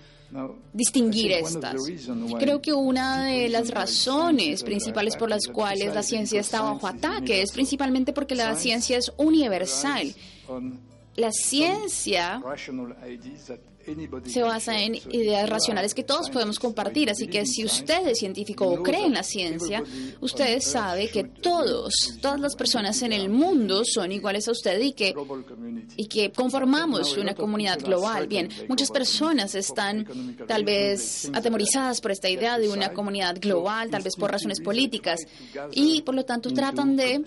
distinguir 0.72 1.32
estas. 1.32 1.82
Creo 2.38 2.60
que 2.60 2.72
una 2.72 3.26
de 3.26 3.48
las 3.48 3.70
razones 3.70 4.62
principales 4.62 5.16
por 5.16 5.30
las 5.30 5.46
cuales 5.46 5.94
la 5.94 6.02
ciencia 6.02 6.40
está 6.40 6.60
bajo 6.62 6.86
ataque 6.86 7.42
es 7.42 7.52
principalmente 7.52 8.12
porque 8.12 8.34
la 8.34 8.54
ciencia 8.54 8.98
es 8.98 9.12
universal. 9.16 10.14
La 11.16 11.32
ciencia 11.32 12.40
se 14.24 14.42
basa 14.42 14.80
en 14.80 14.96
ideas 15.10 15.48
racionales 15.48 15.94
que 15.94 16.02
todos 16.02 16.30
podemos 16.30 16.58
compartir. 16.58 17.10
Así 17.10 17.28
que 17.28 17.46
si 17.46 17.64
usted 17.64 18.06
es 18.08 18.18
científico 18.18 18.66
o 18.66 18.82
cree 18.82 19.06
en 19.06 19.14
la 19.14 19.22
ciencia, 19.22 19.82
usted 20.20 20.60
sabe 20.60 21.08
que 21.08 21.24
todos, 21.24 22.18
todas 22.20 22.40
las 22.40 22.56
personas 22.56 23.02
en 23.02 23.12
el 23.12 23.28
mundo 23.28 23.82
son 23.84 24.12
iguales 24.12 24.48
a 24.48 24.52
usted 24.52 24.80
y 24.80 24.92
que, 24.92 25.14
y 25.96 26.06
que 26.06 26.32
conformamos 26.32 27.16
una 27.16 27.34
comunidad 27.34 27.78
global. 27.80 28.26
Bien, 28.26 28.48
muchas 28.68 28.90
personas 28.90 29.54
están 29.54 30.06
tal 30.46 30.64
vez 30.64 31.30
atemorizadas 31.32 32.00
por 32.00 32.10
esta 32.10 32.28
idea 32.28 32.58
de 32.58 32.68
una 32.68 32.92
comunidad 32.92 33.36
global, 33.40 33.90
tal 33.90 34.02
vez 34.02 34.16
por 34.16 34.30
razones 34.30 34.60
políticas, 34.60 35.20
y 35.72 36.02
por 36.02 36.14
lo 36.14 36.24
tanto 36.24 36.52
tratan 36.52 36.96
de 36.96 37.22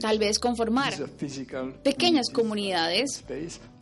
tal 0.00 0.18
vez 0.18 0.38
conformar 0.38 0.94
pequeñas 1.82 2.30
comunidades 2.30 3.24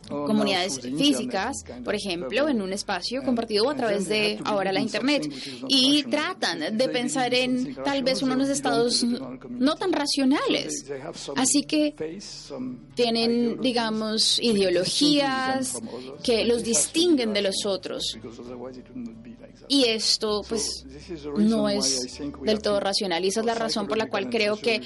comunidades 0.07 0.79
físicas, 0.79 1.63
por 1.83 1.95
ejemplo, 1.95 2.47
en 2.49 2.61
un 2.61 2.73
espacio 2.73 3.23
compartido 3.23 3.69
a 3.69 3.75
través 3.75 4.07
de 4.07 4.39
ahora 4.43 4.71
la 4.71 4.81
Internet. 4.81 5.29
Y 5.67 6.03
tratan 6.03 6.77
de 6.77 6.89
pensar 6.89 7.33
en 7.33 7.75
tal 7.75 8.03
vez 8.03 8.21
unos 8.21 8.49
estados 8.49 9.03
no 9.03 9.75
tan 9.75 9.91
racionales. 9.91 10.85
Así 11.35 11.63
que 11.63 11.95
tienen, 12.95 13.59
digamos, 13.61 14.39
ideologías 14.39 15.81
que 16.23 16.45
los 16.45 16.63
distinguen 16.63 17.33
de 17.33 17.41
los 17.41 17.65
otros. 17.65 18.17
Y 19.67 19.85
esto, 19.85 20.43
pues, 20.47 20.85
no 21.37 21.69
es 21.69 22.19
del 22.43 22.61
todo 22.61 22.79
racional. 22.79 23.23
Y 23.25 23.29
esa 23.29 23.39
es 23.39 23.45
la 23.45 23.55
razón 23.55 23.87
por 23.87 23.97
la 23.97 24.07
cual 24.07 24.29
creo 24.29 24.57
que, 24.57 24.81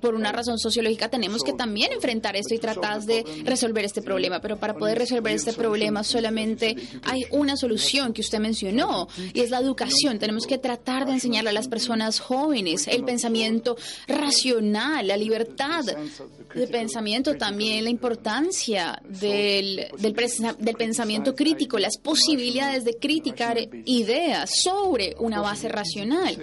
por 0.00 0.14
una 0.14 0.32
razón 0.32 0.58
sociológica, 0.58 1.08
tenemos 1.08 1.42
que 1.42 1.52
también 1.52 1.92
enfrentar 1.92 2.36
esto 2.36 2.54
y 2.54 2.58
tratar 2.58 3.02
de 3.02 3.11
resolver 3.44 3.84
este 3.84 4.02
problema. 4.02 4.40
Pero 4.40 4.56
para 4.56 4.74
poder 4.74 4.98
resolver 4.98 5.34
este 5.34 5.52
problema 5.52 6.04
solamente 6.04 6.76
hay 7.04 7.22
una 7.30 7.56
solución 7.56 8.12
que 8.12 8.20
usted 8.20 8.38
mencionó, 8.38 9.08
y 9.32 9.40
es 9.40 9.50
la 9.50 9.58
educación. 9.58 10.18
Tenemos 10.18 10.46
que 10.46 10.58
tratar 10.58 11.06
de 11.06 11.12
enseñarle 11.12 11.50
a 11.50 11.52
las 11.52 11.68
personas 11.68 12.20
jóvenes 12.20 12.88
el 12.88 13.04
pensamiento 13.04 13.76
racional, 14.06 15.06
la 15.06 15.16
libertad 15.16 15.84
de 15.84 16.66
pensamiento, 16.68 17.36
también 17.36 17.84
la 17.84 17.90
importancia 17.90 19.00
del, 19.04 19.88
del, 19.98 20.74
pensamiento 20.76 21.34
crítico, 21.34 21.78
las 21.78 21.98
posibilidades 21.98 22.84
de 22.84 22.94
criticar 22.94 23.58
ideas 23.84 24.50
sobre 24.62 25.14
una 25.18 25.40
base 25.40 25.68
racional. 25.68 26.36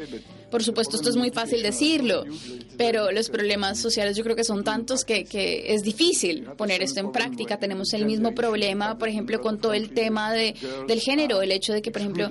Por 0.50 0.64
supuesto, 0.64 0.96
esto 0.96 1.10
es 1.10 1.16
muy 1.16 1.32
fácil 1.32 1.62
decirlo, 1.62 2.24
pero 2.78 3.12
los 3.12 3.30
problemas 3.30 3.80
sociales 3.80 4.18
yo 4.18 4.24
creo 4.24 4.36
que 4.36 4.44
son 4.44 4.64
tantos 4.64 5.06
que, 5.06 5.26
que, 5.26 5.74
es 5.74 5.84
difícil 5.84 6.44
poner 6.58 6.82
esto 6.82 7.00
en 7.00 7.12
práctica. 7.12 7.58
Tenemos 7.58 7.94
el 7.94 8.06
mismo 8.06 8.34
problema, 8.34 8.98
por 8.98 9.10
ejemplo, 9.10 9.42
con 9.42 9.60
todo 9.60 9.74
el 9.74 9.92
tema 9.92 10.34
de, 10.34 10.56
del 10.88 11.00
género, 11.00 11.42
el 11.42 11.52
hecho 11.52 11.74
de 11.74 11.82
que, 11.82 11.92
por 11.92 12.02
ejemplo, 12.02 12.30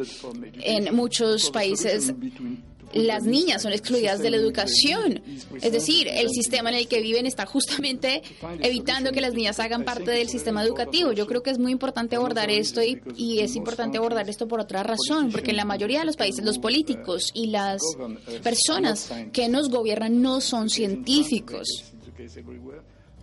en 0.61 0.95
muchos 0.95 1.51
países 1.51 2.13
las 2.93 3.25
niñas 3.25 3.63
son 3.63 3.73
excluidas 3.73 4.21
de 4.21 4.31
la 4.31 4.37
educación. 4.37 5.23
Es 5.61 5.73
decir, 5.73 6.09
el 6.09 6.29
sistema 6.31 6.71
en 6.71 6.77
el 6.77 6.89
que 6.89 7.01
viven 7.01 7.27
está 7.27 7.47
justamente 7.47 8.23
evitando 8.61 9.13
que 9.13 9.21
las 9.21 9.35
niñas 9.35 9.61
hagan 9.61 9.85
parte 9.85 10.11
del 10.11 10.29
sistema 10.29 10.63
educativo. 10.63 11.13
Yo 11.13 11.27
creo 11.27 11.43
que 11.43 11.51
es 11.51 11.59
muy 11.59 11.73
importante 11.73 12.17
abordar 12.17 12.51
esto 12.51 12.83
y, 12.83 13.01
y 13.17 13.41
es 13.41 13.57
importante 13.57 13.99
abordar 13.99 14.29
esto 14.29 14.49
por 14.49 14.61
otra 14.61 14.83
razón, 14.83 15.31
porque 15.31 15.51
en 15.51 15.57
la 15.57 15.65
mayoría 15.65 16.01
de 16.01 16.07
los 16.07 16.17
países 16.17 16.45
los 16.45 16.59
políticos 16.59 17.31
y 17.35 17.49
las 17.49 17.81
personas 18.43 19.11
que 19.33 19.49
nos 19.49 19.69
gobiernan 19.69 20.23
no 20.23 20.41
son 20.41 20.69
científicos. 20.69 21.85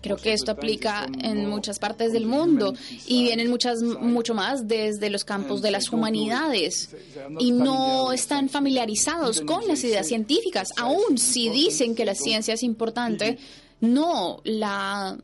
Creo 0.05 0.17
que 0.17 0.33
esto 0.33 0.51
aplica 0.51 1.07
en 1.19 1.49
muchas 1.49 1.79
partes 1.79 2.13
del 2.13 2.27
mundo 2.27 2.75
y 3.07 3.23
vienen 3.23 3.49
muchas, 3.49 3.81
mucho 3.81 4.35
más 4.35 4.67
desde 4.67 5.09
los 5.09 5.25
campos 5.25 5.63
de 5.63 5.71
las 5.71 5.91
humanidades 5.91 6.95
y 7.39 7.51
no 7.51 8.13
están 8.13 8.47
familiarizados 8.47 9.41
con 9.41 9.67
las 9.67 9.83
ideas 9.83 10.07
científicas, 10.07 10.69
aun 10.77 11.17
si 11.17 11.49
dicen 11.49 11.95
que 11.95 12.05
la 12.05 12.13
ciencia 12.13 12.53
es 12.53 12.61
importante, 12.61 13.39
no 13.81 14.41
la 14.43 15.17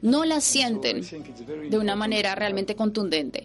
no 0.00 0.24
la 0.24 0.40
sienten 0.40 1.02
de 1.68 1.78
una 1.78 1.96
manera 1.96 2.34
realmente 2.34 2.74
contundente. 2.74 3.44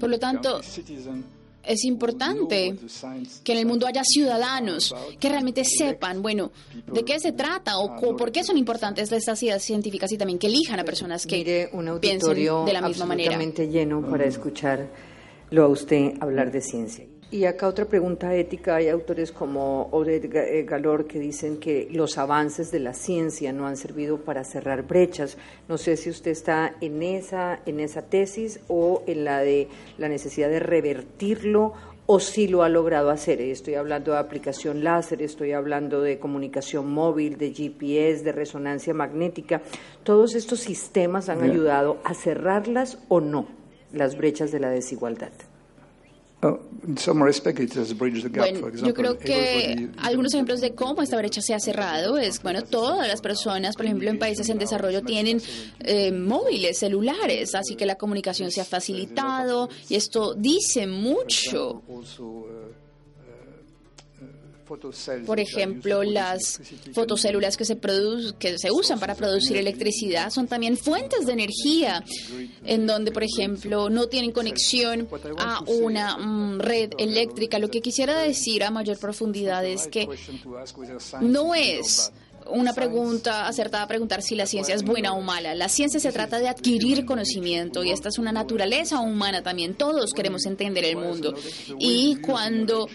Por 0.00 0.10
lo 0.10 0.18
tanto, 0.18 0.60
es 1.64 1.84
importante 1.84 2.76
que 3.44 3.52
en 3.52 3.58
el 3.58 3.66
mundo 3.66 3.86
haya 3.86 4.02
ciudadanos 4.04 4.94
que 5.18 5.28
realmente 5.28 5.64
sepan, 5.64 6.22
bueno, 6.22 6.50
de 6.92 7.04
qué 7.04 7.18
se 7.20 7.32
trata 7.32 7.78
o, 7.78 8.16
por 8.16 8.32
qué 8.32 8.44
son 8.44 8.58
importantes 8.58 9.10
estas 9.12 9.42
ideas 9.42 9.62
científicas 9.62 10.10
y 10.12 10.18
también 10.18 10.38
que 10.38 10.48
elijan 10.48 10.80
a 10.80 10.84
personas 10.84 11.26
que 11.26 11.36
Mire, 11.36 11.70
un 11.72 11.88
auditorio 11.88 12.64
de 12.64 12.72
la 12.72 12.82
misma 12.82 13.06
manera. 13.06 13.38
lleno 13.38 14.02
para 14.02 14.24
escucharlo 14.24 15.62
a 15.62 15.68
usted 15.68 16.14
hablar 16.20 16.50
de 16.50 16.60
ciencia. 16.60 17.06
Y 17.32 17.46
acá 17.46 17.66
otra 17.66 17.86
pregunta 17.86 18.34
ética. 18.34 18.76
Hay 18.76 18.90
autores 18.90 19.32
como 19.32 19.88
Oded 19.90 20.36
eh, 20.36 20.64
Galor 20.64 21.06
que 21.06 21.18
dicen 21.18 21.56
que 21.56 21.88
los 21.90 22.18
avances 22.18 22.70
de 22.70 22.78
la 22.78 22.92
ciencia 22.92 23.54
no 23.54 23.66
han 23.66 23.78
servido 23.78 24.18
para 24.18 24.44
cerrar 24.44 24.82
brechas. 24.86 25.38
No 25.66 25.78
sé 25.78 25.96
si 25.96 26.10
usted 26.10 26.32
está 26.32 26.74
en 26.82 27.02
esa, 27.02 27.60
en 27.64 27.80
esa 27.80 28.02
tesis 28.02 28.60
o 28.68 29.02
en 29.06 29.24
la 29.24 29.40
de 29.40 29.68
la 29.96 30.10
necesidad 30.10 30.50
de 30.50 30.58
revertirlo 30.58 31.72
o 32.04 32.20
si 32.20 32.48
lo 32.48 32.64
ha 32.64 32.68
logrado 32.68 33.08
hacer. 33.08 33.40
Estoy 33.40 33.76
hablando 33.76 34.12
de 34.12 34.18
aplicación 34.18 34.84
láser, 34.84 35.22
estoy 35.22 35.52
hablando 35.52 36.02
de 36.02 36.18
comunicación 36.18 36.92
móvil, 36.92 37.38
de 37.38 37.54
GPS, 37.54 38.24
de 38.24 38.32
resonancia 38.32 38.92
magnética. 38.92 39.62
¿Todos 40.02 40.34
estos 40.34 40.60
sistemas 40.60 41.30
han 41.30 41.42
ayudado 41.42 41.96
a 42.04 42.12
cerrarlas 42.12 42.98
o 43.08 43.22
no 43.22 43.46
las 43.90 44.18
brechas 44.18 44.52
de 44.52 44.60
la 44.60 44.68
desigualdad? 44.68 45.32
Bueno, 48.50 48.68
yo 48.70 48.92
creo 48.92 49.16
que 49.16 49.90
algunos 49.98 50.34
ejemplos 50.34 50.60
de 50.60 50.74
cómo 50.74 51.00
esta 51.02 51.16
brecha 51.16 51.40
se 51.40 51.54
ha 51.54 51.60
cerrado 51.60 52.18
es, 52.18 52.42
bueno, 52.42 52.62
todas 52.62 53.06
las 53.06 53.20
personas, 53.20 53.76
por 53.76 53.86
ejemplo, 53.86 54.10
en 54.10 54.18
países 54.18 54.48
en 54.48 54.58
desarrollo 54.58 55.02
tienen 55.02 55.40
eh, 55.80 56.10
móviles, 56.10 56.78
celulares, 56.78 57.54
así 57.54 57.76
que 57.76 57.86
la 57.86 57.94
comunicación 57.94 58.50
se 58.50 58.60
ha 58.60 58.64
facilitado 58.64 59.68
y 59.88 59.94
esto 59.94 60.34
dice 60.34 60.88
mucho 60.88 61.82
por 65.26 65.40
ejemplo, 65.40 66.02
las 66.02 66.60
fotocélulas 66.92 67.56
que 67.56 67.64
se, 67.64 67.78
que 68.38 68.58
se 68.58 68.70
usan 68.70 68.98
para 68.98 69.14
producir 69.14 69.56
electricidad 69.56 70.30
son 70.30 70.46
también 70.46 70.76
fuentes 70.76 71.26
de 71.26 71.32
energía, 71.32 72.04
en 72.64 72.86
donde, 72.86 73.12
por 73.12 73.22
ejemplo, 73.22 73.90
no 73.90 74.06
tienen 74.06 74.32
conexión 74.32 75.08
a 75.38 75.60
una 75.66 76.16
mm, 76.16 76.60
red 76.60 76.90
eléctrica. 76.98 77.58
Lo 77.58 77.68
que 77.68 77.80
quisiera 77.80 78.18
decir 78.18 78.64
a 78.64 78.70
mayor 78.70 78.98
profundidad 78.98 79.64
es 79.64 79.86
que 79.86 80.08
no 81.20 81.54
es 81.54 82.12
una 82.50 82.72
pregunta 82.72 83.46
acertada 83.46 83.86
preguntar 83.86 84.22
si 84.22 84.34
la 84.34 84.46
ciencia 84.46 84.74
es 84.74 84.82
buena 84.82 85.12
o 85.12 85.20
mala. 85.20 85.54
La 85.54 85.68
ciencia 85.68 86.00
se 86.00 86.12
trata 86.12 86.38
de 86.38 86.48
adquirir 86.48 87.04
conocimiento 87.04 87.84
y 87.84 87.90
esta 87.90 88.08
es 88.08 88.18
una 88.18 88.32
naturaleza 88.32 89.00
humana 89.00 89.42
también. 89.42 89.74
Todos 89.74 90.12
queremos 90.12 90.46
entender 90.46 90.84
el 90.84 90.96
mundo. 90.96 91.34
Y 91.78 92.16
cuando 92.16 92.88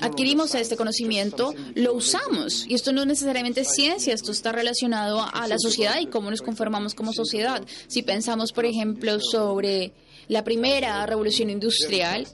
adquirimos 0.00 0.54
este 0.54 0.76
conocimiento, 0.76 1.54
lo 1.74 1.94
usamos. 1.94 2.66
Y 2.68 2.74
esto 2.74 2.92
no 2.92 3.02
es 3.02 3.06
necesariamente 3.06 3.64
ciencia, 3.64 4.14
esto 4.14 4.32
está 4.32 4.52
relacionado 4.52 5.22
a 5.22 5.46
la 5.48 5.56
sociedad 5.58 5.98
y 6.00 6.06
cómo 6.06 6.30
nos 6.30 6.42
conformamos 6.42 6.94
como 6.94 7.12
sociedad. 7.12 7.62
Si 7.86 8.02
pensamos, 8.02 8.52
por 8.52 8.64
ejemplo, 8.64 9.18
sobre 9.20 9.92
la 10.28 10.44
primera 10.44 11.04
revolución 11.06 11.50
industrial, 11.50 12.26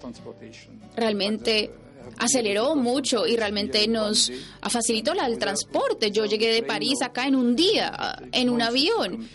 realmente 0.96 1.70
aceleró 2.18 2.74
mucho 2.76 3.26
y 3.26 3.36
realmente 3.36 3.86
nos 3.88 4.32
facilitó 4.62 5.12
el 5.12 5.38
transporte. 5.38 6.10
Yo 6.10 6.24
llegué 6.24 6.52
de 6.52 6.62
París 6.62 7.02
acá 7.02 7.26
en 7.26 7.34
un 7.34 7.56
día, 7.56 8.18
en 8.32 8.50
un 8.50 8.62
avión. 8.62 9.28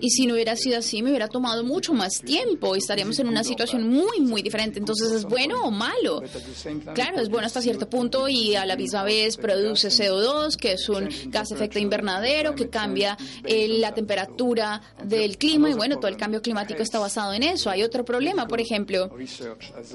Y 0.00 0.10
si 0.10 0.26
no 0.26 0.34
hubiera 0.34 0.56
sido 0.56 0.78
así, 0.78 1.02
me 1.02 1.10
hubiera 1.10 1.28
tomado 1.28 1.64
mucho 1.64 1.94
más 1.94 2.20
tiempo 2.20 2.74
y 2.74 2.78
estaríamos 2.78 3.18
en 3.18 3.28
una 3.28 3.42
situación 3.44 3.88
muy, 3.88 4.20
muy 4.20 4.42
diferente. 4.42 4.78
Entonces, 4.78 5.10
¿es 5.12 5.24
bueno 5.24 5.62
o 5.62 5.70
malo? 5.70 6.22
Claro, 6.94 7.20
es 7.20 7.28
bueno 7.28 7.46
hasta 7.46 7.62
cierto 7.62 7.88
punto 7.88 8.28
y 8.28 8.54
a 8.56 8.66
la 8.66 8.76
misma 8.76 9.04
vez 9.04 9.36
produce 9.36 9.88
CO2, 9.88 10.56
que 10.56 10.72
es 10.72 10.88
un 10.88 11.08
gas 11.28 11.50
efecto 11.50 11.78
invernadero, 11.78 12.54
que 12.54 12.68
cambia 12.68 13.16
eh, 13.44 13.68
la 13.68 13.94
temperatura 13.94 14.82
del 15.02 15.38
clima 15.38 15.70
y 15.70 15.74
bueno, 15.74 15.96
todo 15.96 16.08
el 16.08 16.16
cambio 16.16 16.42
climático 16.42 16.82
está 16.82 16.98
basado 16.98 17.32
en 17.32 17.42
eso. 17.42 17.70
Hay 17.70 17.82
otro 17.82 18.04
problema, 18.04 18.46
por 18.46 18.60
ejemplo, 18.60 19.10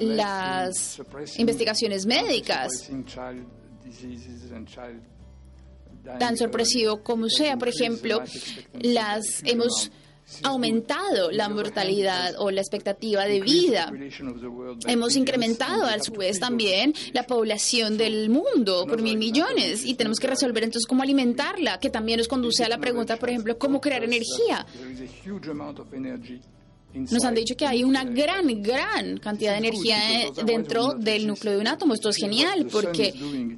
las 0.00 1.00
investigaciones 1.36 1.91
médicas 2.06 2.90
tan 6.18 6.36
sorpresivo 6.36 7.02
como 7.02 7.28
sea. 7.28 7.56
Por 7.56 7.68
ejemplo, 7.68 8.22
las 8.80 9.42
hemos 9.44 9.90
aumentado 10.44 11.30
la 11.30 11.48
mortalidad 11.48 12.34
o 12.38 12.50
la 12.50 12.60
expectativa 12.60 13.24
de 13.24 13.40
vida. 13.40 13.92
Hemos 14.86 15.16
incrementado 15.16 15.84
a 15.84 15.98
su 15.98 16.12
vez 16.12 16.40
también 16.40 16.94
la 17.12 17.24
población 17.24 17.98
del 17.98 18.30
mundo 18.30 18.86
por 18.86 19.02
mil 19.02 19.18
millones 19.18 19.84
y 19.84 19.94
tenemos 19.94 20.18
que 20.18 20.28
resolver 20.28 20.64
entonces 20.64 20.86
cómo 20.86 21.02
alimentarla, 21.02 21.78
que 21.78 21.90
también 21.90 22.18
nos 22.18 22.28
conduce 22.28 22.64
a 22.64 22.68
la 22.68 22.78
pregunta, 22.78 23.16
por 23.16 23.30
ejemplo, 23.30 23.58
cómo 23.58 23.80
crear 23.80 24.04
energía. 24.04 24.66
Nos 26.94 27.24
han 27.24 27.34
dicho 27.34 27.56
que 27.56 27.66
hay 27.66 27.84
una 27.84 28.04
gran, 28.04 28.62
gran 28.62 29.16
cantidad 29.18 29.52
de 29.52 29.58
energía 29.58 29.96
dentro 30.44 30.94
del 30.94 31.26
núcleo 31.26 31.54
de 31.54 31.60
un 31.60 31.66
átomo. 31.66 31.94
Esto 31.94 32.10
es 32.10 32.16
genial 32.16 32.66
porque 32.70 33.14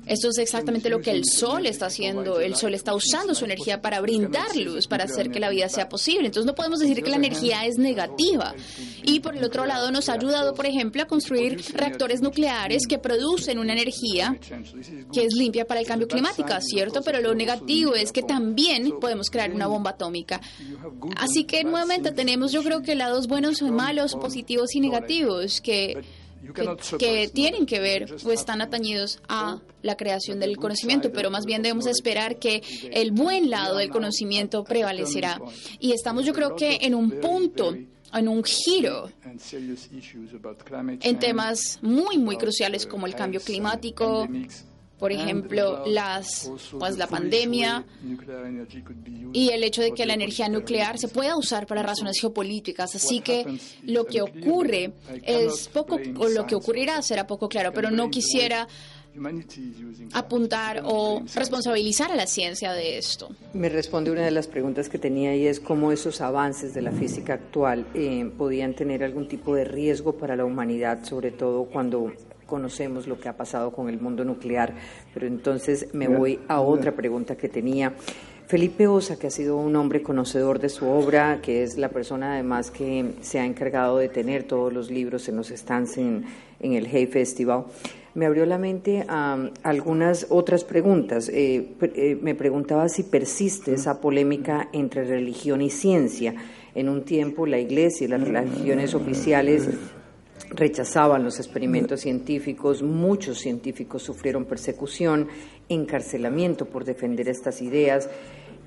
esto 0.06 0.28
es 0.28 0.38
exactamente 0.38 0.88
lo 0.88 1.00
que 1.00 1.10
el 1.10 1.24
Sol 1.24 1.66
está 1.66 1.86
haciendo. 1.86 2.40
El 2.40 2.54
Sol 2.54 2.74
está 2.74 2.94
usando 2.94 3.34
su 3.34 3.44
energía 3.44 3.82
para 3.82 4.00
brindar 4.00 4.54
luz, 4.56 4.86
para 4.86 5.04
hacer 5.04 5.30
que 5.30 5.40
la 5.40 5.50
vida 5.50 5.68
sea 5.68 5.88
posible. 5.88 6.26
Entonces 6.26 6.46
no 6.46 6.54
podemos 6.54 6.78
decir 6.78 7.02
que 7.02 7.10
la 7.10 7.16
energía 7.16 7.66
es 7.66 7.76
negativa. 7.76 8.54
Y 9.02 9.20
por 9.20 9.36
el 9.36 9.44
otro 9.44 9.66
lado 9.66 9.90
nos 9.90 10.08
ha 10.08 10.14
ayudado, 10.14 10.54
por 10.54 10.66
ejemplo, 10.66 11.02
a 11.02 11.06
construir 11.06 11.60
reactores 11.74 12.22
nucleares 12.22 12.86
que 12.86 12.98
producen 12.98 13.58
una 13.58 13.72
energía 13.72 14.38
que 15.12 15.24
es 15.24 15.34
limpia 15.34 15.66
para 15.66 15.80
el 15.80 15.86
cambio 15.86 16.06
climático, 16.06 16.48
¿cierto? 16.60 17.02
Pero 17.02 17.20
lo 17.20 17.34
negativo 17.34 17.94
es 17.94 18.12
que 18.12 18.22
también 18.22 18.92
podemos 19.00 19.28
crear 19.30 19.52
una 19.52 19.66
bomba 19.66 19.90
atómica. 19.90 20.40
Así 21.16 21.44
que 21.44 21.64
nuevamente 21.64 22.12
tenemos, 22.12 22.52
yo 22.52 22.62
creo 22.62 22.82
que 22.82 22.94
lados 22.94 23.23
buenos 23.26 23.62
o 23.62 23.70
malos, 23.70 24.14
positivos 24.14 24.74
y 24.74 24.80
negativos 24.80 25.60
que, 25.60 26.02
que, 26.98 27.28
tienen 27.32 27.66
que 27.66 27.80
ver 27.80 28.16
o 28.24 28.32
están 28.32 28.60
atañidos 28.60 29.20
a 29.28 29.60
la 29.82 29.96
creación 29.96 30.40
del 30.40 30.56
conocimiento, 30.56 31.12
pero 31.12 31.30
más 31.30 31.44
bien 31.44 31.62
debemos 31.62 31.86
esperar 31.86 32.38
que 32.38 32.62
el 32.92 33.12
buen 33.12 33.50
lado 33.50 33.78
del 33.78 33.90
conocimiento 33.90 34.64
prevalecerá. 34.64 35.40
Y 35.80 35.92
estamos 35.92 36.24
yo 36.24 36.32
creo 36.32 36.56
que 36.56 36.78
en 36.82 36.94
un 36.94 37.10
punto 37.20 37.74
en 38.12 38.28
un 38.28 38.44
giro 38.44 39.10
en 41.00 41.18
temas 41.18 41.78
muy, 41.82 42.16
muy 42.18 42.36
cruciales 42.36 42.86
como 42.86 43.06
el 43.06 43.14
cambio 43.14 43.40
climático, 43.40 44.28
por 44.98 45.12
ejemplo, 45.12 45.84
las, 45.86 46.50
pues, 46.78 46.96
la 46.96 47.06
pandemia 47.06 47.84
y 49.32 49.50
el 49.50 49.64
hecho 49.64 49.82
de 49.82 49.92
que 49.92 50.06
la 50.06 50.14
energía 50.14 50.48
nuclear 50.48 50.98
se 50.98 51.08
pueda 51.08 51.36
usar 51.36 51.66
para 51.66 51.82
razones 51.82 52.18
geopolíticas. 52.20 52.94
Así 52.94 53.20
que 53.20 53.58
lo 53.82 54.06
que 54.06 54.22
ocurre 54.22 54.92
es 55.24 55.68
poco, 55.68 55.98
o 56.18 56.28
lo 56.28 56.46
que 56.46 56.54
ocurrirá 56.54 57.02
será 57.02 57.26
poco 57.26 57.48
claro, 57.48 57.72
pero 57.72 57.90
no 57.90 58.10
quisiera 58.10 58.68
apuntar 60.12 60.82
o 60.84 61.22
responsabilizar 61.34 62.10
a 62.10 62.16
la 62.16 62.26
ciencia 62.26 62.72
de 62.72 62.98
esto. 62.98 63.28
Me 63.52 63.68
responde 63.68 64.10
una 64.10 64.22
de 64.22 64.30
las 64.30 64.48
preguntas 64.48 64.88
que 64.88 64.98
tenía 64.98 65.36
y 65.36 65.46
es 65.46 65.60
cómo 65.60 65.92
esos 65.92 66.20
avances 66.20 66.74
de 66.74 66.82
la 66.82 66.90
física 66.90 67.34
actual 67.34 67.86
eh, 67.94 68.30
podían 68.36 68.74
tener 68.74 69.04
algún 69.04 69.28
tipo 69.28 69.54
de 69.54 69.64
riesgo 69.64 70.16
para 70.16 70.34
la 70.36 70.44
humanidad, 70.44 71.04
sobre 71.04 71.30
todo 71.30 71.64
cuando 71.64 72.12
conocemos 72.54 73.08
lo 73.08 73.18
que 73.18 73.28
ha 73.28 73.36
pasado 73.36 73.72
con 73.72 73.88
el 73.88 74.00
mundo 74.00 74.24
nuclear, 74.24 74.74
pero 75.12 75.26
entonces 75.26 75.88
me 75.92 76.06
voy 76.06 76.38
a 76.46 76.60
otra 76.60 76.92
pregunta 76.92 77.34
que 77.34 77.48
tenía. 77.48 77.94
Felipe 78.46 78.86
Osa, 78.86 79.18
que 79.18 79.26
ha 79.26 79.30
sido 79.30 79.56
un 79.56 79.74
hombre 79.74 80.02
conocedor 80.02 80.60
de 80.60 80.68
su 80.68 80.86
obra, 80.86 81.40
que 81.42 81.64
es 81.64 81.76
la 81.78 81.88
persona 81.88 82.34
además 82.34 82.70
que 82.70 83.14
se 83.22 83.40
ha 83.40 83.44
encargado 83.44 83.98
de 83.98 84.08
tener 84.08 84.44
todos 84.44 84.72
los 84.72 84.88
libros 84.88 85.28
en 85.28 85.34
los 85.34 85.48
stands 85.48 85.98
en, 85.98 86.26
el 86.60 86.86
Hay 86.86 87.08
Festival, 87.08 87.64
me 88.14 88.26
abrió 88.26 88.46
la 88.46 88.56
mente 88.56 89.04
a 89.08 89.50
algunas 89.64 90.28
otras 90.30 90.62
preguntas. 90.62 91.28
Eh, 91.28 91.74
eh, 91.82 92.16
me 92.22 92.36
preguntaba 92.36 92.88
si 92.88 93.02
persiste 93.02 93.74
esa 93.74 94.00
polémica 94.00 94.68
entre 94.72 95.02
religión 95.02 95.60
y 95.60 95.70
ciencia. 95.70 96.36
En 96.76 96.88
un 96.88 97.02
tiempo 97.02 97.46
la 97.46 97.58
Iglesia 97.58 98.04
y 98.04 98.08
las 98.08 98.20
religiones 98.20 98.94
oficiales 98.94 99.68
rechazaban 100.56 101.24
los 101.24 101.38
experimentos 101.38 102.00
científicos, 102.00 102.82
muchos 102.82 103.38
científicos 103.38 104.02
sufrieron 104.02 104.44
persecución, 104.44 105.28
encarcelamiento 105.68 106.66
por 106.66 106.84
defender 106.84 107.28
estas 107.28 107.62
ideas. 107.62 108.08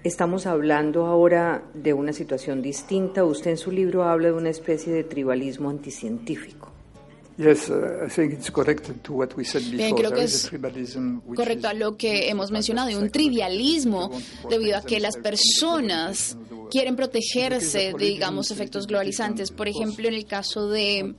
Estamos 0.03 0.45
hablando 0.45 1.05
ahora 1.05 1.63
de 1.73 1.93
una 1.93 2.13
situación 2.13 2.61
distinta. 2.61 3.23
Usted 3.23 3.51
en 3.51 3.57
su 3.57 3.71
libro 3.71 4.03
habla 4.03 4.27
de 4.27 4.33
una 4.33 4.49
especie 4.49 4.93
de 4.93 5.03
tribalismo 5.03 5.69
anticientífico. 5.69 6.71
Bien, 7.37 7.55
creo 9.95 10.11
que 10.11 10.23
es 10.23 10.49
correcto 11.35 11.67
a 11.67 11.73
lo 11.75 11.95
que 11.95 12.29
hemos 12.29 12.49
mencionado, 12.49 12.97
un 12.97 13.11
trivialismo 13.11 14.09
debido 14.49 14.77
a 14.77 14.81
que 14.81 14.99
las 14.99 15.17
personas 15.17 16.35
quieren 16.71 16.95
protegerse 16.95 17.93
de, 17.93 18.05
digamos, 18.05 18.49
efectos 18.49 18.87
globalizantes. 18.87 19.51
Por 19.51 19.67
ejemplo, 19.67 20.07
en 20.07 20.15
el 20.15 20.25
caso 20.25 20.67
de 20.69 21.13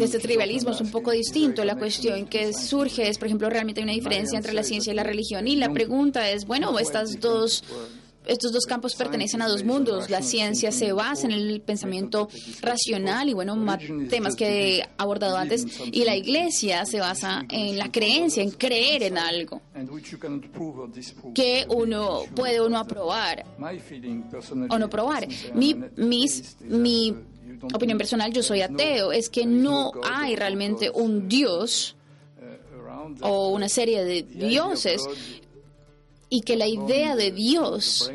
este 0.00 0.18
tribalismo 0.18 0.70
es 0.70 0.80
un 0.80 0.90
poco 0.90 1.10
distinto. 1.10 1.64
La 1.64 1.76
cuestión 1.76 2.26
que 2.26 2.52
surge 2.52 3.08
es, 3.08 3.18
por 3.18 3.26
ejemplo, 3.26 3.50
realmente 3.50 3.80
hay 3.80 3.84
una 3.84 3.92
diferencia 3.92 4.36
entre 4.36 4.52
la 4.52 4.62
ciencia 4.62 4.92
y 4.92 4.96
la 4.96 5.04
religión. 5.04 5.46
Y 5.48 5.56
la 5.56 5.72
pregunta 5.72 6.30
es, 6.30 6.46
bueno, 6.46 6.78
estas 6.78 7.20
dos 7.20 7.62
estos 8.26 8.52
dos 8.52 8.66
campos 8.66 8.94
pertenecen 8.94 9.40
a 9.42 9.48
dos 9.48 9.64
mundos. 9.64 10.10
La 10.10 10.22
ciencia 10.22 10.72
se 10.72 10.92
basa 10.92 11.26
en 11.26 11.32
el 11.32 11.60
pensamiento 11.60 12.28
racional 12.60 13.28
y, 13.28 13.34
bueno, 13.34 13.56
temas 14.08 14.34
que 14.36 14.78
he 14.78 14.88
abordado 14.98 15.36
antes. 15.36 15.66
Y 15.92 16.04
la 16.04 16.16
iglesia 16.16 16.84
se 16.84 17.00
basa 17.00 17.44
en 17.48 17.78
la 17.78 17.90
creencia, 17.90 18.42
en 18.42 18.50
creer 18.50 19.04
en 19.04 19.18
algo 19.18 19.62
que 21.34 21.66
uno 21.68 22.22
puede 22.34 22.60
uno 22.60 22.78
aprobar 22.78 23.46
o 24.68 24.78
no 24.78 24.90
probar. 24.90 25.28
Mi, 25.54 25.76
mis, 25.96 26.56
mi 26.62 27.14
opinión 27.72 27.98
personal, 27.98 28.32
yo 28.32 28.42
soy 28.42 28.62
ateo, 28.62 29.12
es 29.12 29.28
que 29.28 29.46
no 29.46 29.92
hay 30.02 30.36
realmente 30.36 30.90
un 30.90 31.28
Dios 31.28 31.96
o 33.20 33.48
una 33.48 33.68
serie 33.68 34.04
de 34.04 34.22
dioses 34.22 35.06
y 36.28 36.40
que 36.40 36.56
la 36.56 36.66
idea 36.66 37.16
de 37.16 37.30
Dios 37.30 38.10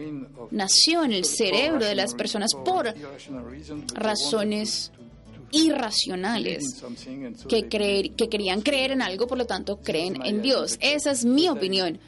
nació 0.51 1.03
en 1.03 1.13
el 1.13 1.25
cerebro 1.25 1.85
de 1.85 1.95
las 1.95 2.13
personas 2.13 2.51
por 2.53 2.93
razones 3.93 4.91
irracionales 5.51 6.83
que, 7.47 7.67
querían 7.67 8.61
creer 8.61 8.91
en 8.91 9.01
algo, 9.01 9.27
por 9.27 9.37
lo 9.37 9.45
tanto 9.45 9.77
creen 9.77 10.25
en 10.25 10.41
Dios. 10.41 10.77
Esa 10.81 11.11
es 11.11 11.25
mi 11.25 11.47
opinión. 11.49 11.99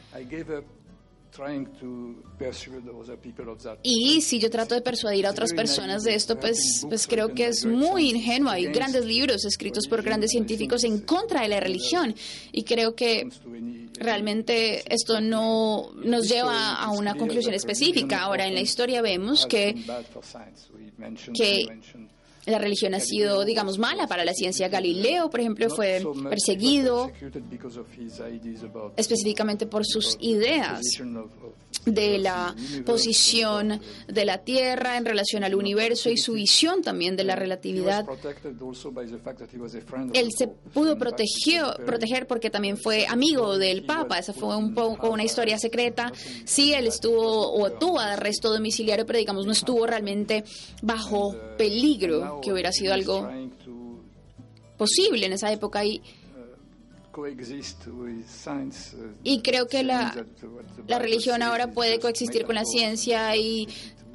Y 3.82 4.22
si 4.22 4.40
yo 4.40 4.52
trato 4.52 4.76
de 4.76 4.82
persuadir 4.82 5.26
a 5.26 5.32
otras 5.32 5.52
personas 5.54 6.04
de 6.04 6.14
esto, 6.14 6.40
pues, 6.40 6.86
pues 6.88 7.08
creo 7.08 7.34
que 7.34 7.48
es 7.48 7.66
muy 7.66 8.12
ingenuo. 8.12 8.52
Hay 8.52 8.66
grandes 8.66 9.06
libros 9.06 9.44
escritos 9.46 9.88
por 9.88 10.04
grandes 10.04 10.30
científicos 10.30 10.84
en 10.84 11.00
contra 11.00 11.42
de 11.42 11.48
la 11.48 11.60
religión 11.60 12.14
y 12.52 12.64
creo 12.64 12.94
que 12.94 13.28
realmente 14.00 14.84
esto 14.94 15.22
no 15.22 15.92
nos 15.96 16.30
lleva 16.30 16.76
a 16.76 16.92
una 16.92 17.16
conclusión 17.16 17.56
específica. 17.56 18.22
Ahora, 18.22 18.46
en 18.46 18.54
la 18.54 18.62
historia 18.62 19.02
vemos 19.02 19.48
que, 19.48 19.76
que 21.34 21.68
la 22.46 22.58
religión 22.60 22.94
ha 22.94 23.00
sido, 23.00 23.46
digamos, 23.46 23.78
mala 23.78 24.08
para 24.08 24.26
la 24.26 24.34
ciencia. 24.34 24.68
Galileo, 24.68 25.30
por 25.30 25.40
ejemplo, 25.40 25.70
fue 25.70 26.02
perseguido 26.30 27.12
específicamente 28.98 29.66
por 29.66 29.86
sus 29.86 30.18
ideas 30.20 30.82
de 31.86 32.18
la 32.18 32.56
posición 32.86 33.82
de 34.08 34.26
la 34.26 34.40
Tierra 34.40 34.98
en 34.98 35.06
relación 35.06 35.44
al 35.44 35.56
universo 35.56 36.10
y 36.10 36.18
su 36.18 36.34
visión 36.34 36.82
también 36.82 37.16
de 37.16 37.24
la 37.24 37.36
relatividad. 37.36 38.06
Él 40.14 40.30
se 40.38 40.48
pudo 40.48 40.98
proteger, 40.98 41.64
proteger 41.86 42.28
porque 42.28 42.50
también 42.50 42.78
fue 42.78 43.06
amigo 43.08 43.58
del 43.58 43.86
Papa. 43.86 44.20
Esa 44.20 44.34
fue 44.34 44.56
un 44.56 44.74
poco 44.74 45.10
una 45.10 45.24
historia 45.24 45.58
secreta. 45.58 46.12
Sí, 46.46 46.74
él 46.74 46.88
estuvo 46.88 47.54
o 47.54 47.72
tuvo 47.72 48.00
arresto 48.00 48.52
domiciliario, 48.52 49.06
pero 49.06 49.20
digamos 49.20 49.46
no 49.46 49.52
estuvo 49.52 49.86
realmente 49.86 50.44
bajo 50.82 51.36
peligro, 51.58 52.40
que 52.42 52.52
hubiera 52.52 52.72
sido 52.72 52.94
algo 52.94 53.30
posible 54.78 55.26
en 55.26 55.34
esa 55.34 55.52
época. 55.52 55.84
Y 55.86 56.02
y 59.24 59.42
creo 59.42 59.68
que 59.68 59.84
la, 59.84 60.26
la 60.88 61.00
religión 61.00 61.42
ahora 61.44 61.72
puede 61.72 62.00
coexistir 62.00 62.46
con 62.46 62.56
la 62.56 62.66
ciencia 62.66 63.36
y 63.36 63.68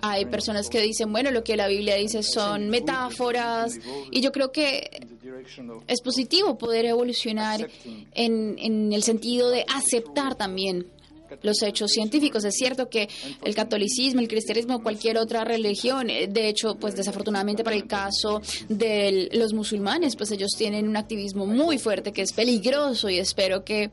hay 0.03 0.27
personas 0.27 0.69
que 0.69 0.81
dicen, 0.81 1.13
bueno, 1.13 1.31
lo 1.31 1.43
que 1.43 1.57
la 1.57 1.69
Biblia 1.69 1.97
dice 1.97 2.23
son 2.23 2.69
metáforas 2.69 3.79
y 4.11 4.21
yo 4.21 4.33
creo 4.33 4.53
que 4.53 4.91
es 5.87 6.01
positivo 6.03 6.59
poder 6.59 6.87
evolucionar 6.87 7.69
en, 8.13 8.57
en 8.59 8.93
el 8.93 9.03
sentido 9.03 9.51
de 9.51 9.65
aceptar 9.75 10.35
también 10.35 10.87
los 11.43 11.63
hechos 11.63 11.91
científicos. 11.91 12.45
Es 12.45 12.55
cierto 12.55 12.89
que 12.89 13.09
el 13.43 13.55
catolicismo, 13.55 14.21
el 14.21 14.29
cristianismo, 14.29 14.83
cualquier 14.83 15.19
otra 15.19 15.45
religión, 15.45 16.11
eh, 16.11 16.27
de 16.29 16.49
hecho, 16.49 16.77
pues 16.77 16.97
desafortunadamente 16.97 17.65
para 17.65 17.77
el 17.77 17.87
caso 17.87 18.41
de 18.69 19.29
los 19.33 19.53
musulmanes, 19.53 20.17
pues 20.17 20.31
ellos 20.31 20.51
tienen 20.57 20.89
un 20.89 20.97
activismo 20.97 21.47
muy 21.47 21.79
fuerte 21.79 22.13
que 22.13 22.23
es 22.23 22.33
peligroso 22.33 23.09
y 23.09 23.19
espero 23.19 23.65
que 23.65 23.91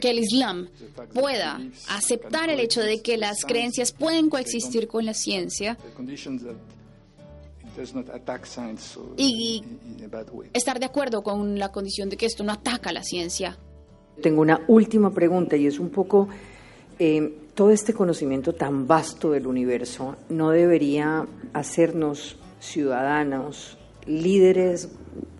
que 0.00 0.10
el 0.10 0.18
Islam 0.20 0.68
pueda 1.12 1.60
aceptar 1.88 2.48
el 2.48 2.60
hecho 2.60 2.80
de 2.80 3.02
que 3.02 3.18
las 3.18 3.44
creencias 3.44 3.92
pueden 3.92 4.30
coexistir 4.30 4.88
con 4.88 5.04
la 5.04 5.12
ciencia 5.12 5.76
y 9.16 9.62
estar 10.52 10.78
de 10.78 10.86
acuerdo 10.86 11.22
con 11.22 11.58
la 11.58 11.70
condición 11.72 12.08
de 12.08 12.16
que 12.16 12.26
esto 12.26 12.44
no 12.44 12.52
ataca 12.52 12.92
la 12.92 13.02
ciencia. 13.02 13.58
Tengo 14.22 14.40
una 14.40 14.60
última 14.68 15.12
pregunta 15.12 15.56
y 15.56 15.66
es 15.66 15.78
un 15.78 15.90
poco, 15.90 16.28
eh, 16.98 17.50
todo 17.54 17.70
este 17.70 17.92
conocimiento 17.92 18.54
tan 18.54 18.86
vasto 18.86 19.30
del 19.30 19.46
universo 19.46 20.16
no 20.28 20.50
debería 20.50 21.26
hacernos 21.52 22.38
ciudadanos, 22.60 23.78
líderes 24.06 24.88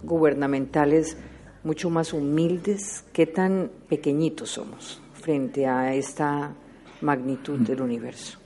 gubernamentales 0.03 1.16
mucho 1.64 1.91
más 1.91 2.12
humildes. 2.12 3.05
¿Qué 3.12 3.26
tan 3.26 3.70
pequeñitos 3.89 4.51
somos 4.51 5.01
frente 5.14 5.66
a 5.66 5.95
esta 5.95 6.55
magnitud 7.01 7.59
del 7.61 7.80
universo? 7.80 8.39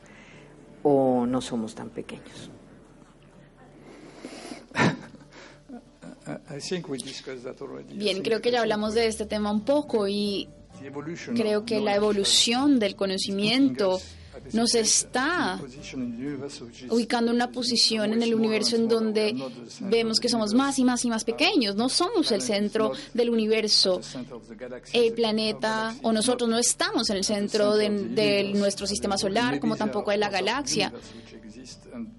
¿O 0.83 1.27
no 1.27 1.41
somos 1.41 1.75
tan 1.75 1.91
pequeños? 1.91 2.51
Bien, 7.93 8.23
creo 8.23 8.41
que 8.41 8.51
ya 8.51 8.61
hablamos 8.61 8.95
de 8.95 9.07
este 9.07 9.27
tema 9.27 9.51
un 9.51 9.63
poco 9.63 10.07
y 10.07 10.49
creo 11.35 11.65
que 11.65 11.81
la 11.81 11.95
evolución 11.95 12.79
del 12.79 12.97
conocimiento 12.97 14.01
nos 14.53 14.75
está 14.75 15.61
ubicando 16.89 17.31
en 17.31 17.37
una 17.37 17.51
posición 17.51 18.13
en 18.13 18.23
el 18.23 18.35
universo 18.35 18.77
en 18.77 18.89
donde 18.89 19.35
vemos 19.81 20.21
que 20.21 20.29
somos 20.29 20.55
más 20.55 20.79
y 20.79 20.85
más 20.85 21.05
y 21.05 21.09
más 21.09 21.25
pequeños. 21.25 21.77
No 21.77 21.89
somos 21.89 22.31
el 22.33 22.43
centro 22.43 22.93
del 23.15 23.31
universo. 23.31 24.01
El 24.93 25.13
planeta 25.13 25.95
o 26.03 26.13
nosotros 26.13 26.49
no 26.49 26.59
estamos 26.59 27.11
en 27.11 27.17
el 27.17 27.25
centro 27.25 27.77
de, 27.77 28.53
nuestro 28.55 28.87
sistema 28.87 29.17
solar, 29.19 29.61
como 29.61 29.77
tampoco 29.77 30.11
de 30.11 30.17
la 30.17 30.31
galaxia 30.31 30.93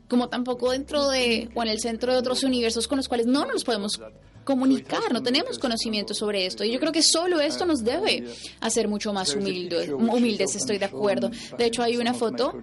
como 0.08 0.28
tampoco 0.28 0.72
dentro 0.72 1.08
de 1.08 1.50
o 1.56 1.64
en 1.64 1.70
el 1.70 1.80
centro 1.80 2.12
de 2.12 2.20
otros 2.20 2.44
universos 2.44 2.88
con 2.88 2.98
los 2.98 3.08
cuales 3.08 3.28
no 3.28 3.46
nos 3.46 3.64
podemos 3.64 4.00
comunicar, 4.44 5.12
no 5.12 5.22
tenemos 5.22 5.60
conocimiento 5.60 6.14
sobre 6.14 6.46
esto. 6.46 6.64
Y 6.64 6.72
yo 6.72 6.80
creo 6.80 6.92
que 6.92 7.02
solo 7.02 7.40
esto 7.40 7.66
nos 7.66 7.84
debe 7.84 8.26
hacer 8.60 8.88
mucho 8.88 9.14
más 9.14 9.36
humildes, 9.36 9.90
humildes, 9.90 10.56
estoy 10.56 10.78
de 10.78 10.86
acuerdo. 10.86 11.32
De 11.58 11.66
hecho, 11.66 11.84
hay 11.84 11.98
una 11.98 12.14
foto 12.14 12.54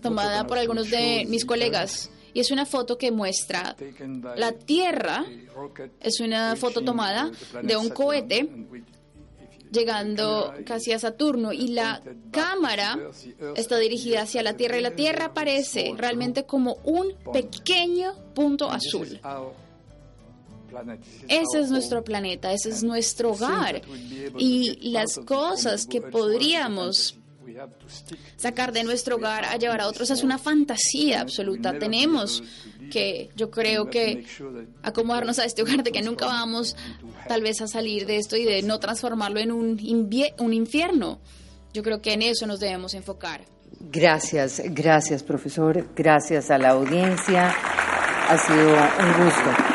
tomada 0.00 0.46
por 0.46 0.58
algunos 0.58 0.90
de 0.90 1.26
mis 1.28 1.44
colegas 1.44 2.10
y 2.32 2.40
es 2.40 2.50
una 2.50 2.66
foto 2.66 2.98
que 2.98 3.12
muestra 3.12 3.76
la 4.36 4.52
Tierra, 4.52 5.24
es 6.00 6.20
una 6.20 6.56
foto 6.56 6.82
tomada 6.82 7.30
de 7.62 7.76
un 7.76 7.90
cohete 7.90 8.48
llegando 9.74 10.54
casi 10.64 10.92
a 10.92 10.98
Saturno 10.98 11.52
y 11.52 11.68
la 11.68 12.00
cámara 12.30 12.98
está 13.56 13.78
dirigida 13.78 14.22
hacia 14.22 14.42
la 14.42 14.56
Tierra 14.56 14.78
y 14.78 14.82
la 14.82 14.94
Tierra 14.94 15.26
aparece 15.26 15.92
realmente 15.96 16.44
como 16.44 16.78
un 16.84 17.14
pequeño 17.32 18.14
punto 18.34 18.70
azul. 18.70 19.20
Ese 21.28 21.60
es 21.60 21.70
nuestro 21.70 22.02
planeta, 22.02 22.52
ese 22.52 22.70
es 22.70 22.82
nuestro 22.82 23.32
hogar. 23.32 23.82
Y 24.38 24.90
las 24.90 25.18
cosas 25.18 25.86
que 25.86 26.00
podríamos 26.00 27.18
sacar 28.36 28.72
de 28.72 28.84
nuestro 28.84 29.16
hogar 29.16 29.44
a 29.44 29.56
llevar 29.56 29.80
a 29.80 29.88
otros 29.88 30.10
es 30.10 30.22
una 30.22 30.38
fantasía 30.38 31.20
absoluta. 31.20 31.78
Tenemos 31.78 32.42
que, 32.90 33.30
yo 33.36 33.50
creo 33.50 33.90
que, 33.90 34.24
acomodarnos 34.82 35.38
a 35.38 35.44
este 35.44 35.62
hogar 35.62 35.82
de 35.82 35.92
que 35.92 36.02
nunca 36.02 36.26
vamos 36.26 36.76
tal 37.28 37.42
vez 37.42 37.60
a 37.60 37.68
salir 37.68 38.06
de 38.06 38.16
esto 38.16 38.36
y 38.36 38.44
de 38.44 38.62
no 38.62 38.78
transformarlo 38.78 39.40
en 39.40 39.52
un, 39.52 39.78
un 40.38 40.52
infierno. 40.52 41.20
Yo 41.72 41.82
creo 41.82 42.00
que 42.00 42.12
en 42.12 42.22
eso 42.22 42.46
nos 42.46 42.60
debemos 42.60 42.94
enfocar. 42.94 43.44
Gracias, 43.80 44.62
gracias 44.66 45.22
profesor, 45.22 45.88
gracias 45.94 46.50
a 46.50 46.58
la 46.58 46.70
audiencia. 46.70 47.54
Ha 48.28 48.38
sido 48.38 48.68
un 48.68 49.24
gusto. 49.24 49.73